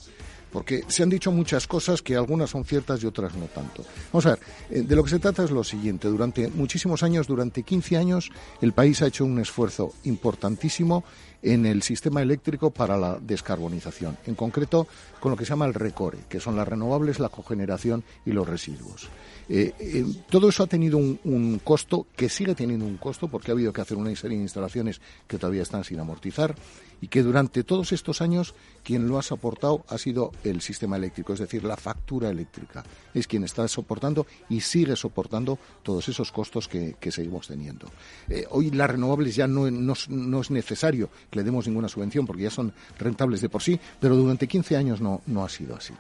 Porque 0.53 0.83
se 0.89 1.03
han 1.03 1.11
dicho 1.11 1.31
muchas 1.31 1.67
cosas 1.67 2.03
que 2.03 2.17
algunas 2.17 2.51
son 2.51 2.65
ciertas 2.65 3.03
y 3.03 3.07
otras 3.07 3.35
no 3.35 3.47
tanto. 3.47 3.85
Vamos 4.13 4.27
a 4.27 4.31
ver, 4.31 4.39
eh, 4.71 4.83
de 4.83 4.97
lo 4.97 5.05
que 5.05 5.11
se 5.11 5.19
trata 5.19 5.45
es 5.45 5.51
lo 5.51 5.65
siguiente. 5.65 6.09
Durante 6.09 6.49
muchísimos 6.49 7.03
años, 7.03 7.27
durante 7.27 7.63
15 7.63 7.97
años, 7.97 8.31
el 8.61 8.73
país 8.73 9.03
ha 9.03 9.07
hecho 9.07 9.25
un 9.25 9.39
esfuerzo 9.39 9.93
importantísimo 10.05 11.05
en 11.43 11.67
el 11.67 11.83
sistema 11.83 12.23
eléctrico 12.23 12.71
para 12.71 12.97
la 12.97 13.19
descarbonización. 13.21 14.19
En 14.27 14.35
concreto, 14.35 14.89
con 15.21 15.31
lo 15.31 15.37
que 15.37 15.45
se 15.45 15.51
llama 15.51 15.67
el 15.67 15.75
RECORE, 15.75 16.19
que 16.29 16.41
son 16.41 16.57
las 16.57 16.67
renovables, 16.67 17.21
la 17.21 17.29
cogeneración 17.29 18.05
y 18.25 18.33
los 18.33 18.49
residuos. 18.49 19.09
Eh, 19.49 19.73
eh, 19.79 20.05
todo 20.29 20.51
eso 20.51 20.63
ha 20.63 20.67
tenido 20.67 20.99
un, 20.99 21.61
costo 21.65 22.07
que 22.15 22.29
sigue 22.29 22.55
teniendo 22.55 22.85
un 22.85 22.99
costo 22.99 23.29
porque 23.29 23.51
ha 23.51 23.55
habido 23.55 23.73
que 23.73 23.81
hacer 23.81 23.97
una 23.97 24.15
serie 24.15 24.37
de 24.37 24.43
instalaciones 24.43 25.01
que 25.27 25.39
todavía 25.39 25.63
están 25.63 25.85
sin 25.85 25.99
amortizar 25.99 26.55
y 27.01 27.09
que 27.09 27.23
durante 27.23 27.65
todos 27.65 27.93
estos 27.93 28.21
años 28.21 28.55
quien 28.83 29.09
lo 29.09 29.19
ha 29.19 29.23
soportado 29.23 29.85
ha 29.89 29.97
sido 29.97 30.33
el 30.45 30.61
sistema 30.61 30.97
eléctrico, 30.97 31.33
es 31.33 31.39
decir, 31.39 31.65
la 31.65 31.77
factura 31.77 32.29
eléctrica. 32.29 32.85
Es 33.15 33.27
quien 33.27 33.45
está 33.45 33.67
soportando 33.69 34.27
y 34.49 34.61
sigue 34.61 34.97
soportando 34.97 35.59
todos 35.83 36.09
esos 36.09 36.31
costos 36.31 36.69
que, 36.69 36.97
seguimos 37.11 37.49
teniendo. 37.49 37.89
Eh, 38.29 38.45
hoy 38.51 38.71
las 38.71 38.91
renovables 38.91 39.35
ya 39.35 39.47
no, 39.47 39.67
es- 39.67 40.51
necesario 40.51 41.09
que 41.31 41.39
le 41.39 41.45
demos 41.45 41.67
ninguna 41.67 41.89
subvención 41.89 42.27
porque 42.27 42.43
ya 42.43 42.51
son 42.51 42.73
rentables 42.99 43.41
de 43.41 43.49
por 43.49 43.63
sí, 43.63 43.81
pero 43.99 44.15
durante 44.15 44.47
15 44.47 44.77
años 44.77 45.01
no 45.01 45.45
ha 45.45 45.49
sido 45.49 45.75
así. 45.75 45.95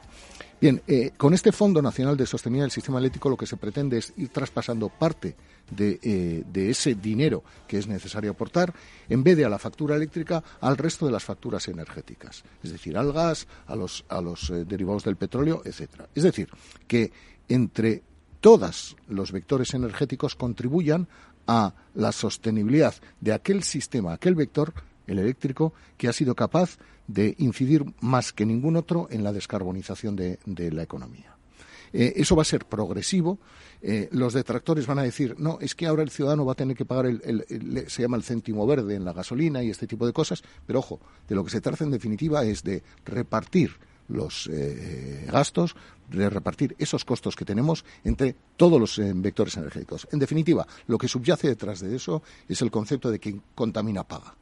Bien, 0.60 0.82
eh, 0.88 1.12
con 1.16 1.34
este 1.34 1.52
Fondo 1.52 1.80
Nacional 1.80 2.16
de 2.16 2.26
Sostenibilidad 2.26 2.64
del 2.64 2.72
Sistema 2.72 2.98
Eléctrico 2.98 3.30
lo 3.30 3.36
que 3.36 3.46
se 3.46 3.56
pretende 3.56 3.98
es 3.98 4.12
ir 4.16 4.30
traspasando 4.30 4.88
parte 4.88 5.36
de, 5.70 6.00
eh, 6.02 6.42
de 6.52 6.70
ese 6.70 6.96
dinero 6.96 7.44
que 7.68 7.78
es 7.78 7.86
necesario 7.86 8.32
aportar, 8.32 8.74
en 9.08 9.22
vez 9.22 9.36
de 9.36 9.44
a 9.44 9.48
la 9.48 9.60
factura 9.60 9.94
eléctrica, 9.94 10.42
al 10.60 10.76
resto 10.76 11.06
de 11.06 11.12
las 11.12 11.22
facturas 11.22 11.68
energéticas, 11.68 12.42
es 12.60 12.72
decir, 12.72 12.98
al 12.98 13.12
gas, 13.12 13.46
a 13.68 13.76
los, 13.76 14.04
a 14.08 14.20
los 14.20 14.50
eh, 14.50 14.64
derivados 14.64 15.04
del 15.04 15.14
petróleo, 15.14 15.62
etcétera. 15.64 16.08
Es 16.12 16.24
decir, 16.24 16.48
que 16.88 17.12
entre 17.48 18.02
todos 18.40 18.96
los 19.06 19.30
vectores 19.30 19.74
energéticos 19.74 20.34
contribuyan 20.34 21.06
a 21.46 21.72
la 21.94 22.10
sostenibilidad 22.10 22.94
de 23.20 23.32
aquel 23.32 23.62
sistema, 23.62 24.12
aquel 24.12 24.34
vector, 24.34 24.74
el 25.08 25.18
eléctrico, 25.18 25.72
que 25.96 26.06
ha 26.06 26.12
sido 26.12 26.36
capaz 26.36 26.78
de 27.08 27.34
incidir 27.38 27.84
más 28.00 28.32
que 28.32 28.46
ningún 28.46 28.76
otro 28.76 29.08
en 29.10 29.24
la 29.24 29.32
descarbonización 29.32 30.14
de, 30.14 30.38
la 30.70 30.82
economía. 30.82 31.34
Eh, 31.92 32.12
eso 32.16 32.36
va 32.36 32.42
a 32.42 32.44
ser 32.44 32.66
progresivo. 32.66 33.38
Eh, 33.80 34.08
los 34.12 34.34
detractores 34.34 34.86
van 34.86 34.98
a 34.98 35.02
decir, 35.02 35.34
no, 35.38 35.58
es 35.60 35.74
que 35.74 35.86
ahora 35.86 36.02
el 36.02 36.10
ciudadano 36.10 36.44
va 36.44 36.52
a 36.52 36.56
tener 36.56 36.76
que 36.76 36.84
pagar, 36.84 37.06
el, 37.06 37.84
se 37.88 38.02
llama 38.02 38.18
el 38.18 38.22
céntimo 38.22 38.66
verde 38.66 38.94
en 38.94 39.04
la 39.04 39.14
gasolina 39.14 39.62
y 39.62 39.70
este 39.70 39.86
tipo 39.86 40.06
de 40.06 40.12
cosas, 40.12 40.42
pero 40.66 40.80
ojo, 40.80 41.00
de 41.26 41.34
lo 41.34 41.44
que 41.44 41.50
se 41.50 41.62
trata 41.62 41.84
en 41.84 41.90
definitiva 41.90 42.44
es 42.44 42.62
de 42.62 42.82
repartir 43.06 43.72
los 44.08 44.48
eh, 44.52 45.26
gastos, 45.30 45.76
de 46.10 46.28
repartir 46.28 46.74
esos 46.78 47.04
costos 47.04 47.36
que 47.36 47.44
tenemos 47.44 47.84
entre 48.04 48.34
todos 48.56 48.80
los 48.80 49.00
vectores 49.20 49.56
energéticos. 49.56 50.08
En 50.12 50.18
definitiva, 50.18 50.66
lo 50.86 50.98
que 50.98 51.08
subyace 51.08 51.48
detrás 51.48 51.80
de 51.80 51.94
eso 51.94 52.22
es 52.48 52.60
el 52.60 52.70
concepto 52.70 53.10
de 53.10 53.18
quien 53.18 53.42
contamina 53.54 54.04
paga. 54.04 54.34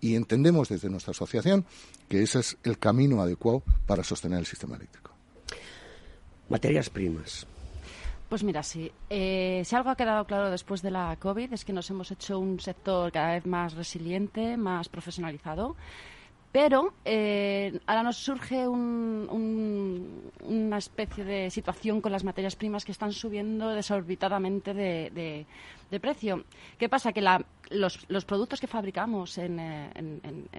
Y 0.00 0.14
entendemos 0.14 0.68
desde 0.68 0.90
nuestra 0.90 1.12
asociación 1.12 1.64
que 2.08 2.22
ese 2.22 2.40
es 2.40 2.58
el 2.62 2.78
camino 2.78 3.20
adecuado 3.20 3.62
para 3.86 4.04
sostener 4.04 4.38
el 4.38 4.46
sistema 4.46 4.76
eléctrico. 4.76 5.12
Materias 6.48 6.90
primas. 6.90 7.46
Pues 8.28 8.42
mira, 8.42 8.62
sí. 8.62 8.90
Eh, 9.08 9.62
si 9.64 9.76
algo 9.76 9.90
ha 9.90 9.96
quedado 9.96 10.24
claro 10.24 10.50
después 10.50 10.82
de 10.82 10.90
la 10.90 11.16
COVID 11.16 11.52
es 11.52 11.64
que 11.64 11.72
nos 11.72 11.88
hemos 11.90 12.10
hecho 12.10 12.38
un 12.38 12.58
sector 12.58 13.12
cada 13.12 13.34
vez 13.34 13.46
más 13.46 13.74
resiliente, 13.74 14.56
más 14.56 14.88
profesionalizado. 14.88 15.76
Pero 16.56 16.94
eh, 17.04 17.78
ahora 17.84 18.02
nos 18.02 18.16
surge 18.16 18.66
un- 18.66 19.28
un- 19.30 20.32
una 20.40 20.78
especie 20.78 21.22
de 21.22 21.50
situación 21.50 22.00
con 22.00 22.10
las 22.12 22.24
materias 22.24 22.56
primas 22.56 22.82
que 22.86 22.92
están 22.92 23.12
subiendo 23.12 23.68
desorbitadamente 23.68 24.72
de, 24.72 25.44
precio. 26.00 26.44
¿Qué 26.78 26.88
pasa? 26.88 27.12
Que 27.12 27.20
los, 27.20 28.24
productos 28.24 28.58
que 28.58 28.66
fabricamos 28.68 29.36
en, 29.36 29.58
eh, 29.60 29.90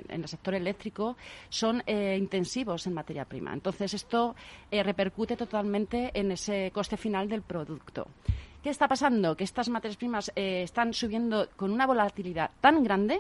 el 0.10 0.28
sector 0.28 0.54
eléctrico 0.54 1.18
son 1.50 1.82
eh, 1.88 2.16
intensivos 2.16 2.86
en 2.86 2.94
materia 2.94 3.26
prima. 3.26 3.52
Entonces, 3.52 3.96
esto 3.96 4.36
repercute 4.70 5.36
totalmente 5.36 6.12
en 6.14 6.32
ese 6.32 6.70
coste 6.76 6.98
final 6.98 7.28
del 7.28 7.42
producto. 7.42 8.06
¿Qué 8.62 8.70
está 8.70 8.88
pasando? 8.88 9.36
Que 9.36 9.46
estas 9.46 9.68
materias 9.68 9.98
primas 9.98 10.32
están 10.36 10.94
subiendo 10.94 11.50
con 11.56 11.72
una 11.72 11.88
volatilidad 11.88 12.52
tan 12.62 12.84
grande 12.84 13.20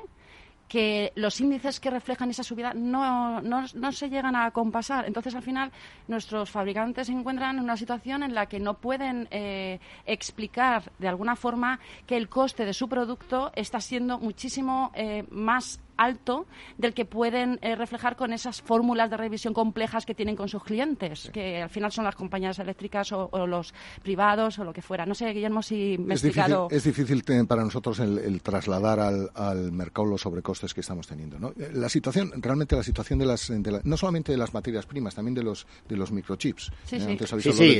que 0.67 1.13
los 1.15 1.39
índices 1.39 1.79
que 1.79 1.89
reflejan 1.89 2.29
esa 2.29 2.43
subida 2.43 2.73
no, 2.73 3.41
no, 3.41 3.65
no 3.73 3.91
se 3.91 4.09
llegan 4.09 4.35
a 4.35 4.51
compasar. 4.51 5.05
Entonces, 5.05 5.33
al 5.35 5.43
final, 5.43 5.71
nuestros 6.07 6.49
fabricantes 6.51 7.07
se 7.07 7.13
encuentran 7.13 7.57
en 7.57 7.63
una 7.63 7.77
situación 7.77 8.23
en 8.23 8.33
la 8.33 8.47
que 8.47 8.59
no 8.59 8.75
pueden 8.75 9.27
eh, 9.31 9.79
explicar 10.05 10.91
de 10.99 11.07
alguna 11.07 11.35
forma 11.35 11.79
que 12.05 12.17
el 12.17 12.29
coste 12.29 12.65
de 12.65 12.73
su 12.73 12.89
producto 12.89 13.51
está 13.55 13.79
siendo 13.79 14.19
muchísimo 14.19 14.91
eh, 14.93 15.25
más 15.29 15.79
alto 15.97 16.45
del 16.77 16.93
que 16.93 17.05
pueden 17.05 17.59
eh, 17.61 17.75
reflejar 17.75 18.15
con 18.15 18.33
esas 18.33 18.61
fórmulas 18.61 19.09
de 19.09 19.17
revisión 19.17 19.53
complejas 19.53 20.05
que 20.05 20.13
tienen 20.15 20.35
con 20.35 20.47
sus 20.49 20.63
clientes, 20.63 21.29
que 21.33 21.61
al 21.61 21.69
final 21.69 21.91
son 21.91 22.05
las 22.05 22.15
compañías 22.15 22.59
eléctricas 22.59 23.11
o, 23.11 23.29
o 23.31 23.47
los 23.47 23.73
privados 24.03 24.59
o 24.59 24.63
lo 24.63 24.73
que 24.73 24.81
fuera. 24.81 25.05
No 25.05 25.15
sé, 25.15 25.31
Guillermo, 25.33 25.61
si 25.61 25.97
me 25.97 26.13
he 26.13 26.15
es 26.15 26.21
difícil, 26.21 26.41
explicado. 26.41 26.67
es 26.71 26.83
difícil 26.83 27.23
para 27.47 27.63
nosotros 27.63 27.99
el, 27.99 28.17
el 28.19 28.41
trasladar 28.41 28.99
al, 28.99 29.29
al 29.35 29.71
mercado 29.71 30.07
los 30.07 30.21
sobrecostes 30.21 30.73
que 30.73 30.81
estamos 30.81 31.07
teniendo. 31.07 31.39
¿no? 31.39 31.49
Eh, 31.59 31.71
La 31.73 31.89
situación, 31.89 32.31
realmente 32.37 32.75
la 32.75 32.83
situación 32.83 33.19
de 33.19 33.25
las, 33.25 33.47
de 33.49 33.71
la- 33.71 33.81
no 33.83 33.97
solamente 33.97 34.31
de 34.31 34.37
las 34.37 34.53
materias 34.53 34.85
primas, 34.85 35.15
también 35.15 35.33
de 35.35 35.43
los, 35.43 35.65
de 35.89 35.97
los 35.97 36.11
microchips. 36.11 36.71
Sí, 36.85 36.95
Eh, 36.97 36.99
sí. 36.99 37.05
antes 37.11 37.33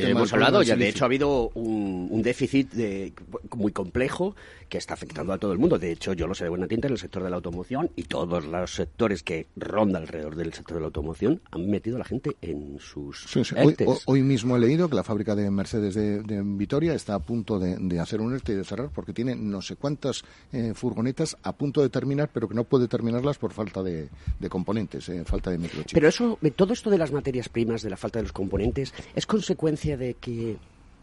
hemos 0.08 0.34
hablado, 0.34 0.64
ya 0.64 0.76
de 0.76 0.90
hecho 0.90 1.06
ha 1.06 1.08
habido 1.08 1.50
un, 1.54 2.08
un 2.10 2.22
déficit 2.22 2.72
de- 2.72 3.14
muy 3.56 3.72
complejo 3.72 4.36
que 4.70 4.78
está 4.78 4.94
afectando 4.96 5.34
a 5.34 5.38
todo 5.38 5.52
el 5.54 5.60
mundo. 5.60 5.78
De 5.80 5.92
hecho, 5.92 6.14
yo 6.14 6.28
lo 6.28 6.34
sé 6.36 6.44
de 6.46 6.50
buena 6.50 6.68
tinta 6.68 6.88
en 6.88 6.94
el 6.94 7.00
sector 7.00 7.24
de 7.24 7.30
la 7.30 7.36
automoción 7.38 7.90
y 7.96 8.04
todos 8.08 8.46
los 8.46 8.74
sectores 8.74 9.24
que 9.24 9.48
rondan 9.56 10.04
alrededor 10.04 10.36
del 10.36 10.54
sector 10.54 10.76
de 10.76 10.82
la 10.82 10.86
automoción 10.88 11.42
han 11.52 11.70
metido 11.70 11.98
a 11.98 12.00
la 12.00 12.06
gente 12.06 12.36
en 12.42 12.80
sus 12.80 13.24
Sí, 13.28 13.44
sí. 13.44 13.56
Hoy, 14.06 14.22
mismo 14.24 14.56
he 14.56 14.60
leído 14.60 14.90
que 14.90 14.96
la 14.96 15.04
fábrica 15.04 15.36
de 15.36 15.50
Mercedes 15.52 15.94
de, 15.96 16.22
de 16.24 16.42
Vitoria 16.44 16.94
está 16.94 17.16
a 17.16 17.20
punto 17.20 17.60
de, 17.60 17.78
de 17.78 18.00
hacer 18.00 18.22
un 18.22 18.34
ERTE 18.34 18.54
y 18.54 18.56
de 18.56 18.64
cerrar 18.64 18.90
porque 18.94 19.14
tiene 19.14 19.36
no 19.36 19.62
sé 19.62 19.76
cuántas 19.76 20.24
eh, 20.52 20.74
furgonetas 20.74 21.38
a 21.44 21.52
punto 21.54 21.82
de 21.82 21.90
terminar, 21.90 22.30
pero 22.34 22.48
que 22.48 22.56
no 22.56 22.64
puede 22.64 22.88
terminarlas 22.88 23.38
por 23.38 23.52
falta 23.54 23.84
de, 23.84 24.10
de 24.40 24.50
componentes, 24.50 25.08
eh, 25.10 25.24
falta 25.26 25.52
de 25.52 25.58
microchips. 25.58 25.94
Pero 25.94 26.08
eso, 26.08 26.38
eh, 26.42 26.52
todo 26.52 26.74
esto 26.74 26.90
de 26.90 26.98
las 26.98 27.12
materias 27.12 27.50
primas, 27.50 27.82
de 27.82 27.90
la 27.90 27.98
falta 27.98 28.20
de 28.20 28.24
los 28.24 28.32
componentes, 28.34 28.94
es 29.16 29.26
consecuencia 29.26 29.98
de 29.98 30.14
que 30.16 30.58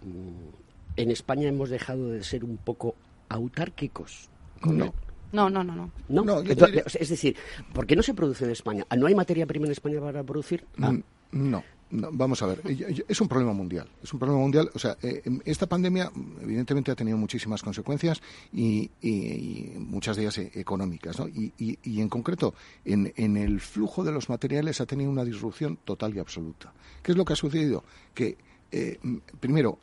mm, 0.04 0.98
en 1.00 1.10
España 1.10 1.48
hemos 1.48 1.70
dejado 1.70 2.08
de 2.10 2.22
ser 2.24 2.44
un 2.44 2.56
poco 2.56 2.94
autárquicos. 3.28 4.28
con 4.60 4.78
No. 4.78 4.84
el- 4.86 4.92
No, 5.34 5.50
no, 5.50 5.64
no, 5.64 5.74
no. 5.74 5.90
¿No? 6.08 6.24
No, 6.24 6.38
Entonces, 6.40 6.66
diría- 6.68 6.84
es 7.00 7.08
decir, 7.08 7.36
¿por 7.72 7.86
qué 7.86 7.96
no 7.96 8.02
se 8.02 8.14
produce 8.14 8.44
en 8.44 8.50
España? 8.52 8.86
¿No 8.96 9.06
hay 9.06 9.14
materia 9.14 9.46
prima 9.46 9.66
en 9.66 9.72
España 9.72 10.00
para 10.00 10.22
producir? 10.22 10.64
Ah, 10.80 10.92
Mm, 10.92 11.02
No, 11.50 11.64
no, 11.90 12.10
vamos 12.12 12.40
a 12.42 12.46
ver. 12.46 12.60
Es 13.08 13.20
un 13.20 13.26
problema 13.26 13.52
mundial. 13.52 13.88
Es 14.00 14.12
un 14.12 14.20
problema 14.20 14.40
mundial. 14.40 14.70
O 14.74 14.78
sea, 14.78 14.96
eh, 15.02 15.22
em, 15.24 15.40
esta 15.44 15.66
pandemia, 15.66 16.12
evidentemente, 16.40 16.92
ha 16.92 16.94
tenido 16.94 17.16
muchísimas 17.18 17.60
consecuencias 17.62 18.22
y, 18.52 18.88
y- 19.02 19.10
y 19.10 19.72
muchas 19.78 20.14
de 20.16 20.22
ellas 20.22 20.38
eh, 20.38 20.50
económicas. 20.54 21.18
¿no? 21.18 21.26
Y, 21.26 21.52
y- 21.58 21.76
y, 21.82 22.00
en 22.00 22.08
concreto, 22.08 22.54
en, 22.84 23.12
en 23.16 23.36
el 23.36 23.58
flujo 23.60 24.04
de 24.04 24.12
los 24.12 24.28
materiales 24.28 24.80
ha 24.80 24.86
tenido 24.86 25.10
una 25.10 25.24
disrupción 25.24 25.76
total 25.84 26.14
y 26.14 26.20
absoluta. 26.20 26.72
¿Qué 27.02 27.10
es 27.10 27.18
lo 27.18 27.24
que 27.24 27.32
ha 27.32 27.36
sucedido? 27.36 27.82
Que 28.14 28.38
eh, 28.70 28.98
primero, 29.40 29.80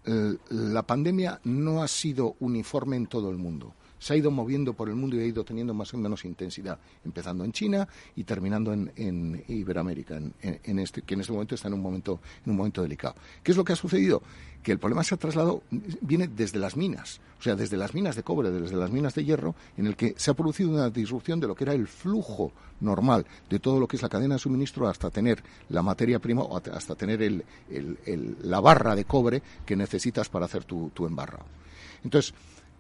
la 0.50 0.84
pandemia 0.84 1.40
no 1.44 1.82
ha 1.84 1.88
sido 1.90 2.36
uniforme 2.40 2.96
en 2.96 3.08
todo 3.08 3.30
el 3.30 3.38
mundo 3.38 3.74
se 4.02 4.14
ha 4.14 4.18
ido 4.18 4.32
moviendo 4.32 4.74
por 4.74 4.90
el 4.90 4.96
mundo 4.96 5.16
y 5.16 5.20
ha 5.20 5.26
ido 5.26 5.44
teniendo 5.44 5.76
más 5.76 5.94
o 5.94 5.98
menos 5.98 6.26
intensidad, 6.26 6.80
empezando 7.06 7.46
en 7.46 7.52
China 7.52 7.88
y 8.16 8.24
terminando 8.24 8.74
en, 8.74 9.44
Iberoamérica, 9.48 10.20
en, 10.42 10.80
este, 10.80 11.04
que 11.04 11.14
en 11.14 11.22
este 11.22 11.32
momento 11.32 11.54
está 11.54 11.68
en 11.68 11.76
un 11.76 11.82
momento, 11.82 12.20
en 12.44 12.50
un 12.50 12.58
momento 12.58 12.82
delicado. 12.82 13.14
¿Qué 13.44 13.52
es 13.52 13.58
lo 13.58 13.64
que 13.64 13.74
ha 13.74 13.76
sucedido? 13.76 14.24
Que 14.64 14.72
el 14.72 14.80
problema 14.80 15.04
se 15.04 15.14
ha 15.14 15.18
trasladado, 15.20 15.62
viene 16.02 16.28
desde 16.28 16.58
las 16.58 16.76
minas, 16.76 17.22
o 17.40 17.44
sea, 17.44 17.56
desde 17.56 17.78
las 17.78 17.94
minas 17.94 18.16
de 18.16 18.24
cobre, 18.24 18.50
desde 18.50 18.76
las 18.76 18.90
minas 18.90 19.14
de 19.14 19.24
hierro, 19.24 19.54
en 19.78 19.86
el 19.86 19.96
que 19.96 20.16
se 20.18 20.32
ha 20.32 20.34
producido 20.34 20.72
una 20.72 20.90
disrupción 20.90 21.40
de 21.40 21.46
lo 21.46 21.54
que 21.54 21.66
era 21.66 21.74
el 21.74 21.88
flujo 21.88 22.52
normal 22.80 23.28
de 23.52 23.60
todo 23.60 23.80
lo 23.80 23.88
que 23.88 23.98
es 23.98 24.02
la 24.02 24.10
cadena 24.10 24.34
de 24.34 24.40
suministro 24.40 24.88
hasta 24.88 25.12
tener 25.12 25.44
la 25.70 25.84
materia 25.84 26.18
prima 26.18 26.42
o 26.42 26.58
hasta 26.58 26.96
tener 26.96 27.22
el, 27.22 27.46
la 28.42 28.60
barra 28.60 28.96
de 28.96 29.06
cobre 29.06 29.44
que 29.64 29.76
necesitas 29.76 30.28
para 30.28 30.46
hacer 30.46 30.64
tu, 30.64 30.90
tu 30.90 31.06
embarrado. 31.06 31.46
Entonces, 32.04 32.34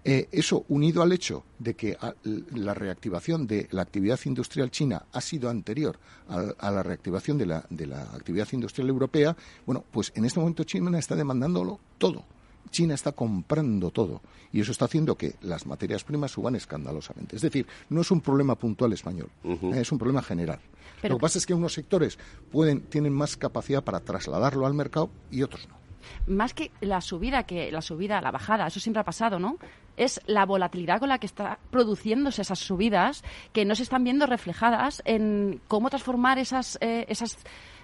eh, 0.03 0.27
eso 0.31 0.65
unido 0.69 1.03
al 1.03 1.11
hecho 1.11 1.43
de 1.59 1.75
que 1.75 1.95
la 2.23 2.73
reactivación 2.73 3.45
de 3.45 3.67
la 3.69 3.83
actividad 3.83 4.19
industrial 4.25 4.71
china 4.71 5.05
ha 5.11 5.21
sido 5.21 5.49
anterior 5.49 5.99
a, 6.27 6.71
la 6.71 6.81
reactivación 6.81 7.37
de 7.37 7.45
la, 7.45 7.63
de 7.69 7.85
la, 7.85 8.01
actividad 8.01 8.47
industrial 8.51 8.89
europea, 8.89 9.35
bueno, 9.65 9.83
pues 9.91 10.11
en 10.15 10.25
este 10.25 10.39
momento 10.39 10.63
China 10.63 10.97
está 10.97 11.15
demandándolo 11.15 11.79
todo. 11.99 12.25
China 12.71 12.93
está 12.95 13.11
comprando 13.11 13.91
todo 13.91 14.21
y 14.51 14.61
eso 14.61 14.71
está 14.71 14.85
haciendo 14.85 15.15
que 15.15 15.35
las 15.41 15.67
materias 15.67 16.03
primas 16.03 16.31
suban 16.31 16.55
escandalosamente. 16.55 17.35
Es 17.35 17.41
decir, 17.41 17.67
no 17.89 18.01
es 18.01 18.09
un 18.11 18.21
problema 18.21 18.55
puntual 18.55 18.93
español, 18.93 19.29
es 19.73 19.91
un 19.91 19.99
problema 19.99 20.21
general. 20.23 20.59
Lo 21.03 21.17
que 21.17 21.21
pasa 21.21 21.37
es 21.37 21.45
que 21.45 21.53
unos 21.53 21.73
sectores 21.73 22.17
pueden, 22.51 22.81
tienen 22.81 23.13
más 23.13 23.35
capacidad 23.35 23.83
para 23.83 23.99
trasladarlo 23.99 24.65
al 24.65 24.73
mercado 24.73 25.11
y 25.29 25.43
otros 25.43 25.67
no 25.67 25.81
más 26.27 26.53
que 26.53 26.71
la 26.81 27.01
subida, 27.01 27.43
que 27.43 27.71
la 27.71 27.81
subida, 27.81 28.21
la 28.21 28.31
bajada, 28.31 28.67
eso 28.67 28.79
siempre 28.79 29.01
ha 29.01 29.05
pasado, 29.05 29.39
¿no? 29.39 29.57
Es 30.01 30.19
la 30.25 30.47
volatilidad 30.47 30.99
con 30.99 31.09
la 31.09 31.19
que 31.19 31.27
está 31.27 31.59
produciéndose 31.69 32.41
esas 32.41 32.57
subidas 32.57 33.23
que 33.53 33.65
no 33.65 33.75
se 33.75 33.83
están 33.83 34.03
viendo 34.03 34.25
reflejadas 34.25 35.03
en 35.05 35.61
cómo 35.67 35.91
transformar 35.91 36.39
esas, 36.39 36.79
eh, 36.81 37.05
esas 37.07 37.37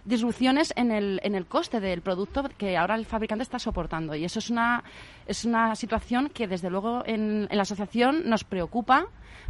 disrupciones 0.03 0.73
en 0.75 0.91
el, 0.91 1.19
en 1.21 1.35
el 1.35 1.45
coste 1.45 1.79
del 1.79 2.01
producto 2.01 2.49
que 2.57 2.75
ahora 2.75 2.95
el 2.95 3.05
fabricante 3.05 3.43
está 3.43 3.59
soportando. 3.59 4.15
Y 4.15 4.25
eso 4.25 4.39
es 4.39 4.49
una, 4.49 4.83
es 5.27 5.45
una 5.45 5.75
situación 5.75 6.29
que, 6.29 6.47
desde 6.47 6.71
luego, 6.71 7.03
en, 7.05 7.47
la 7.51 7.61
asociación 7.61 8.27
nos 8.27 8.43
preocupa 8.43 9.05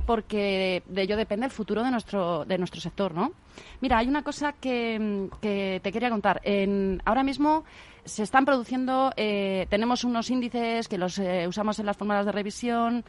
porque 0.06 0.84
de 0.88 1.02
ello 1.04 1.16
depende 1.16 1.46
el 1.46 1.52
futuro 1.52 1.84
de 1.84 1.92
nuestro, 1.92 2.44
de 2.46 2.58
nuestro 2.58 2.82
sector, 2.82 3.14
¿no? 3.14 3.32
Mira, 3.82 4.00
hay 4.00 4.08
una 4.08 4.24
cosa 4.24 4.54
que, 4.54 5.30
que 5.42 5.80
te 5.82 5.92
quería 5.92 6.10
contar. 6.10 6.42
En, 6.44 7.02
ahora 7.06 7.24
mismo 7.24 7.64
se 8.08 8.24
están 8.24 8.46
produciendo, 8.46 9.12
eh, 9.18 9.68
tenemos 9.70 10.04
unos 10.04 10.30
índices 10.30 10.88
que 10.88 10.98
los 10.98 11.20
eh, 11.20 11.48
usamos 11.48 11.80
en 11.80 11.86
las 11.86 11.98
fórmulas 11.98 12.26
de 12.26 12.32
revisión. 12.32 13.06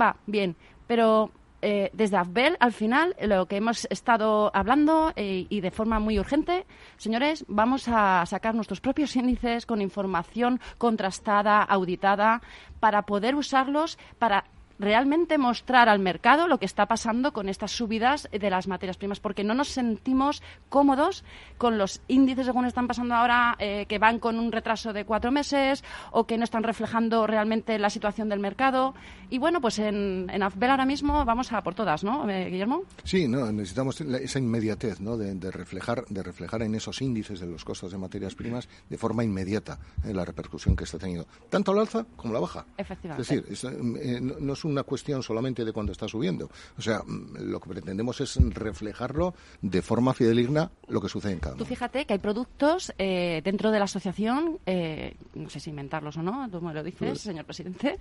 Va, 0.00 0.16
bien, 0.26 0.54
pero 0.86 1.30
eh, 1.62 1.90
desde 1.92 2.18
AFBEL, 2.18 2.56
al 2.60 2.72
final, 2.72 3.16
lo 3.20 3.46
que 3.46 3.56
hemos 3.56 3.86
estado 3.90 4.50
hablando 4.54 5.12
y 5.16 5.60
de 5.60 5.70
forma 5.70 5.98
muy 5.98 6.18
urgente, 6.18 6.66
señores, 6.98 7.44
vamos 7.48 7.88
a 7.88 8.24
sacar 8.26 8.54
nuestros 8.54 8.80
propios 8.80 9.16
índices 9.16 9.66
con 9.66 9.80
información 9.80 10.60
contrastada, 10.76 11.62
auditada, 11.62 12.42
para 12.78 13.02
poder 13.02 13.34
usarlos 13.34 13.98
para 14.18 14.44
realmente 14.78 15.38
mostrar 15.38 15.88
al 15.88 15.98
mercado 15.98 16.46
lo 16.46 16.58
que 16.58 16.66
está 16.66 16.86
pasando 16.86 17.32
con 17.32 17.48
estas 17.48 17.72
subidas 17.72 18.28
de 18.30 18.50
las 18.50 18.68
materias 18.68 18.96
primas, 18.96 19.20
porque 19.20 19.44
no 19.44 19.54
nos 19.54 19.68
sentimos 19.68 20.42
cómodos 20.68 21.24
con 21.56 21.78
los 21.78 22.00
índices 22.08 22.46
según 22.46 22.66
están 22.66 22.86
pasando 22.86 23.14
ahora, 23.14 23.56
eh, 23.58 23.86
que 23.88 23.98
van 23.98 24.18
con 24.18 24.38
un 24.38 24.52
retraso 24.52 24.92
de 24.92 25.04
cuatro 25.04 25.30
meses 25.30 25.84
o 26.12 26.26
que 26.26 26.38
no 26.38 26.44
están 26.44 26.62
reflejando 26.62 27.26
realmente 27.26 27.78
la 27.78 27.90
situación 27.90 28.28
del 28.28 28.40
mercado. 28.40 28.94
Y 29.30 29.38
bueno, 29.38 29.60
pues 29.60 29.78
en, 29.78 30.30
en 30.30 30.42
AFBEL 30.42 30.70
ahora 30.70 30.86
mismo 30.86 31.24
vamos 31.24 31.52
a 31.52 31.62
por 31.62 31.74
todas, 31.74 32.04
¿no, 32.04 32.28
eh, 32.30 32.48
Guillermo? 32.50 32.82
Sí, 33.04 33.28
no, 33.28 33.50
necesitamos 33.52 34.00
esa 34.00 34.38
inmediatez, 34.38 35.00
¿no? 35.00 35.16
De, 35.16 35.50
reflejar, 35.50 36.04
de 36.06 36.22
reflejar 36.22 36.62
en 36.62 36.74
esos 36.74 37.02
índices 37.02 37.40
de 37.40 37.46
los 37.46 37.64
costos 37.64 37.92
de 37.92 37.98
materias 37.98 38.34
primas 38.34 38.68
de 38.88 38.96
forma 38.96 39.24
inmediata 39.24 39.78
eh, 40.04 40.14
la 40.14 40.24
repercusión 40.24 40.76
que 40.76 40.84
está 40.84 40.98
teniendo, 40.98 41.26
tanto 41.50 41.74
la 41.74 41.82
alza 41.82 42.06
como 42.16 42.32
la 42.32 42.40
baja. 42.40 42.64
Efectivamente. 42.76 43.22
Es 43.22 43.62
decir, 43.62 44.22
no, 44.22 44.34
no 44.38 44.52
es 44.52 44.64
una 44.68 44.82
cuestión 44.82 45.22
solamente 45.22 45.64
de 45.64 45.72
cuando 45.72 45.92
está 45.92 46.08
subiendo. 46.08 46.50
O 46.76 46.82
sea, 46.82 47.00
mm, 47.06 47.50
lo 47.50 47.60
que 47.60 47.70
pretendemos 47.70 48.20
es 48.20 48.36
reflejarlo 48.54 49.34
de 49.62 49.82
forma 49.82 50.14
fideligna 50.14 50.70
lo 50.88 51.00
que 51.00 51.08
sucede 51.08 51.32
en 51.32 51.38
cada 51.38 51.56
Tú 51.56 51.64
fíjate 51.64 52.04
que 52.04 52.14
hay 52.14 52.18
productos 52.18 52.92
eh, 52.98 53.40
dentro 53.44 53.70
de 53.70 53.78
la 53.78 53.84
asociación, 53.84 54.58
eh, 54.66 55.14
no 55.34 55.50
sé 55.50 55.60
si 55.60 55.70
inventarlos 55.70 56.16
o 56.16 56.22
no, 56.22 56.48
tú 56.50 56.60
me 56.60 56.72
lo 56.72 56.82
dices, 56.82 57.08
pues 57.08 57.20
señor 57.20 57.44
presidente. 57.44 57.96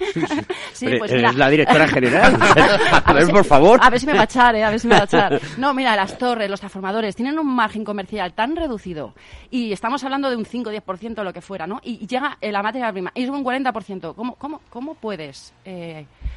Sí, 0.74 0.88
pues 1.00 1.12
eres 1.12 1.36
la 1.36 1.50
directora 1.50 1.88
general. 1.88 2.38
a 2.40 3.14
ver, 3.14 3.28
por 3.30 3.46
favor. 3.46 3.80
A 3.82 3.90
ver 3.90 4.00
si 4.00 4.06
me 4.06 4.14
va 4.14 4.22
a 4.22 4.26
echar, 4.26 4.56
eh, 4.56 4.64
a 4.64 4.70
ver 4.70 4.80
si 4.80 4.88
me 4.88 4.96
va 4.96 5.02
a 5.02 5.06
echar. 5.06 5.42
No, 5.58 5.74
mira, 5.74 5.96
las 5.96 6.18
torres, 6.18 6.50
los 6.50 6.60
transformadores, 6.60 7.16
tienen 7.16 7.40
un 7.40 7.48
margen 7.48 7.84
comercial 7.84 8.34
tan 8.34 8.56
reducido 8.56 9.16
y 9.50 9.72
estamos 9.72 10.04
hablando 10.04 10.30
de 10.30 10.36
un 10.36 10.46
5 10.46 10.70
o 10.70 10.74
10% 10.74 11.20
o 11.20 11.24
lo 11.24 11.34
que 11.34 11.42
fuera, 11.42 11.66
¿no? 11.66 11.80
Y, 11.84 12.06
llega 12.06 12.38
la 12.42 12.62
materia 12.62 12.92
prima 12.92 13.12
y 13.16 13.24
es 13.24 13.30
un 13.30 13.44
40%. 13.44 14.14
¿Cómo, 14.16 14.36
cómo, 14.36 14.62
cómo 14.70 14.96
puedes 14.96 15.54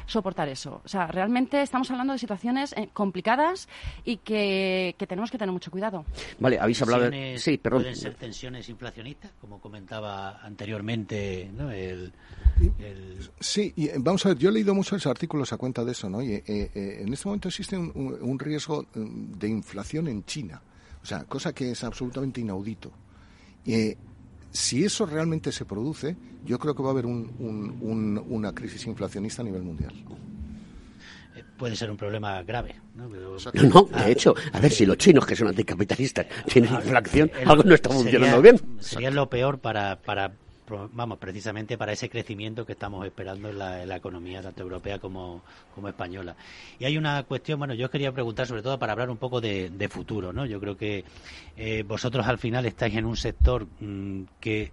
soportar 0.05 0.20
eso. 0.49 0.81
O 0.83 0.87
sea, 0.87 1.07
realmente 1.07 1.61
estamos 1.61 1.89
hablando 1.91 2.13
de 2.13 2.19
situaciones 2.19 2.73
eh, 2.73 2.89
complicadas 2.93 3.67
y 4.03 4.17
que, 4.17 4.95
tenemos 5.07 5.31
que 5.31 5.37
tener 5.37 5.51
mucho 5.51 5.71
cuidado. 5.71 6.05
Vale, 6.39 6.59
habéis 6.59 6.81
hablado 6.81 7.09
de... 7.09 7.37
Sí, 7.37 7.57
perdón. 7.57 7.81
¿Pueden 7.81 7.95
ser 7.95 8.15
tensiones 8.15 8.69
inflacionistas, 8.69 9.31
como 9.39 9.59
comentaba 9.59 10.39
anteriormente 10.41 11.49
¿no? 11.55 11.71
el, 11.71 12.11
Sí, 13.39 13.73
y 13.75 13.87
eh, 13.87 13.93
vamos 13.97 14.25
a 14.25 14.29
ver, 14.29 14.37
yo 14.37 14.49
he 14.49 14.53
leído 14.53 14.73
muchos 14.73 15.05
artículos 15.07 15.51
a 15.53 15.57
cuenta 15.57 15.83
de 15.83 15.91
eso, 15.91 16.09
¿no? 16.09 16.21
Y, 16.21 16.33
eh, 16.33 17.01
en 17.01 17.11
este 17.11 17.27
momento 17.27 17.47
existe 17.47 17.77
un, 17.77 18.39
riesgo 18.39 18.85
mm, 18.93 19.33
de 19.33 19.47
inflación 19.47 20.07
en 20.07 20.23
China, 20.25 20.61
o 21.01 21.05
sea, 21.05 21.23
cosa 21.23 21.53
que 21.53 21.71
es 21.71 21.83
absolutamente 21.83 22.41
inaudito. 22.41 22.91
Si 24.51 24.83
eso 24.83 25.05
realmente 25.05 25.51
se 25.51 25.65
produce, 25.65 26.15
yo 26.45 26.59
creo 26.59 26.75
que 26.75 26.83
va 26.83 26.89
a 26.89 26.91
haber 26.91 27.05
una 27.05 28.53
crisis 28.53 28.85
inflacionista 28.87 29.41
a 29.41 29.45
nivel 29.45 29.63
mundial 29.63 29.93
puede 31.61 31.75
ser 31.75 31.91
un 31.91 31.97
problema 31.97 32.41
grave. 32.41 32.73
No, 32.95 33.07
no 33.07 33.83
de 33.83 33.89
ah, 33.93 34.09
hecho, 34.09 34.33
a 34.51 34.59
ver, 34.59 34.71
si 34.71 34.83
los 34.83 34.97
chinos 34.97 35.27
que 35.27 35.35
son 35.35 35.47
anticapitalistas 35.47 36.25
tienen 36.51 36.73
inflación, 36.73 37.31
algo 37.45 37.61
no 37.61 37.75
está 37.75 37.91
funcionando 37.91 38.41
bien. 38.41 38.59
Sería 38.79 39.11
lo 39.11 39.29
peor 39.29 39.59
para, 39.59 40.01
para, 40.01 40.31
vamos, 40.93 41.17
precisamente 41.17 41.77
para 41.77 41.91
ese 41.93 42.09
crecimiento 42.09 42.65
que 42.65 42.73
estamos 42.73 43.05
esperando 43.05 43.49
en 43.49 43.57
la, 43.57 43.95
economía 43.95 44.41
tanto 44.41 44.63
europea 44.63 44.99
como, 44.99 45.41
española. 45.87 46.35
Y 46.79 46.85
hay 46.85 46.97
una 46.97 47.23
cuestión, 47.23 47.59
bueno, 47.59 47.73
yo 47.73 47.89
quería 47.89 48.11
preguntar 48.11 48.47
sobre 48.47 48.61
todo 48.61 48.77
para 48.79 48.93
hablar 48.93 49.09
un 49.09 49.17
poco 49.17 49.41
de, 49.41 49.89
futuro, 49.89 50.31
¿no? 50.31 50.45
Yo 50.45 50.59
creo 50.59 50.77
que 50.77 51.03
eh, 51.57 51.83
vosotros 51.83 52.25
al 52.27 52.37
final 52.37 52.65
estáis 52.65 52.95
en 52.95 53.05
un 53.05 53.17
sector 53.17 53.67
mm, 53.79 54.23
que 54.39 54.71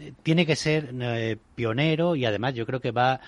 eh, 0.00 0.12
tiene 0.22 0.46
que 0.46 0.56
ser 0.56 0.90
eh, 1.00 1.36
pionero 1.54 2.14
y 2.14 2.24
además 2.24 2.54
yo 2.54 2.66
creo 2.66 2.80
que 2.80 2.90
va 2.90 3.20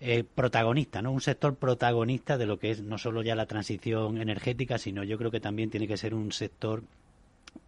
eh, 0.00 0.22
protagonista, 0.22 1.02
¿no? 1.02 1.10
Un 1.10 1.20
sector 1.20 1.56
protagonista 1.56 2.38
de 2.38 2.46
lo 2.46 2.60
que 2.60 2.70
es 2.70 2.82
no 2.82 2.98
solo 2.98 3.22
ya 3.22 3.34
la 3.34 3.46
transición 3.46 4.20
energética, 4.20 4.78
sino 4.78 5.02
yo 5.02 5.18
creo 5.18 5.32
que 5.32 5.40
también 5.40 5.70
tiene 5.70 5.88
que 5.88 5.96
ser 5.96 6.14
un 6.14 6.30
sector 6.30 6.84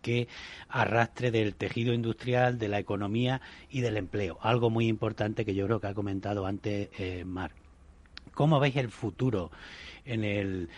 que 0.02 0.28
arrastre 0.68 1.30
del 1.30 1.54
tejido 1.54 1.92
industrial, 1.92 2.58
de 2.58 2.68
la 2.68 2.78
economía 2.78 3.40
y 3.70 3.80
del 3.80 3.96
empleo. 3.96 4.38
Algo 4.40 4.70
muy 4.70 4.88
importante 4.88 5.44
que 5.44 5.54
yo 5.54 5.66
creo 5.66 5.80
que 5.80 5.88
ha 5.88 5.94
comentado 5.94 6.46
antes 6.46 6.88
eh, 6.98 7.24
Mar. 7.24 7.52
¿Cómo 8.34 8.60
veis 8.60 8.76
el 8.76 8.90
futuro 8.90 9.50
en, 10.04 10.24
el, 10.24 10.68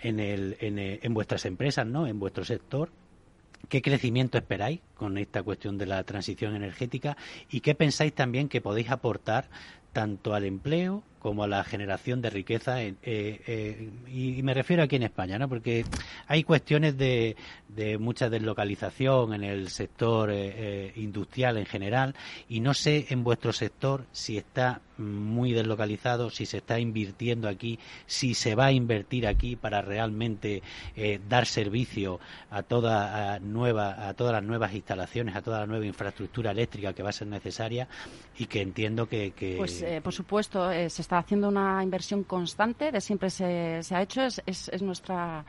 en, 0.00 0.20
el, 0.20 0.56
en, 0.60 0.78
en 0.78 1.14
vuestras 1.14 1.44
empresas, 1.44 1.86
¿no? 1.86 2.06
en 2.06 2.18
vuestro 2.18 2.44
sector? 2.44 2.90
¿Qué 3.68 3.82
crecimiento 3.82 4.38
esperáis 4.38 4.80
con 4.94 5.18
esta 5.18 5.42
cuestión 5.42 5.76
de 5.76 5.86
la 5.86 6.02
transición 6.04 6.56
energética? 6.56 7.16
¿Y 7.50 7.60
qué 7.60 7.74
pensáis 7.74 8.14
también 8.14 8.48
que 8.48 8.60
podéis 8.60 8.90
aportar 8.90 9.48
tanto 9.92 10.34
al 10.34 10.44
empleo 10.44 11.02
como 11.20 11.44
a 11.44 11.48
la 11.48 11.62
generación 11.62 12.22
de 12.22 12.30
riqueza 12.30 12.82
eh, 12.82 12.94
eh, 13.02 13.90
y, 14.08 14.42
me 14.42 14.54
refiero 14.54 14.82
aquí 14.82 14.96
en 14.96 15.04
España 15.04 15.38
no 15.38 15.48
porque 15.48 15.84
hay 16.26 16.42
cuestiones 16.42 16.96
de, 16.96 17.36
de 17.68 17.98
mucha 17.98 18.30
deslocalización 18.30 19.34
en 19.34 19.44
el 19.44 19.68
sector 19.68 20.30
eh, 20.32 20.92
industrial 20.96 21.58
en 21.58 21.66
general 21.66 22.14
y 22.48 22.60
no 22.60 22.74
sé 22.74 23.06
en 23.10 23.22
vuestro 23.22 23.52
sector 23.52 24.06
si 24.12 24.38
está 24.38 24.80
muy 24.96 25.52
deslocalizado 25.52 26.30
si 26.30 26.46
se 26.46 26.58
está 26.58 26.78
invirtiendo 26.78 27.48
aquí 27.48 27.78
si 28.06 28.34
se 28.34 28.54
va 28.54 28.66
a 28.66 28.72
invertir 28.72 29.26
aquí 29.26 29.56
para 29.56 29.80
realmente 29.80 30.62
dar 31.26 31.46
servicio 31.46 32.20
a 32.50 32.62
toda 32.62 33.38
nueva 33.38 34.08
a 34.08 34.12
todas 34.12 34.34
las 34.34 34.42
nuevas 34.42 34.74
instalaciones 34.74 35.36
a 35.36 35.42
toda 35.42 35.60
la 35.60 35.66
nueva 35.66 35.86
infraestructura 35.86 36.50
eléctrica 36.50 36.92
que 36.92 37.02
va 37.02 37.10
a 37.10 37.12
ser 37.12 37.28
necesaria 37.28 37.88
y 38.36 38.44
que 38.44 38.60
entiendo 38.60 39.08
que, 39.08 39.32
pues 39.56 39.82
por 40.02 40.12
supuesto 40.12 40.70
se 40.70 41.02
está 41.10 41.18
haciendo 41.18 41.48
una 41.48 41.82
inversión 41.82 42.22
constante, 42.22 42.92
de 42.92 43.00
siempre 43.00 43.30
se, 43.30 43.82
se 43.82 43.96
ha 43.96 44.02
hecho, 44.02 44.22
es, 44.22 44.40
es, 44.46 44.80
nuestra 44.80 45.44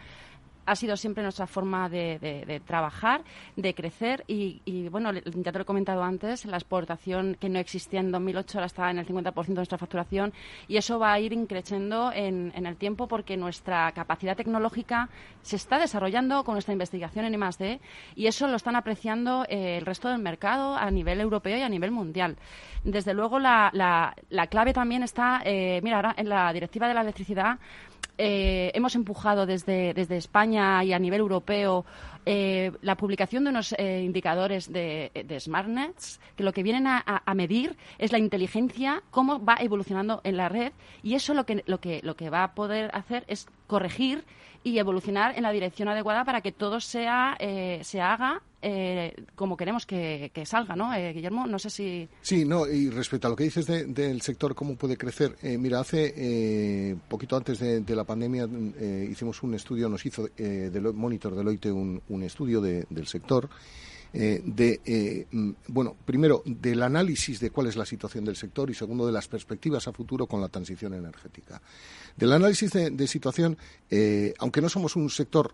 ha 0.66 0.76
sido 0.76 0.96
siempre 0.98 1.24
nuestra 1.24 1.48
forma 1.48 1.90
de, 1.90 2.62
trabajar, 2.66 3.22
de 3.56 3.74
crecer 3.74 4.24
y, 4.28 4.88
bueno, 4.90 5.12
ya 5.14 5.52
te 5.52 5.58
lo 5.58 5.62
he 5.64 5.66
comentado 5.66 6.04
antes, 6.04 6.46
la 6.46 6.58
exportación 6.58 7.36
que 7.40 7.50
no 7.50 7.60
existía 7.60 8.00
en 8.00 8.12
2008 8.12 8.58
ahora 8.58 8.66
está 8.68 8.92
en 8.92 9.00
el 9.00 9.08
50% 9.08 9.46
de 9.46 9.54
nuestra 9.54 9.78
facturación 9.78 10.34
y 10.68 10.78
eso 10.78 11.00
va 11.00 11.14
a 11.14 11.20
ir 11.20 11.34
increciendo 11.34 12.12
en, 12.14 12.52
el 12.56 12.78
tiempo 12.78 13.08
porque 13.08 13.38
nuestra 13.38 13.92
capacidad 13.92 14.38
tecnológica 14.38 15.10
se 15.42 15.56
está 15.56 15.80
desarrollando 15.80 16.44
con 16.44 16.56
nuestra 16.56 16.74
investigación 16.74 17.26
en 17.26 17.34
I+.D. 17.34 17.80
y 18.16 18.28
eso 18.28 18.48
lo 18.48 18.56
están 18.56 18.76
apreciando 18.76 19.46
eh, 19.50 19.78
el 19.78 19.86
resto 19.86 20.10
del 20.10 20.20
mercado 20.20 20.76
a 20.76 20.90
nivel 20.92 21.20
europeo 21.20 21.58
y 21.58 21.62
a 21.62 21.70
nivel 21.70 21.92
mundial. 21.92 22.38
Desde 22.84 23.14
luego 23.14 23.40
la, 23.40 23.72
la, 23.74 24.48
clave 24.48 24.74
también 24.74 25.04
está, 25.04 25.42
eh, 25.46 25.80
mira, 25.84 25.98
ahora 25.98 26.14
en 26.18 26.30
la 26.30 26.52
directiva 26.54 26.88
de 26.88 26.94
la 26.94 27.02
electricidad 27.02 27.60
eh, 28.18 28.72
hemos 28.74 28.96
empujado 28.96 29.46
desde, 29.46 29.94
desde 29.94 30.18
España 30.18 30.84
y 30.84 30.94
a 30.94 31.00
nivel 31.00 31.22
europeo 31.22 31.86
eh, 32.26 32.72
la 32.82 32.96
publicación 32.96 33.44
de 33.44 33.50
unos 33.50 33.74
eh, 33.74 34.02
indicadores 34.04 34.72
de, 34.72 35.12
de, 35.26 35.40
SmartNets 35.40 36.20
que 36.36 36.44
lo 36.44 36.54
que 36.54 36.62
vienen 36.62 36.86
a, 36.86 37.04
a, 37.06 37.34
medir 37.34 37.78
es 37.98 38.12
la 38.12 38.20
inteligencia, 38.20 39.02
cómo 39.10 39.44
va 39.44 39.58
evolucionando 39.60 40.22
en 40.24 40.38
la 40.38 40.48
red 40.48 40.72
y 41.02 41.16
eso 41.16 41.34
lo 41.34 41.46
que, 41.46 41.64
lo 41.66 41.80
que, 41.80 42.00
lo 42.04 42.16
que 42.16 42.30
va 42.30 42.44
a 42.44 42.54
poder 42.54 42.92
hacer 42.94 43.26
es 43.28 43.48
corregir 43.66 44.24
y 44.64 44.78
evolucionar 44.78 45.36
en 45.36 45.44
la 45.44 45.52
dirección 45.52 45.88
adecuada 45.88 46.24
para 46.24 46.42
que 46.42 46.52
todo 46.52 46.80
sea, 46.80 47.36
eh, 47.40 47.80
se 47.84 48.02
haga 48.02 48.42
eh, 48.62 49.14
como 49.36 49.58
queremos 49.58 49.86
que, 49.86 50.32
salga, 50.46 50.76
¿no, 50.76 50.94
eh, 50.94 51.14
Guillermo? 51.14 51.48
No 51.48 51.60
sé 51.60 51.70
si... 51.70 52.08
Sí, 52.22 52.46
no, 52.46 52.68
y 52.68 52.90
respecto 52.90 53.28
a 53.28 53.30
lo 53.30 53.36
que 53.36 53.44
dices 53.44 53.66
del 53.66 54.22
sector, 54.22 54.56
cómo 54.56 54.76
puede 54.76 54.98
crecer, 54.98 55.36
mira, 55.60 55.80
hace 55.80 56.96
poquito 57.08 57.36
antes 57.36 57.60
de, 57.60 57.96
la 57.96 58.04
pandemia 58.04 58.48
hicimos 59.10 59.42
un 59.44 59.54
estudio, 59.56 59.90
nos 59.90 60.06
hizo 60.06 60.28
del 60.38 60.94
Monitor 60.94 61.36
Deloitte 61.36 61.72
un, 61.72 62.02
un 62.10 62.24
estudio 62.24 62.62
del 62.62 63.08
sector 63.08 63.50
eh, 64.14 64.42
de, 64.44 64.82
eh, 64.86 65.26
mm, 65.32 65.52
bueno, 65.68 65.96
primero, 66.04 66.44
del 66.46 66.84
análisis 66.84 67.40
de 67.40 67.50
cuál 67.50 67.68
es 67.68 67.78
la 67.78 67.86
situación 67.86 68.26
del 68.26 68.36
sector 68.36 68.70
y 68.70 68.74
segundo, 68.74 69.06
de 69.06 69.14
las 69.14 69.28
perspectivas 69.28 69.88
a 69.88 69.94
futuro 69.94 70.28
con 70.28 70.42
la 70.42 70.50
transición 70.50 70.94
energética. 70.94 71.62
Del 72.18 72.34
análisis 72.34 72.72
de, 72.72 73.08
situación, 73.08 73.58
eh, 73.90 74.34
aunque 74.40 74.62
no 74.62 74.68
somos 74.68 74.96
un 74.96 75.10
sector 75.10 75.54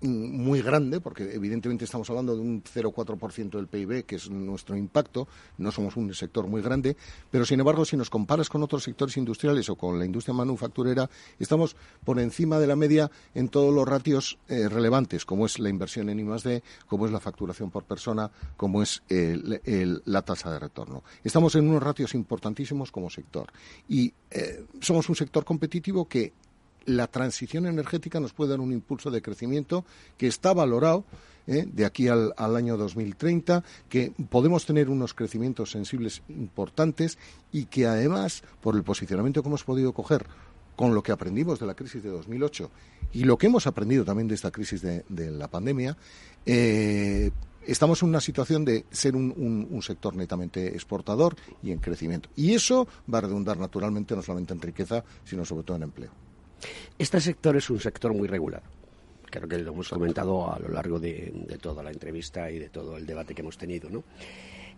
muy 0.00 0.62
grande, 0.62 1.00
porque 1.00 1.34
evidentemente 1.34 1.84
estamos 1.84 2.08
hablando 2.10 2.34
de 2.34 2.40
un 2.40 2.62
0,4% 2.62 3.50
del 3.50 3.68
PIB, 3.68 4.04
que 4.04 4.16
es 4.16 4.30
nuestro 4.30 4.76
impacto, 4.76 5.28
no 5.58 5.70
somos 5.70 5.96
un 5.96 6.12
sector 6.14 6.46
muy 6.46 6.62
grande, 6.62 6.96
pero 7.30 7.44
sin 7.44 7.60
embargo, 7.60 7.84
si 7.84 7.96
nos 7.96 8.10
comparas 8.10 8.48
con 8.48 8.62
otros 8.62 8.82
sectores 8.82 9.16
industriales 9.16 9.68
o 9.68 9.76
con 9.76 9.98
la 9.98 10.04
industria 10.04 10.34
manufacturera, 10.34 11.08
estamos 11.38 11.76
por 12.04 12.18
encima 12.18 12.58
de 12.58 12.66
la 12.66 12.76
media 12.76 13.10
en 13.34 13.48
todos 13.48 13.74
los 13.74 13.86
ratios 13.86 14.38
eh, 14.48 14.68
relevantes, 14.68 15.24
como 15.24 15.46
es 15.46 15.58
la 15.58 15.68
inversión 15.68 16.08
en 16.08 16.20
I+D, 16.20 16.62
como 16.86 17.06
es 17.06 17.12
la 17.12 17.20
facturación 17.20 17.70
por 17.70 17.84
persona, 17.84 18.30
como 18.56 18.82
es 18.82 19.02
la 19.08 20.22
tasa 20.22 20.52
de 20.52 20.58
retorno. 20.58 21.02
Estamos 21.24 21.54
en 21.54 21.68
unos 21.68 21.82
ratios 21.82 22.14
importantísimos 22.14 22.90
como 22.90 23.10
sector 23.10 23.52
y 23.88 24.12
eh, 24.30 24.64
somos 24.80 25.08
un 25.08 25.16
sector 25.16 25.44
competitivo 25.44 26.06
que 26.06 26.32
la 26.86 27.06
transición 27.06 27.66
energética 27.66 28.20
nos 28.20 28.32
puede 28.32 28.50
dar 28.50 28.60
un 28.60 28.72
impulso 28.72 29.10
de 29.10 29.22
crecimiento 29.22 29.84
que 30.16 30.26
está 30.26 30.52
valorado 30.54 31.04
¿eh? 31.48 31.66
de 31.66 31.84
aquí 31.84 32.08
al, 32.08 32.32
año 32.36 32.76
2030, 32.76 33.64
que 33.88 34.12
podemos 34.28 34.66
tener 34.66 34.88
unos 34.88 35.14
crecimientos 35.14 35.72
sensibles 35.72 36.22
importantes 36.28 37.18
y 37.50 37.64
que 37.64 37.86
además, 37.86 38.44
por 38.60 38.76
el 38.76 38.84
posicionamiento 38.84 39.42
que 39.42 39.48
hemos 39.48 39.64
podido 39.64 39.92
coger 39.92 40.26
con 40.76 40.94
lo 40.94 41.02
que 41.02 41.10
aprendimos 41.10 41.58
de 41.58 41.66
la 41.66 41.74
crisis 41.74 42.02
de 42.02 42.10
2008 42.10 42.70
y 43.12 43.24
lo 43.24 43.36
que 43.36 43.46
hemos 43.46 43.66
aprendido 43.66 44.04
también 44.04 44.28
de 44.28 44.36
esta 44.36 44.52
crisis 44.52 44.80
de, 44.80 45.02
la 45.08 45.48
pandemia, 45.48 45.96
eh, 46.46 47.32
estamos 47.66 48.02
en 48.02 48.10
una 48.10 48.20
situación 48.20 48.64
de 48.64 48.84
ser 48.90 49.16
un, 49.16 49.80
sector 49.82 50.14
netamente 50.14 50.68
exportador 50.68 51.34
y 51.62 51.72
en 51.72 51.78
crecimiento. 51.78 52.28
Y 52.36 52.54
eso 52.54 52.86
va 53.12 53.18
a 53.18 53.22
redundar 53.22 53.58
naturalmente 53.58 54.14
no 54.14 54.22
solamente 54.22 54.54
en 54.54 54.60
riqueza, 54.60 55.02
sino 55.24 55.44
sobre 55.44 55.64
todo 55.64 55.76
en 55.76 55.82
empleo. 55.84 56.27
Este 56.98 57.20
sector 57.20 57.56
es 57.56 57.70
un 57.70 57.80
sector 57.80 58.14
muy 58.14 58.28
regular. 58.28 58.62
Creo 59.30 59.48
que 59.48 59.58
lo 59.58 59.72
hemos 59.72 59.88
comentado 59.88 60.52
a 60.52 60.58
lo 60.58 60.68
largo 60.68 60.98
de, 60.98 61.58
toda 61.60 61.82
la 61.82 61.90
entrevista 61.90 62.50
y 62.50 62.58
de 62.58 62.70
todo 62.70 62.96
el 62.96 63.06
debate 63.06 63.34
que 63.34 63.42
hemos 63.42 63.58
tenido. 63.58 63.90
¿no? 63.90 64.04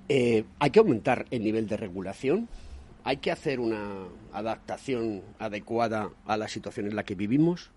Eh, 0.08 0.44
hay 0.58 0.70
que 0.70 0.80
aumentar 0.80 1.26
el 1.30 1.44
nivel 1.44 1.68
de 1.68 1.76
regulación, 1.76 2.48
hay 3.04 3.18
que 3.18 3.30
hacer 3.30 3.60
una 3.60 4.08
adaptación 4.32 5.22
adecuada 5.38 6.10
a 6.26 6.36
la 6.36 6.48
situación 6.48 6.86
en 6.86 6.96
la 6.96 7.04
que 7.04 7.14
vivimos. 7.14 7.70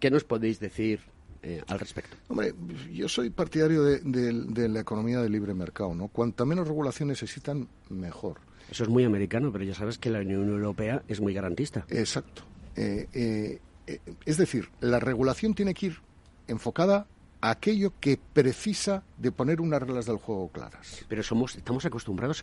¿Qué 0.00 0.10
nos 0.10 0.24
podéis 0.24 0.60
decir 0.60 1.00
eh, 1.42 1.62
al 1.68 1.78
respecto? 1.78 2.16
Hombre, 2.28 2.52
yo 2.92 3.08
soy 3.08 3.30
partidario 3.30 3.82
de, 3.82 4.00
de, 4.00 4.68
la 4.68 4.80
economía 4.80 5.20
de 5.20 5.30
libre 5.30 5.54
mercado, 5.54 5.94
¿no? 5.94 6.08
Cuanta 6.08 6.44
menos 6.44 6.68
regulaciones 6.68 7.22
existan, 7.22 7.68
mejor. 7.88 8.40
Eso 8.70 8.82
es 8.82 8.90
muy 8.90 9.04
americano, 9.04 9.52
pero 9.52 9.64
ya 9.64 9.74
sabes 9.74 9.96
que 9.96 10.10
la 10.10 10.18
Unión 10.18 10.48
Europea 10.48 11.02
es 11.08 11.20
muy 11.20 11.32
garantista. 11.32 11.86
Exacto. 11.88 12.42
Eh, 12.76 13.08
eh, 13.12 13.60
eh, 13.86 14.00
es 14.24 14.36
decir, 14.36 14.68
la 14.80 15.00
regulación 15.00 15.54
tiene 15.54 15.74
que 15.74 15.86
ir 15.86 15.98
enfocada 16.46 17.06
a 17.40 17.50
aquello 17.50 17.92
que 18.00 18.18
precisa 18.32 19.02
de 19.16 19.32
poner 19.32 19.60
unas 19.60 19.80
reglas 19.80 20.06
del 20.06 20.16
juego 20.16 20.48
claras. 20.48 21.04
Pero 21.08 21.22
somos, 21.22 21.56
estamos 21.56 21.84
acostumbrados 21.84 22.42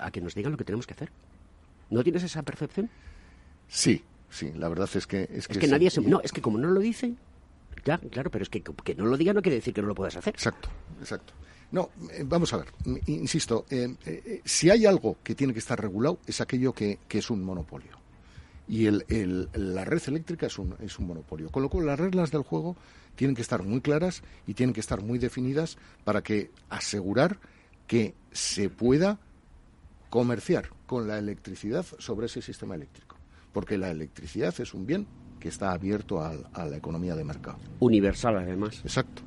a 0.00 0.10
que 0.10 0.20
nos 0.20 0.34
digan 0.34 0.52
lo 0.52 0.58
que 0.58 0.64
tenemos 0.64 0.86
que 0.86 0.94
hacer. 0.94 1.10
¿No 1.90 2.02
tienes 2.02 2.22
esa 2.22 2.42
percepción? 2.42 2.90
Sí, 3.68 4.04
sí, 4.30 4.52
la 4.54 4.68
verdad 4.68 4.88
es 4.94 5.06
que... 5.06 5.28
Es 5.30 5.48
que, 5.48 5.66
nadie 5.66 5.90
se... 5.90 6.00
No, 6.00 6.20
es 6.22 6.32
que 6.32 6.40
como 6.40 6.58
no 6.58 6.68
lo 6.68 6.80
dicen, 6.80 7.18
ya, 7.84 7.98
claro, 7.98 8.30
pero 8.30 8.42
es 8.42 8.48
que 8.48 8.62
que 8.62 8.94
no 8.94 9.06
lo 9.06 9.16
diga 9.16 9.32
no 9.32 9.42
quiere 9.42 9.56
decir 9.56 9.74
que 9.74 9.82
no 9.82 9.88
lo 9.88 9.94
puedas 9.94 10.16
hacer. 10.16 10.34
Exacto, 10.34 10.70
exacto. 11.00 11.34
No, 11.72 11.90
vamos 12.26 12.52
a 12.52 12.58
ver, 12.58 12.68
insisto, 13.06 13.66
si 14.44 14.70
hay 14.70 14.86
algo 14.86 15.18
que 15.24 15.34
tiene 15.34 15.52
que 15.52 15.58
estar 15.58 15.80
regulado 15.80 16.20
es 16.26 16.40
aquello 16.40 16.72
que 16.72 16.98
es 17.10 17.30
un 17.30 17.42
monopolio 17.42 18.03
y 18.66 18.86
el, 18.86 19.48
la 19.52 19.84
red 19.84 20.02
eléctrica 20.06 20.46
es 20.46 20.58
un, 20.58 20.74
es 20.80 20.98
un 20.98 21.06
monopolio. 21.06 21.50
Con 21.50 21.62
lo 21.62 21.68
cual, 21.68 21.86
las 21.86 21.98
reglas 21.98 22.30
del 22.30 22.42
juego 22.42 22.76
tienen 23.14 23.36
que 23.36 23.42
estar 23.42 23.62
muy 23.62 23.80
claras 23.80 24.22
y 24.46 24.54
tienen 24.54 24.72
que 24.72 24.80
estar 24.80 25.02
muy 25.02 25.18
definidas 25.18 25.76
para 26.04 26.22
que 26.22 26.50
asegurar 26.68 27.38
que 27.86 28.14
se 28.32 28.70
pueda 28.70 29.18
comerciar 30.10 30.70
con 30.86 31.06
la 31.06 31.18
electricidad 31.18 31.84
sobre 31.98 32.26
ese 32.26 32.40
sistema 32.40 32.74
eléctrico. 32.74 33.16
Porque 33.52 33.78
la 33.78 33.90
electricidad 33.90 34.54
es 34.58 34.74
un 34.74 34.86
bien 34.86 35.06
que 35.38 35.48
está 35.48 35.72
abierto 35.72 36.20
a, 36.20 36.32
a 36.54 36.64
la 36.64 36.76
economía 36.76 37.14
de 37.14 37.24
mercado. 37.24 37.58
Universal, 37.80 38.38
además. 38.38 38.80
Exacto. 38.82 39.22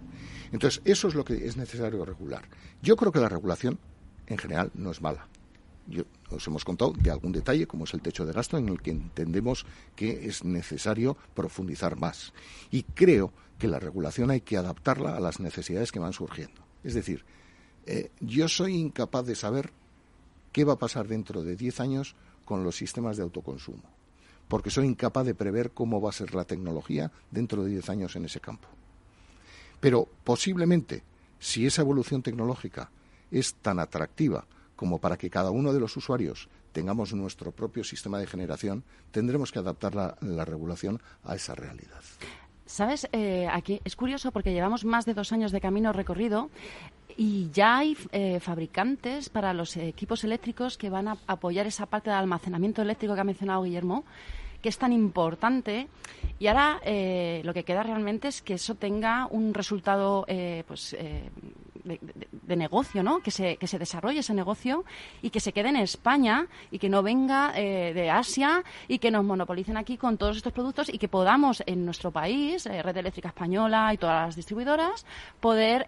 Entonces, 0.52 0.82
eso 0.86 1.08
es 1.08 1.16
lo 1.16 1.24
que 1.24 1.46
es 1.46 1.58
necesario 1.58 2.04
regular. 2.04 2.44
Yo 2.82 2.96
creo 2.96 3.12
que 3.12 3.20
la 3.20 3.30
regulación, 3.30 3.78
en 4.26 4.38
general, 4.38 4.72
no 4.74 4.92
es 4.92 5.02
mala. 5.02 5.28
Os 6.30 6.46
hemos 6.48 6.66
contado 6.66 6.92
de 6.92 7.12
algún 7.12 7.32
detalle, 7.32 7.68
como 7.68 7.86
es 7.86 7.94
el 7.94 8.02
techo 8.02 8.26
de 8.26 8.34
gasto, 8.34 8.58
en 8.58 8.68
el 8.68 8.82
que 8.82 8.92
entendemos 8.92 9.66
que 9.96 10.28
es 10.28 10.44
necesario 10.44 11.16
profundizar 11.34 11.98
más. 11.98 12.34
Y 12.72 12.84
creo 12.84 13.32
que 13.58 13.68
la 13.68 13.80
regulación 13.80 14.30
hay 14.32 14.42
que 14.42 14.58
adaptarla 14.58 15.16
a 15.16 15.20
las 15.20 15.40
necesidades 15.40 15.92
que 15.92 16.00
van 16.00 16.14
surgiendo. 16.14 16.62
Es 16.84 16.94
decir, 16.94 17.24
eh, 17.86 18.12
yo 18.20 18.48
soy 18.50 18.76
incapaz 18.76 19.26
de 19.26 19.36
saber 19.36 19.72
qué 20.52 20.66
va 20.66 20.74
a 20.74 20.80
pasar 20.80 21.08
dentro 21.08 21.44
de 21.44 21.56
10 21.56 21.80
años 21.80 22.16
con 22.44 22.64
los 22.64 22.76
sistemas 22.76 23.18
de 23.18 23.24
autoconsumo, 23.24 23.84
porque 24.48 24.70
soy 24.70 24.88
incapaz 24.88 25.26
de 25.26 25.36
prever 25.36 25.72
cómo 25.72 26.02
va 26.02 26.10
a 26.10 26.14
ser 26.14 26.36
la 26.36 26.46
tecnología 26.46 27.12
dentro 27.32 27.64
de 27.64 27.72
10 27.72 27.90
años 27.90 28.16
en 28.16 28.26
ese 28.26 28.40
campo. 28.40 28.68
Pero 29.80 30.08
posiblemente, 30.24 31.04
si 31.40 31.66
esa 31.66 31.82
evolución 31.82 32.22
tecnológica 32.22 32.90
es 33.32 33.56
tan 33.56 33.80
atractiva 33.80 34.46
como 34.78 35.00
para 35.00 35.18
que 35.18 35.30
cada 35.30 35.52
uno 35.52 35.74
de 35.74 35.82
los 35.82 35.98
usuarios 35.98 36.48
tengamos 36.72 37.14
nuestro 37.14 37.52
propio 37.52 37.84
sistema 37.84 38.20
de 38.20 38.28
generación, 38.28 38.86
tendremos 39.12 39.52
que 39.52 39.60
adaptar 39.60 39.96
la, 39.96 40.46
regulación 40.46 41.02
a 41.26 41.36
esa 41.36 41.56
realidad. 41.56 42.02
Sabes, 42.66 43.10
eh, 43.12 43.48
aquí 43.52 43.82
es 43.84 43.96
curioso 43.96 44.32
porque 44.32 44.54
llevamos 44.54 44.86
más 44.86 45.06
de 45.06 45.14
dos 45.14 45.34
años 45.34 45.52
de 45.52 45.60
camino 45.60 45.92
recorrido 45.92 46.50
y 47.18 47.50
ya 47.52 47.80
hay 47.80 47.98
eh, 48.12 48.40
fabricantes 48.40 49.30
para 49.30 49.54
los 49.54 49.76
equipos 49.78 50.24
eléctricos 50.24 50.78
que 50.78 50.90
van 50.90 51.08
a 51.08 51.18
apoyar 51.28 51.66
esa 51.66 51.88
parte 51.88 52.10
de 52.10 52.16
almacenamiento 52.16 52.82
eléctrico 52.82 53.16
que 53.16 53.22
ha 53.22 53.26
mencionado 53.26 53.64
Guillermo 53.64 54.06
que 54.62 54.70
es 54.70 54.78
tan 54.78 54.94
importante. 54.94 55.88
Y 56.40 56.48
ahora 56.48 56.80
eh, 56.84 57.42
lo 57.44 57.54
que 57.54 57.64
queda 57.64 57.84
realmente 57.84 58.28
es 58.28 58.42
que 58.42 58.56
eso 58.56 58.76
tenga 58.76 59.28
un 59.28 59.54
resultado 59.54 60.26
eh, 60.28 60.64
pues, 60.68 60.96
de, 61.88 62.56
negocio, 62.56 63.04
¿no? 63.04 63.20
Que 63.20 63.32
se, 63.32 63.58
que 63.58 63.68
se 63.68 63.80
desarrolle 63.80 64.20
ese 64.20 64.34
negocio 64.34 64.84
y 65.22 65.30
que 65.30 65.40
se 65.40 65.52
quede 65.52 65.70
en 65.70 65.78
España 65.78 66.48
y 66.72 66.80
que 66.80 66.90
no 66.90 67.04
venga 67.04 67.52
de 67.52 68.10
Asia 68.10 68.64
y 68.88 69.00
que 69.00 69.12
nos 69.12 69.24
monopolicen 69.24 69.78
aquí 69.78 69.98
con 69.98 70.18
todos 70.18 70.38
estos 70.38 70.54
productos 70.54 70.90
y 70.90 70.98
que 70.98 71.08
podamos 71.08 71.64
en 71.66 71.86
nuestro 71.86 72.12
país, 72.12 72.66
Red 72.66 72.98
Eléctrica 72.98 73.30
Española 73.30 73.94
y 73.94 73.98
todas 73.98 74.28
las 74.28 74.36
distribuidoras, 74.36 75.06
poder 75.40 75.86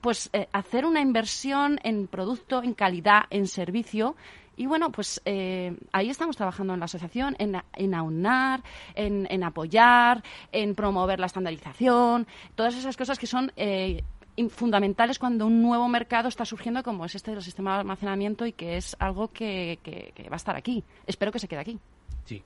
pues 0.00 0.30
hacer 0.52 0.84
una 0.86 1.00
inversión 1.00 1.80
en 1.82 2.06
producto, 2.06 2.62
en 2.62 2.74
calidad, 2.74 3.24
en 3.30 3.46
servicio 3.46 4.16
Y 4.56 4.66
bueno, 4.66 4.90
pues 4.90 5.22
eh, 5.24 5.76
ahí 5.92 6.10
estamos 6.10 6.36
trabajando 6.36 6.74
en 6.74 6.80
la 6.80 6.86
asociación, 6.86 7.36
en, 7.38 7.62
en 7.74 7.94
aunar, 7.94 8.60
en, 8.96 9.26
en, 9.30 9.44
apoyar, 9.44 10.24
en 10.50 10.74
promover 10.74 11.20
la 11.20 11.26
estandarización, 11.26 12.26
todas 12.56 12.74
esas 12.74 12.96
cosas 12.96 13.20
que 13.20 13.28
son 13.28 13.52
eh, 13.56 14.02
fundamentales 14.48 15.18
cuando 15.18 15.46
un 15.46 15.62
nuevo 15.62 15.88
mercado 15.88 16.28
está 16.28 16.44
surgiendo 16.44 16.82
como 16.82 17.04
es 17.04 17.14
este 17.14 17.32
del 17.32 17.42
sistema 17.42 17.74
de 17.74 17.80
almacenamiento 17.80 18.46
y 18.46 18.52
que 18.52 18.76
es 18.76 18.96
algo 18.98 19.28
que, 19.28 19.78
que, 19.82 20.28
va 20.28 20.34
a 20.34 20.36
estar 20.36 20.56
aquí. 20.56 20.84
Espero 21.06 21.32
que 21.32 21.38
se 21.38 21.48
quede 21.48 21.60
aquí. 21.60 21.78
Sí. 22.24 22.42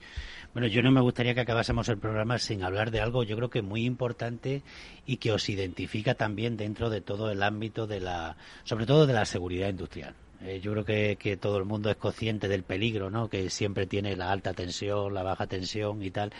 Bueno, 0.53 0.69
yo 0.69 0.83
no 0.83 0.93
me 0.93 1.01
gustaría 1.01 1.35
que 1.35 1.41
acabásemos 1.41 1.89
el 1.89 1.99
programa 1.99 2.39
sin 2.39 2.63
hablar 2.63 2.91
de 2.91 3.01
algo, 3.01 3.25
yo 3.25 3.37
creo 3.37 3.51
que 3.51 3.63
muy 3.63 3.85
importante 3.85 4.63
y 5.07 5.17
que 5.17 5.33
os 5.33 5.49
identifica 5.49 6.15
también 6.15 6.57
dentro 6.57 6.89
de 6.89 7.01
todo 7.01 7.31
el 7.31 7.43
ámbito 7.43 7.87
de 7.87 8.01
la, 8.01 8.37
sobre 8.65 8.87
todo 8.87 9.07
de 9.07 9.15
la 9.15 9.25
seguridad 9.25 9.69
industrial. 9.69 10.15
Eh, 10.45 10.61
yo 10.61 10.73
creo 10.73 10.85
que, 10.85 11.17
que, 11.17 11.37
todo 11.37 11.59
el 11.59 11.65
mundo 11.65 11.89
es 11.89 11.97
consciente 11.97 12.49
del 12.49 12.65
peligro, 12.65 13.11
¿no? 13.11 13.29
Que 13.29 13.49
siempre 13.49 13.87
tiene 13.87 14.17
la 14.17 14.33
alta 14.33 14.55
tensión, 14.55 15.15
la 15.15 15.23
baja 15.23 15.47
tensión 15.47 16.03
y 16.03 16.11
tal. 16.11 16.33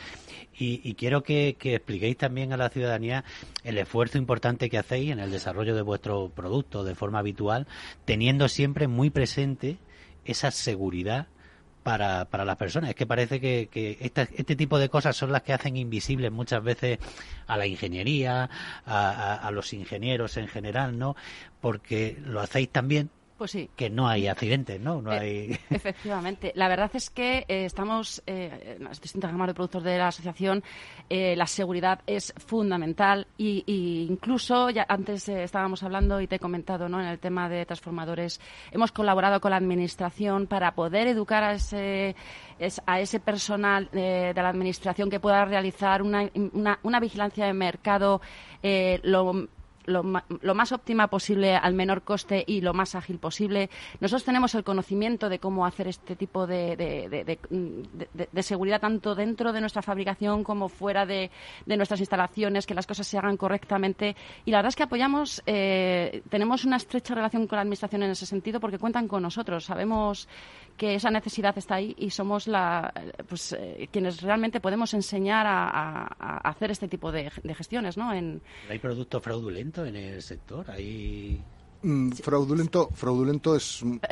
Y, 0.59 0.81
y 0.83 0.95
quiero 0.95 1.23
que, 1.23 1.57
que, 1.59 1.77
expliquéis 1.77 2.17
también 2.17 2.53
a 2.53 2.57
la 2.57 2.69
ciudadanía 2.69 3.25
el 3.63 3.79
esfuerzo 3.79 4.19
importante 4.19 4.69
que 4.69 4.79
hacéis 4.79 5.13
en 5.13 5.21
el 5.21 5.31
desarrollo 5.31 5.77
de 5.77 5.83
vuestro 5.83 6.31
producto 6.31 6.83
de 6.83 6.97
forma 6.97 7.21
habitual, 7.21 7.69
teniendo 8.05 8.49
siempre 8.49 8.89
muy 8.89 9.11
presente 9.11 9.79
esa 10.25 10.51
seguridad 10.51 11.29
para, 11.85 12.25
para 12.25 12.45
las 12.45 12.57
personas. 12.57 12.91
Es 12.91 12.97
que 12.97 13.07
parece 13.07 13.41
que, 13.41 13.69
que 13.71 13.99
este 14.01 14.57
tipo 14.57 14.79
de 14.81 14.89
cosas 14.89 15.17
son 15.17 15.31
las 15.31 15.43
que 15.43 15.53
hacen 15.53 15.77
invisibles 15.77 16.33
muchas 16.33 16.63
veces 16.63 16.99
a 17.47 17.57
la 17.57 17.67
ingeniería, 17.67 18.51
a 18.85 19.51
los 19.53 19.73
ingenieros 19.73 20.37
en 20.37 20.49
general, 20.49 20.99
¿no? 20.99 21.15
Porque 21.61 22.19
lo 22.25 22.41
hacéis 22.41 22.69
también 22.71 23.11
pues 23.37 23.51
sí. 23.51 23.71
que 23.77 23.91
no 23.91 24.09
hay 24.09 24.27
accidentes, 24.27 24.81
¿no? 24.81 25.03
no 25.03 25.13
eh, 25.13 25.19
hay... 25.19 25.59
Efectivamente. 25.71 26.53
La 26.55 26.69
verdad 26.69 26.91
es 26.95 27.11
que 27.11 27.45
eh, 27.49 27.65
estamos, 27.65 28.23
eh, 28.27 28.77
en 28.79 28.85
las 28.85 29.01
distintas 29.01 29.31
gamas 29.31 29.49
de 29.49 29.55
productos 29.55 29.83
de 29.85 29.99
la 29.99 30.09
asociación, 30.09 30.63
eh, 31.09 31.35
la 31.37 31.47
seguridad 31.47 32.01
es 32.07 32.33
fundamental 32.37 33.27
y, 33.37 33.65
y 33.67 34.07
incluso, 34.11 34.71
ya 34.71 34.87
antes 34.89 35.29
estábamos 35.29 35.83
hablando 35.83 36.21
y 36.21 36.27
te 36.27 36.37
he 36.37 36.39
comentado, 36.39 36.89
¿no? 36.89 37.01
En 37.01 37.07
el 37.07 37.19
tema 37.19 37.49
de 37.49 37.67
transformadores, 37.67 38.41
hemos 38.71 38.93
colaborado 38.93 39.41
con 39.41 39.51
la 39.51 39.57
Administración 39.57 40.47
para 40.47 40.75
poder 40.75 41.09
educar 41.09 41.45
a 41.45 41.55
ese, 41.55 42.15
a 42.87 43.01
ese 43.01 43.21
personal 43.21 43.89
de 43.93 44.33
la 44.35 44.49
Administración 44.49 45.11
que 45.11 45.21
pueda 45.21 45.45
realizar 45.45 46.03
una, 46.03 46.31
una, 46.53 46.79
una 46.83 47.01
vigilancia 47.01 47.47
de 47.47 47.53
mercado 47.53 48.21
lo 49.03 49.49
lo, 49.87 50.03
lo, 50.41 50.55
más 50.55 50.73
óptima 50.73 51.09
posible 51.09 51.57
al 51.57 51.75
menor 51.75 52.03
coste 52.03 52.45
y 52.47 52.61
lo 52.61 52.75
más 52.75 52.95
ágil 52.95 53.19
posible. 53.19 53.71
Nosotros 54.01 54.25
tenemos 54.25 54.55
el 54.55 54.65
conocimiento 54.65 55.29
de 55.29 55.39
cómo 55.39 55.67
hacer 55.67 55.89
este 55.89 56.17
tipo 56.17 56.47
de, 56.47 56.77
de, 56.77 57.39
de, 58.33 58.43
seguridad 58.43 58.81
tanto 58.81 59.15
dentro 59.15 59.53
de 59.53 59.61
nuestra 59.61 59.83
fabricación 59.83 60.45
como 60.45 60.69
fuera 60.69 61.07
de, 61.07 61.31
nuestras 61.67 62.01
instalaciones, 62.01 62.67
que 62.67 62.75
las 62.75 62.87
cosas 62.87 63.07
se 63.07 63.19
hagan 63.19 63.37
correctamente. 63.37 64.17
Y 64.45 64.51
la 64.51 64.59
verdad 64.59 64.71
es 64.71 64.77
que 64.77 64.83
apoyamos, 64.85 65.43
eh, 65.47 66.23
tenemos 66.29 66.65
una 66.65 66.77
estrecha 66.77 67.15
relación 67.15 67.47
con 67.47 67.57
la 67.57 67.63
Administración 67.63 68.03
en 68.03 68.11
ese 68.11 68.27
sentido 68.27 68.61
porque 68.61 68.79
cuentan 68.79 69.09
con 69.09 69.23
nosotros. 69.23 69.65
Sabemos 69.65 70.29
que 70.77 70.95
esa 70.95 71.11
necesidad 71.11 71.57
está 71.57 71.77
ahí 71.77 71.95
y 71.99 72.11
somos 72.11 72.47
la, 72.47 72.93
pues, 73.29 73.53
eh, 73.53 73.89
quienes 73.91 74.23
realmente 74.23 74.61
podemos 74.61 74.95
enseñar 74.95 75.47
a, 75.47 75.69
a, 75.69 76.07
a 76.19 76.49
hacer 76.49 76.71
este 76.71 76.89
tipo 76.89 77.13
de, 77.13 77.31
gestiones. 77.31 77.97
¿no? 77.97 78.13
En... 78.13 78.43
¿Hay 78.69 78.79
productos 78.79 79.23
fraudulentos 79.23 79.87
en 79.89 79.97
el 79.97 80.23
sector? 80.23 80.71
¿Hay 80.71 81.43
Mm, 81.83 82.11
fraudulento, 82.13 82.91
fraudulento 82.95 83.57
es, 83.57 83.83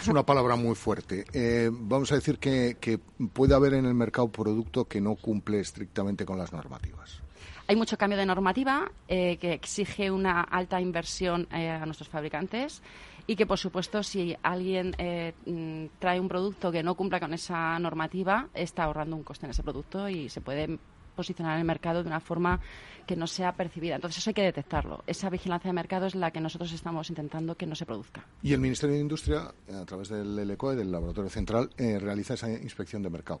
es, 0.00 0.08
una 0.08 0.24
palabra 0.24 0.54
muy 0.54 0.76
fuerte. 0.76 1.24
Eh, 1.32 1.68
vamos 1.72 2.12
a 2.12 2.14
decir 2.14 2.38
que, 2.38 2.76
que, 2.80 2.98
puede 2.98 3.54
haber 3.54 3.74
en 3.74 3.84
el 3.84 3.94
mercado 3.94 4.28
producto 4.28 4.84
que 4.84 5.00
no 5.00 5.16
cumple 5.16 5.60
estrictamente 5.60 6.24
con 6.24 6.38
las 6.38 6.52
normativas. 6.52 7.20
Hay 7.66 7.76
mucho 7.76 7.96
cambio 7.96 8.18
de 8.18 8.26
normativa 8.26 8.92
eh, 9.08 9.38
que 9.38 9.54
exige 9.54 10.10
una 10.10 10.42
alta 10.42 10.80
inversión 10.80 11.48
eh, 11.50 11.70
a 11.70 11.84
nuestros 11.86 12.08
fabricantes 12.08 12.82
y 13.26 13.36
que, 13.36 13.46
por 13.46 13.58
supuesto, 13.58 14.02
si 14.02 14.36
alguien 14.42 14.92
trae 15.98 16.20
un 16.20 16.28
producto 16.28 16.70
que 16.70 16.82
no 16.82 16.94
cumpla 16.94 17.20
con 17.20 17.32
esa 17.34 17.78
normativa, 17.78 18.48
está 18.54 18.84
ahorrando 18.84 19.16
un 19.16 19.22
coste 19.22 19.46
en 19.46 19.50
ese 19.50 19.62
producto 19.62 20.08
y 20.08 20.28
se 20.28 20.40
puede 20.40 20.78
posicionar 21.14 21.54
en 21.54 21.60
el 21.60 21.66
mercado 21.66 22.02
de 22.02 22.08
una 22.08 22.20
forma 22.20 22.60
que 23.06 23.16
no 23.16 23.26
sea 23.26 23.52
percibida. 23.52 23.94
Entonces 23.94 24.18
eso 24.18 24.30
hay 24.30 24.34
que 24.34 24.42
detectarlo. 24.42 25.02
Esa 25.06 25.30
vigilancia 25.30 25.68
de 25.68 25.74
mercado 25.74 26.06
es 26.06 26.14
la 26.14 26.30
que 26.30 26.40
nosotros 26.40 26.72
estamos 26.72 27.08
intentando 27.08 27.56
que 27.56 27.66
no 27.66 27.74
se 27.74 27.86
produzca. 27.86 28.26
Y 28.42 28.52
el 28.52 28.60
Ministerio 28.60 28.96
de 28.96 29.00
Industria, 29.00 29.52
a 29.72 29.84
través 29.84 30.08
del 30.08 30.36
LECOE, 30.36 30.76
del 30.76 30.90
Laboratorio 30.90 31.30
Central, 31.30 31.70
eh, 31.76 31.98
realiza 31.98 32.34
esa 32.34 32.50
inspección 32.50 33.02
de 33.02 33.10
mercado. 33.10 33.40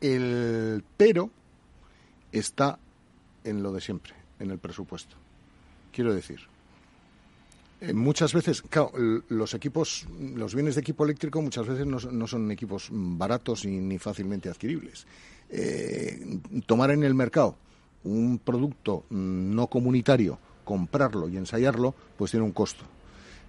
El 0.00 0.84
pero 0.96 1.30
está 2.32 2.78
en 3.44 3.62
lo 3.62 3.72
de 3.72 3.80
siempre, 3.80 4.14
en 4.40 4.50
el 4.50 4.58
presupuesto. 4.58 5.16
Quiero 5.92 6.14
decir, 6.14 6.40
eh, 7.82 7.92
muchas 7.92 8.32
veces, 8.32 8.62
claro, 8.62 8.92
los 9.28 9.54
equipos, 9.54 10.06
los 10.36 10.54
bienes 10.54 10.76
de 10.76 10.82
equipo 10.82 11.04
eléctrico 11.04 11.42
muchas 11.42 11.66
veces 11.66 11.84
no, 11.84 11.98
no 11.98 12.26
son 12.28 12.48
equipos 12.52 12.88
baratos 12.92 13.64
y 13.64 13.72
ni 13.72 13.98
fácilmente 13.98 14.48
adquiribles. 14.48 15.04
Eh, 15.50 16.38
tomar 16.64 16.92
en 16.92 17.02
el 17.02 17.14
mercado 17.14 17.56
un 18.04 18.38
producto 18.38 19.04
no 19.10 19.66
comunitario, 19.66 20.38
comprarlo 20.64 21.28
y 21.28 21.36
ensayarlo, 21.36 21.92
pues 22.16 22.30
tiene 22.30 22.46
un 22.46 22.52
costo. 22.52 22.84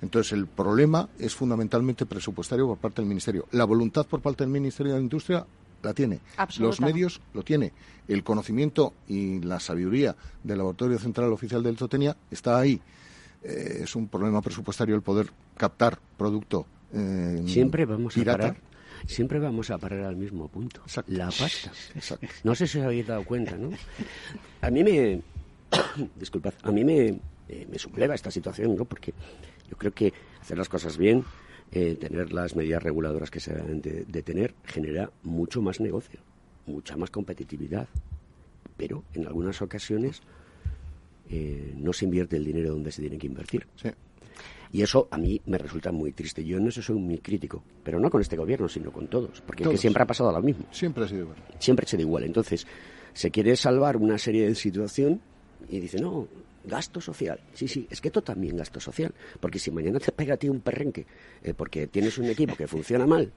Entonces, 0.02 0.34
el 0.34 0.48
problema 0.48 1.08
es 1.20 1.36
fundamentalmente 1.36 2.08
presupuestario 2.08 2.68
por 2.68 2.80
parte 2.80 3.02
del 3.02 3.08
Ministerio. 3.08 3.48
La 3.52 3.66
voluntad 3.66 4.06
por 4.08 4.20
parte 4.20 4.44
del 4.44 4.52
Ministerio 4.52 4.96
de 4.96 5.00
Industria 5.00 5.46
la 5.84 5.94
tiene. 5.94 6.22
Los 6.58 6.82
medios 6.82 7.22
lo 7.34 7.44
tiene. 7.44 7.72
El 8.08 8.24
conocimiento 8.24 8.94
y 9.08 9.40
la 9.42 9.60
sabiduría 9.60 10.16
del 10.44 10.58
Laboratorio 10.58 10.98
Central 10.98 11.32
Oficial 11.32 11.62
del 11.62 11.78
Totenia 11.78 12.18
está 12.32 12.58
ahí. 12.58 12.82
Eh, 13.44 13.82
es 13.84 13.96
un 13.96 14.08
problema 14.08 14.42
presupuestario 14.42 14.96
el 14.96 15.02
poder 15.02 15.28
captar 15.58 16.00
producto 16.18 16.66
eh, 16.94 17.44
Siempre 17.46 17.86
vamos 17.86 18.14
pirata. 18.14 18.46
a 18.46 18.48
parar 18.54 18.74
siempre 19.06 19.40
vamos 19.40 19.70
a 19.70 19.78
parar 19.78 20.02
al 20.02 20.16
mismo 20.16 20.48
punto. 20.48 20.82
Exacto. 20.82 21.12
La 21.12 21.26
pasta. 21.26 21.72
Exacto. 21.96 22.28
No 22.44 22.56
sé 22.56 22.68
si 22.68 22.80
os 22.80 22.86
habéis 22.86 23.08
dado 23.08 23.24
cuenta, 23.26 23.58
¿no? 23.58 23.70
A 24.62 24.70
mí 24.70 24.84
me... 24.84 25.22
Disculpad. 26.16 26.54
A 26.64 26.72
mí 26.72 26.84
me, 26.84 27.20
eh, 27.50 27.68
me 27.70 27.78
subleva 27.80 28.16
esta 28.16 28.32
situación, 28.32 28.76
¿no? 28.76 28.86
Porque 28.86 29.14
yo 29.70 29.78
creo 29.78 29.92
que 29.92 30.14
hacer 30.40 30.58
las 30.58 30.70
cosas 30.70 30.98
bien, 30.98 31.24
eh, 31.72 31.96
tener 31.96 32.32
las 32.32 32.56
medidas 32.56 32.84
reguladoras 32.84 33.32
que 33.32 33.40
se 33.40 33.54
deben 33.54 33.82
de, 33.82 34.06
de 34.06 34.22
tener, 34.22 34.54
genera 34.64 35.12
mucho 35.24 35.62
más 35.62 35.80
negocio, 35.80 36.20
mucha 36.66 36.96
más 36.96 37.10
competitividad. 37.10 37.88
Pero 38.78 39.04
en 39.14 39.26
algunas 39.28 39.62
ocasiones 39.62 40.22
eh, 41.30 41.74
no 41.78 41.94
se 41.94 42.06
invierte 42.06 42.38
el 42.38 42.46
dinero 42.46 42.72
donde 42.72 42.92
se 42.92 43.02
tiene 43.02 43.18
que 43.18 43.28
invertir. 43.28 43.68
Sí. 43.76 43.90
Y 44.74 44.82
eso 44.82 45.08
a 45.12 45.18
mí 45.20 45.40
me 45.46 45.60
resulta 45.60 45.92
muy 45.92 46.14
triste. 46.14 46.44
Yo 46.44 46.58
en 46.58 46.68
eso 46.68 46.82
soy 46.82 46.96
muy 46.96 47.20
crítico, 47.20 47.64
pero 47.84 48.00
no 48.00 48.10
con 48.10 48.22
este 48.22 48.36
gobierno, 48.36 48.68
sino 48.68 48.92
con 48.92 49.08
todos, 49.08 49.42
porque 49.42 49.64
todos. 49.64 49.76
Es 49.76 49.80
que 49.80 49.82
siempre 49.82 50.02
ha 50.02 50.08
pasado 50.08 50.32
lo 50.32 50.42
mismo. 50.42 50.66
Siempre 50.72 51.04
ha 51.04 51.08
sido 51.08 51.22
igual. 51.22 51.38
Siempre 51.60 51.86
ha 51.86 51.88
sido 51.88 52.02
igual. 52.02 52.24
Entonces, 52.24 52.66
se 53.14 53.30
quiere 53.30 53.56
salvar 53.56 53.98
una 53.98 54.18
serie 54.18 54.48
de 54.48 54.56
situación 54.56 55.22
y 55.70 55.80
dice, 55.80 56.00
no, 56.00 56.28
gasto 56.64 57.00
social. 57.00 57.40
Sí, 57.54 57.68
sí, 57.68 57.88
es 57.90 58.02
que 58.02 58.08
esto 58.08 58.24
también 58.24 58.58
gasto 58.58 58.80
social. 58.80 59.14
Porque 59.40 59.60
si 59.60 59.70
mañana 59.70 60.00
te 60.00 60.12
pega 60.12 60.34
a 60.34 60.38
ti 60.38 60.50
un 60.50 60.62
perrenque 60.62 61.06
eh, 61.44 61.54
porque 61.54 61.86
tienes 61.86 62.18
un 62.18 62.26
equipo 62.26 62.56
que 62.56 62.68
funciona 62.68 63.06
mal 63.06 63.32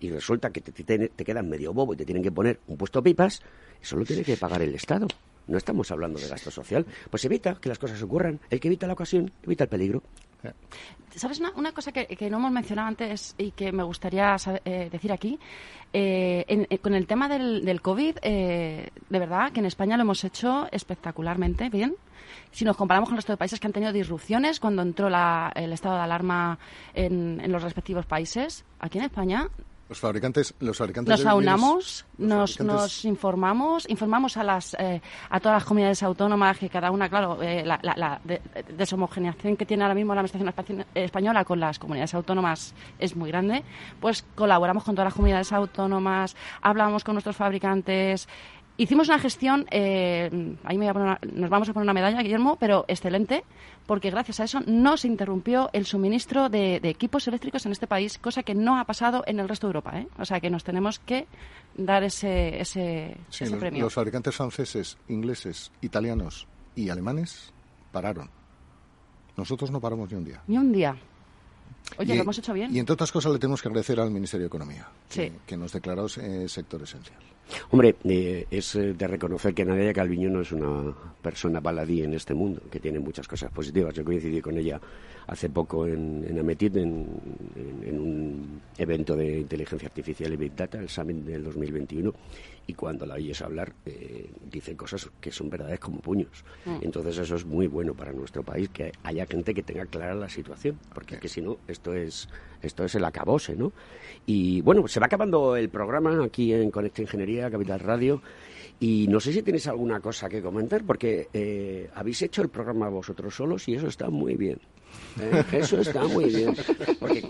y 0.00 0.10
resulta 0.10 0.50
que 0.50 0.60
te, 0.60 0.72
te, 0.72 1.08
te 1.10 1.24
quedas 1.24 1.44
medio 1.44 1.72
bobo 1.72 1.94
y 1.94 1.98
te 1.98 2.04
tienen 2.04 2.22
que 2.22 2.32
poner 2.32 2.58
un 2.66 2.76
puesto 2.76 3.00
pipas, 3.00 3.42
eso 3.80 3.96
lo 3.96 4.04
tiene 4.04 4.24
que 4.24 4.36
pagar 4.36 4.62
el 4.62 4.74
Estado. 4.74 5.06
No 5.46 5.58
estamos 5.58 5.90
hablando 5.90 6.18
de 6.18 6.28
gasto 6.28 6.50
social. 6.50 6.86
Pues 7.10 7.24
evita 7.24 7.54
que 7.56 7.68
las 7.68 7.78
cosas 7.78 8.00
ocurran. 8.02 8.40
El 8.50 8.60
que 8.60 8.68
evita 8.68 8.86
la 8.86 8.92
ocasión, 8.92 9.30
evita 9.42 9.64
el 9.64 9.70
peligro. 9.70 10.02
¿Sabes 11.14 11.40
una, 11.40 11.72
cosa 11.72 11.92
que, 11.92 12.30
no 12.30 12.38
hemos 12.38 12.52
mencionado 12.52 12.88
antes 12.88 13.34
y 13.36 13.50
que 13.50 13.72
me 13.72 13.82
gustaría 13.82 14.36
eh, 14.64 14.88
decir 14.90 15.12
aquí? 15.12 15.38
Eh, 15.92 16.44
en, 16.46 16.78
con 16.78 16.94
el 16.94 17.06
tema 17.06 17.28
del, 17.28 17.64
del 17.64 17.82
COVID, 17.82 18.18
eh, 18.22 18.88
de 19.08 19.18
verdad 19.18 19.50
que 19.52 19.60
en 19.60 19.66
España 19.66 19.96
lo 19.96 20.02
hemos 20.02 20.22
hecho 20.24 20.68
espectacularmente 20.70 21.68
bien. 21.68 21.96
Si 22.52 22.64
nos 22.64 22.76
comparamos 22.76 23.08
con 23.08 23.16
el 23.16 23.18
resto 23.18 23.32
de 23.32 23.38
países 23.38 23.58
que 23.58 23.66
han 23.66 23.72
tenido 23.72 23.92
disrupciones 23.92 24.60
cuando 24.60 24.82
entró 24.82 25.10
la, 25.10 25.52
el 25.54 25.72
estado 25.72 25.96
de 25.96 26.02
alarma 26.02 26.58
en 26.94 27.50
los 27.50 27.62
respectivos 27.62 28.06
países, 28.06 28.64
aquí 28.78 28.98
en 28.98 29.04
España 29.04 29.48
los 29.90 29.98
fabricantes, 29.98 30.54
los 30.60 30.78
fabricantes 30.78 31.18
nos 31.18 31.26
aunamos, 31.26 32.06
nos, 32.16 32.54
fabricantes... 32.54 32.82
nos, 32.82 33.04
informamos, 33.04 33.90
informamos 33.90 34.36
a 34.36 34.44
las 34.44 34.74
eh, 34.74 35.02
a 35.28 35.40
todas 35.40 35.56
las 35.56 35.64
comunidades 35.64 36.00
autónomas 36.04 36.58
que 36.58 36.68
cada 36.68 36.92
una, 36.92 37.08
claro, 37.08 37.42
eh, 37.42 37.64
la, 37.66 37.80
la, 37.82 37.94
la 37.96 38.20
de, 38.22 38.40
deshomogeneación 38.76 39.56
que 39.56 39.66
tiene 39.66 39.82
ahora 39.82 39.96
mismo 39.96 40.14
la 40.14 40.20
administración 40.20 40.86
española 40.94 41.44
con 41.44 41.58
las 41.58 41.80
comunidades 41.80 42.14
autónomas 42.14 42.72
es 43.00 43.16
muy 43.16 43.30
grande. 43.30 43.64
Pues 44.00 44.24
colaboramos 44.36 44.84
con 44.84 44.94
todas 44.94 45.06
las 45.06 45.14
comunidades 45.14 45.52
autónomas, 45.52 46.36
hablamos 46.62 47.02
con 47.02 47.16
nuestros 47.16 47.34
fabricantes 47.34 48.28
Hicimos 48.80 49.08
una 49.08 49.18
gestión, 49.18 49.66
eh, 49.70 50.30
ahí 50.64 50.78
me 50.78 50.86
voy 50.86 50.88
a 50.88 50.92
poner 50.94 51.08
una- 51.08 51.20
nos 51.42 51.50
vamos 51.50 51.68
a 51.68 51.74
poner 51.74 51.84
una 51.84 51.92
medalla, 51.92 52.22
Guillermo, 52.22 52.56
pero 52.58 52.86
excelente, 52.88 53.44
porque 53.86 54.10
gracias 54.10 54.40
a 54.40 54.44
eso 54.44 54.60
no 54.66 54.96
se 54.96 55.06
interrumpió 55.06 55.68
el 55.74 55.84
suministro 55.84 56.48
de, 56.48 56.80
de 56.80 56.88
equipos 56.88 57.28
eléctricos 57.28 57.66
en 57.66 57.72
este 57.72 57.86
país, 57.86 58.16
cosa 58.16 58.42
que 58.42 58.54
no 58.54 58.78
ha 58.78 58.84
pasado 58.86 59.22
en 59.26 59.38
el 59.38 59.50
resto 59.50 59.66
de 59.66 59.72
Europa. 59.72 59.98
¿eh? 59.98 60.06
O 60.18 60.24
sea 60.24 60.40
que 60.40 60.48
nos 60.48 60.64
tenemos 60.64 60.98
que 60.98 61.26
dar 61.76 62.02
ese, 62.04 62.58
ese, 62.58 63.18
Sí, 63.28 63.44
ese 63.44 63.50
los, 63.52 63.60
premio. 63.60 63.84
los 63.84 63.92
fabricantes 63.92 64.34
franceses, 64.34 64.96
ingleses, 65.08 65.70
italianos 65.82 66.46
y 66.74 66.88
alemanes 66.88 67.52
pararon. 67.92 68.30
Nosotros 69.36 69.70
no 69.70 69.78
paramos 69.80 70.10
ni 70.10 70.16
un 70.16 70.24
día. 70.24 70.40
Ni 70.46 70.56
un 70.56 70.72
día. 70.72 70.96
Oye, 71.98 72.14
Y- 72.14 72.16
lo 72.16 72.22
hemos 72.22 72.38
hecho 72.38 72.54
bien. 72.54 72.74
Y 72.74 72.78
entre 72.78 72.94
otras 72.94 73.12
cosas 73.12 73.30
le 73.30 73.38
tenemos 73.38 73.60
que 73.60 73.68
agradecer 73.68 74.00
al 74.00 74.10
Ministerio 74.10 74.44
de 74.44 74.48
Economía, 74.48 74.88
que, 75.10 75.56
nos 75.58 75.70
declaró 75.72 76.06
eh, 76.16 76.48
sector 76.48 76.82
esencial. 76.82 77.18
Hombre, 77.70 77.96
eh, 78.04 78.46
es 78.50 78.74
eh, 78.76 78.94
de 78.94 79.06
reconocer 79.06 79.54
que 79.54 79.64
Nadia 79.64 79.92
Calviño 79.92 80.30
no 80.30 80.40
es 80.40 80.52
una 80.52 80.94
persona 81.22 81.60
baladí 81.60 82.02
en 82.02 82.14
este 82.14 82.34
mundo, 82.34 82.60
que 82.70 82.80
tiene 82.80 82.98
muchas 82.98 83.26
cosas 83.28 83.50
positivas. 83.50 83.94
Yo 83.94 84.04
coincidí 84.04 84.40
con 84.40 84.56
ella 84.56 84.80
hace 85.26 85.48
poco 85.50 85.86
en, 85.86 86.24
en 86.28 86.38
Ametit, 86.38 86.76
en, 86.76 87.06
en- 87.56 87.88
en 87.88 87.98
un 88.00 88.60
evento 88.78 89.14
de 89.16 89.40
inteligencia 89.40 89.86
artificial 89.88 90.32
y 90.32 90.36
Big 90.36 90.54
Data, 90.56 90.78
el 90.78 90.88
Summit 90.88 91.18
del 91.18 91.44
2021, 91.44 92.12
y 92.66 92.74
cuando 92.74 93.06
la 93.06 93.14
oyes 93.14 93.40
hablar, 93.42 93.72
eh, 93.86 94.30
dice 94.50 94.76
cosas 94.76 95.10
que 95.20 95.32
son 95.32 95.50
verdades 95.50 95.80
como 95.80 95.98
puños. 96.00 96.44
Mm. 96.64 96.76
Entonces 96.82 97.18
eso 97.18 97.34
es 97.34 97.44
muy 97.44 97.66
bueno 97.66 97.94
para 97.94 98.12
nuestro 98.12 98.42
país, 98.42 98.68
que 98.68 98.92
haya 99.02 99.26
gente 99.26 99.52
que 99.54 99.62
tenga 99.62 99.86
clara 99.86 100.14
la 100.14 100.28
situación, 100.28 100.78
porque 100.94 101.18
que 101.18 101.28
si 101.28 101.40
no, 101.40 101.58
esto 101.66 101.94
es, 101.94 102.28
esto 102.62 102.84
es 102.84 102.94
el 102.94 103.04
acabose, 103.04 103.56
¿no? 103.56 103.72
Y 104.26 104.60
bueno, 104.60 104.86
se 104.86 105.00
va 105.00 105.06
acabando 105.06 105.56
el 105.56 105.68
programa 105.68 106.24
aquí 106.24 106.52
en 106.52 106.70
Conecta 106.70 107.02
Ingeniería, 107.02 107.50
Capital 107.50 107.80
Radio. 107.80 108.22
Y 108.82 109.06
no 109.08 109.20
sé 109.20 109.32
si 109.32 109.42
tenéis 109.42 109.66
alguna 109.66 110.00
cosa 110.00 110.28
que 110.28 110.40
comentar, 110.40 110.84
porque 110.84 111.28
eh, 111.34 111.90
habéis 111.94 112.22
hecho 112.22 112.40
el 112.40 112.48
programa 112.48 112.88
vosotros 112.88 113.34
solos 113.34 113.68
y 113.68 113.74
eso 113.74 113.88
está 113.88 114.08
muy 114.08 114.36
bien. 114.36 114.58
¿eh? 115.20 115.44
Eso 115.52 115.80
está 115.80 116.04
muy 116.04 116.26
bien. 116.26 116.56
Porque, 116.98 117.22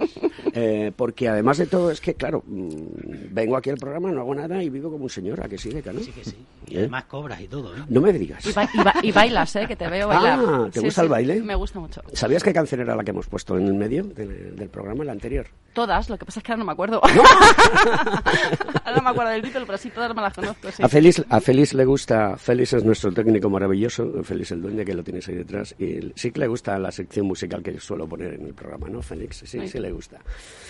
eh, 0.55 0.93
porque 0.97 1.29
además 1.29 1.59
de 1.59 1.67
todo, 1.67 1.91
es 1.91 2.01
que, 2.01 2.15
claro, 2.15 2.43
mm, 2.47 3.33
vengo 3.33 3.57
aquí 3.57 3.71
al 3.71 3.77
programa, 3.79 4.11
no 4.11 4.21
hago 4.21 4.35
nada 4.35 4.63
y 4.63 4.69
vivo 4.71 4.91
como 4.91 5.05
un 5.05 5.11
señor, 5.11 5.43
¿a 5.43 5.49
que 5.49 5.59
sí, 5.59 5.71
Decano? 5.71 6.01
Sí 6.01 6.11
que 6.13 6.25
sí. 6.25 6.37
Y 6.69 6.75
¿Eh? 6.77 6.79
además 6.81 7.05
cobras 7.05 7.41
y 7.41 7.49
todo, 7.49 7.75
¿eh? 7.77 7.81
No 7.89 8.01
me 8.01 8.13
digas. 8.13 8.45
Y, 8.47 8.53
ba- 8.53 8.69
y 8.73 8.79
ba- 8.83 8.95
y 9.03 9.13
bailas, 9.13 9.57
¿eh? 9.57 9.67
Que 9.67 9.77
te 9.77 9.89
veo 9.89 10.09
bailar. 10.09 10.39
Ah, 10.47 10.69
¿te 10.73 10.81
Sí, 10.81 10.85
gusta 10.87 11.03
el 11.03 11.09
baile? 11.09 11.43
Me 11.43 11.55
gusta 11.55 11.81
mucho. 11.81 12.03
¿Sabías 12.13 12.43
qué 12.43 12.53
canción 12.53 12.81
era 12.81 12.95
la 12.95 13.03
que 13.05 13.11
hemos 13.11 13.27
puesto 13.27 13.57
en 13.59 13.67
el 13.67 13.75
medio 13.75 14.05
del, 14.05 14.57
del 14.57 14.69
programa, 14.69 15.05
la 15.05 15.13
anterior? 15.13 15.47
Todas, 15.73 16.11
lo 16.11 16.19
que 16.19 16.25
pasa 16.25 16.41
es 16.41 16.45
que 16.45 16.53
ahora 16.53 16.59
no 16.61 16.65
me 16.67 16.73
acuerdo. 16.73 17.01
ahora 17.05 18.97
no 18.97 19.03
me 19.03 19.11
acuerdo 19.11 19.31
del 19.33 19.43
título, 19.43 19.67
pero 19.67 19.79
sí, 19.79 19.91
todas 19.91 20.15
me 20.15 20.23
las 20.23 20.35
conozco. 20.35 20.71
Sí. 20.71 20.83
A 20.83 20.89
Félix, 20.89 21.25
a 21.29 21.41
Félix 21.41 21.75
le 21.75 21.85
gusta, 21.85 22.37
Félix 22.37 22.73
es 22.75 22.85
nuestro 22.85 23.13
técnico 23.13 23.49
maravilloso, 23.51 24.11
Félix 24.23 24.51
el 24.53 24.63
dueño 24.63 24.85
que 24.85 24.95
lo 24.95 25.03
tienes 25.05 25.27
ahí 25.29 25.37
detrás, 25.37 25.75
y 25.79 26.13
sí 26.15 26.31
que 26.33 26.41
le 26.41 26.47
gusta 26.49 26.79
la 26.79 26.91
sección 26.91 27.27
musical 27.27 27.63
que 27.63 27.79
suelo 27.79 28.09
poner 28.09 28.35
en 28.35 28.47
el 28.47 28.55
programa, 28.55 28.89
¿no, 28.89 29.01
Félix? 29.03 29.43
Sí, 29.47 29.59
Ay. 29.61 29.69
sí 29.69 29.79
le 29.79 29.93
gusta. 29.93 30.19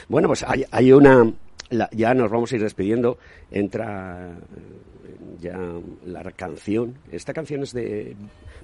Bueno, 0.09 0.29
pues 0.29 0.43
hay, 0.43 0.65
hay 0.71 0.93
una, 0.93 1.31
la- 1.71 1.89
ya 1.93 2.15
nos 2.15 2.31
vamos 2.31 2.51
a 2.53 2.57
ir 2.57 2.63
despidiendo, 2.63 3.19
entra 3.51 4.31
eh, 4.33 5.17
ya 5.41 5.59
la 6.05 6.23
canción, 6.33 6.95
esta 7.13 7.33
canción 7.33 7.63
es 7.63 7.73
de 7.73 8.17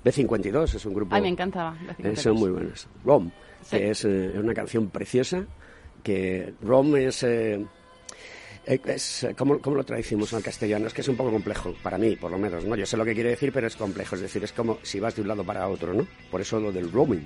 B52, 0.05 0.75
es 0.75 0.85
un 0.87 0.95
grupo... 0.95 1.15
Ay, 1.15 1.23
me 1.23 1.29
encanta. 1.29 1.75
Eh, 1.99 2.17
son 2.17 2.35
muy 2.37 2.51
buenas. 2.51 2.89
Rom, 3.05 3.31
Sí. 3.63 3.79
que 3.79 3.91
es 3.91 4.05
eh, 4.05 4.33
una 4.37 4.55
canción 4.55 4.89
preciosa, 4.91 5.45
que 6.03 6.55
Rom 6.63 6.97
es... 6.97 7.23
eh, 7.23 7.65
es, 8.67 9.25
eh, 9.25 9.35
¿cómo, 9.37 9.59
cómo 9.61 9.77
lo 9.77 9.85
traducimos 9.85 10.33
al 10.35 10.43
castellano? 10.43 10.87
Es 10.89 10.93
que 10.95 11.01
es 11.03 11.09
un 11.09 11.17
poco 11.17 11.31
complejo, 11.31 11.75
para 11.83 11.99
mí, 11.99 12.17
por 12.17 12.31
lo 12.31 12.39
menos, 12.39 12.65
¿no? 12.65 12.75
Yo 12.77 12.85
sé 12.87 12.97
lo 12.97 13.05
que 13.05 13.15
quiere 13.15 13.31
decir, 13.31 13.53
pero 13.53 13.67
es 13.67 13.77
complejo. 13.77 14.17
Es 14.17 14.21
decir, 14.23 14.43
es 14.45 14.53
como 14.53 14.79
si 14.83 15.01
vas 15.01 15.15
de 15.15 15.23
un 15.23 15.29
lado 15.29 15.45
para 15.45 15.69
otro, 15.69 15.95
¿no? 15.95 16.07
Por 16.31 16.41
eso 16.41 16.59
lo 16.61 16.73
del 16.73 16.91
roaming. 16.91 17.25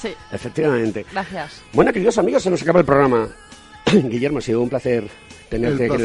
Sí, 0.00 0.12
Efectivamente. 0.32 1.06
gracias. 1.12 1.62
Bueno, 1.72 1.92
queridos 1.92 2.18
amigos, 2.18 2.42
se 2.42 2.50
nos 2.50 2.62
acaba 2.62 2.80
el 2.80 2.86
programa. 2.86 3.28
Guillermo, 3.92 4.38
ha 4.38 4.42
sido 4.42 4.60
un 4.62 4.68
placer 4.68 5.08
tenerte 5.48 5.86
El 5.86 5.92
aquí 5.92 6.02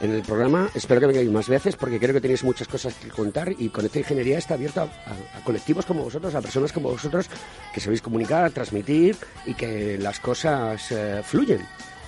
en 0.00 0.10
el 0.12 0.22
programa. 0.22 0.68
Espero 0.74 1.00
que 1.00 1.06
vengáis 1.06 1.30
más 1.30 1.48
veces 1.48 1.76
porque 1.76 1.98
creo 2.00 2.12
que 2.12 2.20
tenéis 2.20 2.42
muchas 2.42 2.66
cosas 2.66 2.94
que 2.94 3.08
contar 3.08 3.52
y 3.58 3.68
Conecta 3.68 4.00
Ingeniería 4.00 4.38
está 4.38 4.54
abierto 4.54 4.80
a, 4.80 4.84
a- 4.84 5.38
a 5.38 5.44
colectivos 5.44 5.86
como 5.86 6.02
vosotros, 6.02 6.34
a 6.34 6.40
personas 6.42 6.72
como 6.72 6.90
vosotros 6.90 7.28
que 7.72 7.80
sabéis 7.80 8.02
comunicar, 8.02 8.50
transmitir 8.50 9.16
y 9.46 9.54
que 9.54 9.98
las 9.98 10.18
cosas 10.20 10.90
eh, 10.90 11.22
fluyen. 11.24 11.60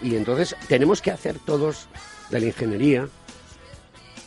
Y 0.03 0.17
entonces 0.17 0.57
tenemos 0.69 1.03
que 1.03 1.11
hacer 1.11 1.39
todos 1.39 1.89
de 2.31 2.41
la 2.41 2.47
ingeniería 2.47 3.09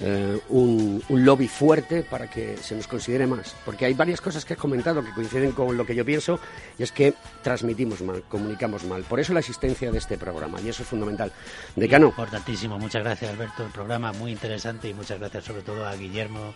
eh, 0.03 0.39
un, 0.49 1.03
un 1.09 1.25
lobby 1.25 1.47
fuerte 1.47 2.01
para 2.01 2.27
que 2.27 2.57
se 2.57 2.75
nos 2.75 2.87
considere 2.87 3.27
más. 3.27 3.55
Porque 3.63 3.85
hay 3.85 3.93
varias 3.93 4.19
cosas 4.19 4.43
que 4.45 4.53
has 4.53 4.59
comentado 4.59 5.03
que 5.03 5.11
coinciden 5.11 5.51
con 5.51 5.77
lo 5.77 5.85
que 5.85 5.93
yo 5.93 6.03
pienso 6.03 6.39
y 6.79 6.83
es 6.83 6.91
que 6.91 7.13
transmitimos 7.43 8.01
mal, 8.01 8.23
comunicamos 8.27 8.83
mal. 8.85 9.03
Por 9.03 9.19
eso 9.19 9.31
la 9.33 9.41
existencia 9.41 9.91
de 9.91 9.99
este 9.99 10.17
programa 10.17 10.59
y 10.59 10.69
eso 10.69 10.81
es 10.81 10.89
fundamental. 10.89 11.31
Decano. 11.75 12.07
Importantísimo. 12.07 12.79
Muchas 12.79 13.03
gracias, 13.03 13.31
Alberto. 13.31 13.63
El 13.63 13.71
programa 13.71 14.11
muy 14.13 14.31
interesante 14.31 14.89
y 14.89 14.95
muchas 14.95 15.19
gracias 15.19 15.43
sobre 15.43 15.61
todo 15.61 15.85
a 15.85 15.95
Guillermo 15.95 16.55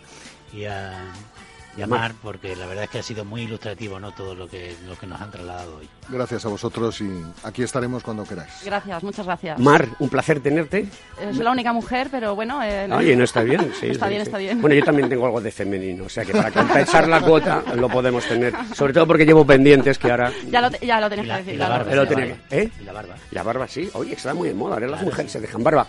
y 0.52 0.64
a, 0.64 0.92
y 1.76 1.82
a 1.82 1.86
Mar, 1.86 2.12
porque 2.22 2.56
la 2.56 2.66
verdad 2.66 2.84
es 2.84 2.90
que 2.90 2.98
ha 3.00 3.02
sido 3.02 3.24
muy 3.24 3.42
ilustrativo 3.42 4.00
no 4.00 4.12
todo 4.12 4.34
lo 4.34 4.48
que, 4.48 4.74
lo 4.86 4.96
que 4.98 5.06
nos 5.06 5.20
han 5.20 5.30
trasladado 5.30 5.76
hoy. 5.76 5.88
Gracias 6.08 6.44
a 6.46 6.48
vosotros 6.48 7.00
y 7.00 7.22
aquí 7.42 7.62
estaremos 7.62 8.02
cuando 8.02 8.24
queráis. 8.24 8.50
Gracias, 8.64 9.02
muchas 9.02 9.26
gracias. 9.26 9.58
Mar, 9.58 9.86
un 9.98 10.08
placer 10.08 10.40
tenerte. 10.40 10.78
Eh, 11.20 11.30
soy 11.32 11.44
la 11.44 11.50
única 11.50 11.72
mujer, 11.72 12.08
pero 12.10 12.34
bueno. 12.34 12.62
eh, 12.62 12.88
Oye, 12.92 13.14
no 13.16 13.24
está 13.24 13.42
bien. 13.42 13.72
Sí, 13.78 13.86
está 13.90 14.06
sí, 14.06 14.10
bien, 14.10 14.22
sí. 14.22 14.28
está 14.28 14.38
bien. 14.38 14.60
Bueno, 14.60 14.74
yo 14.76 14.84
también 14.84 15.08
tengo 15.08 15.26
algo 15.26 15.40
de 15.40 15.50
femenino, 15.50 16.04
o 16.04 16.08
sea 16.08 16.24
que 16.24 16.32
para 16.32 16.50
compensar 16.50 17.08
la 17.08 17.20
cuota 17.26 17.62
lo 17.74 17.88
podemos 17.88 18.24
tener. 18.26 18.54
Sobre 18.74 18.92
todo 18.92 19.06
porque 19.06 19.26
llevo 19.26 19.44
pendientes 19.46 19.98
que 19.98 20.10
ahora... 20.10 20.32
Ya 20.50 20.60
lo, 20.60 20.70
ya 20.78 21.00
lo 21.00 21.10
tenías 21.10 21.38
que 21.40 21.44
decir. 21.56 21.94
Lo 21.94 22.06
tenía 22.08 22.36
que- 22.48 22.62
¿eh? 22.62 22.70
Y 22.80 22.84
la 22.84 22.92
barba. 22.92 23.14
La 23.32 23.42
barba, 23.42 23.68
sí. 23.68 23.90
Oye, 23.94 24.14
está 24.14 24.32
muy 24.32 24.48
de 24.48 24.54
moda. 24.54 24.74
Ahora 24.74 24.88
las 24.88 25.02
mujeres 25.02 25.30
se 25.32 25.40
dejan 25.40 25.62
barba. 25.62 25.86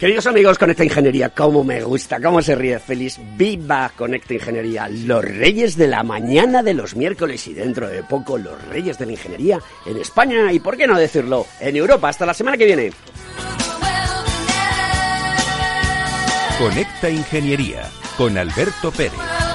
Queridos 0.00 0.26
amigos, 0.28 0.58
Conecta 0.58 0.82
Ingeniería, 0.82 1.28
cómo 1.28 1.62
me 1.62 1.82
gusta, 1.82 2.18
cómo 2.22 2.40
se 2.40 2.54
ríe 2.54 2.78
feliz. 2.78 3.20
Viva 3.36 3.92
Conecta 3.94 4.32
Ingeniería, 4.32 4.88
los 4.88 5.22
reyes 5.22 5.76
de 5.76 5.88
la 5.88 6.02
mañana 6.02 6.62
de 6.62 6.72
los 6.72 6.96
miércoles 6.96 7.46
y 7.48 7.52
dentro 7.52 7.86
de 7.86 8.02
poco 8.02 8.38
los 8.38 8.66
reyes 8.68 8.96
de 8.96 9.04
la 9.04 9.12
ingeniería 9.12 9.60
en 9.84 9.98
España 9.98 10.50
y, 10.54 10.58
por 10.58 10.78
qué 10.78 10.86
no 10.86 10.98
decirlo, 10.98 11.44
en 11.60 11.76
Europa. 11.76 12.08
Hasta 12.08 12.24
la 12.24 12.32
semana 12.32 12.56
que 12.56 12.64
viene. 12.64 12.92
Conecta 16.58 17.10
Ingeniería 17.10 17.82
con 18.16 18.38
Alberto 18.38 18.90
Pérez. 18.92 19.49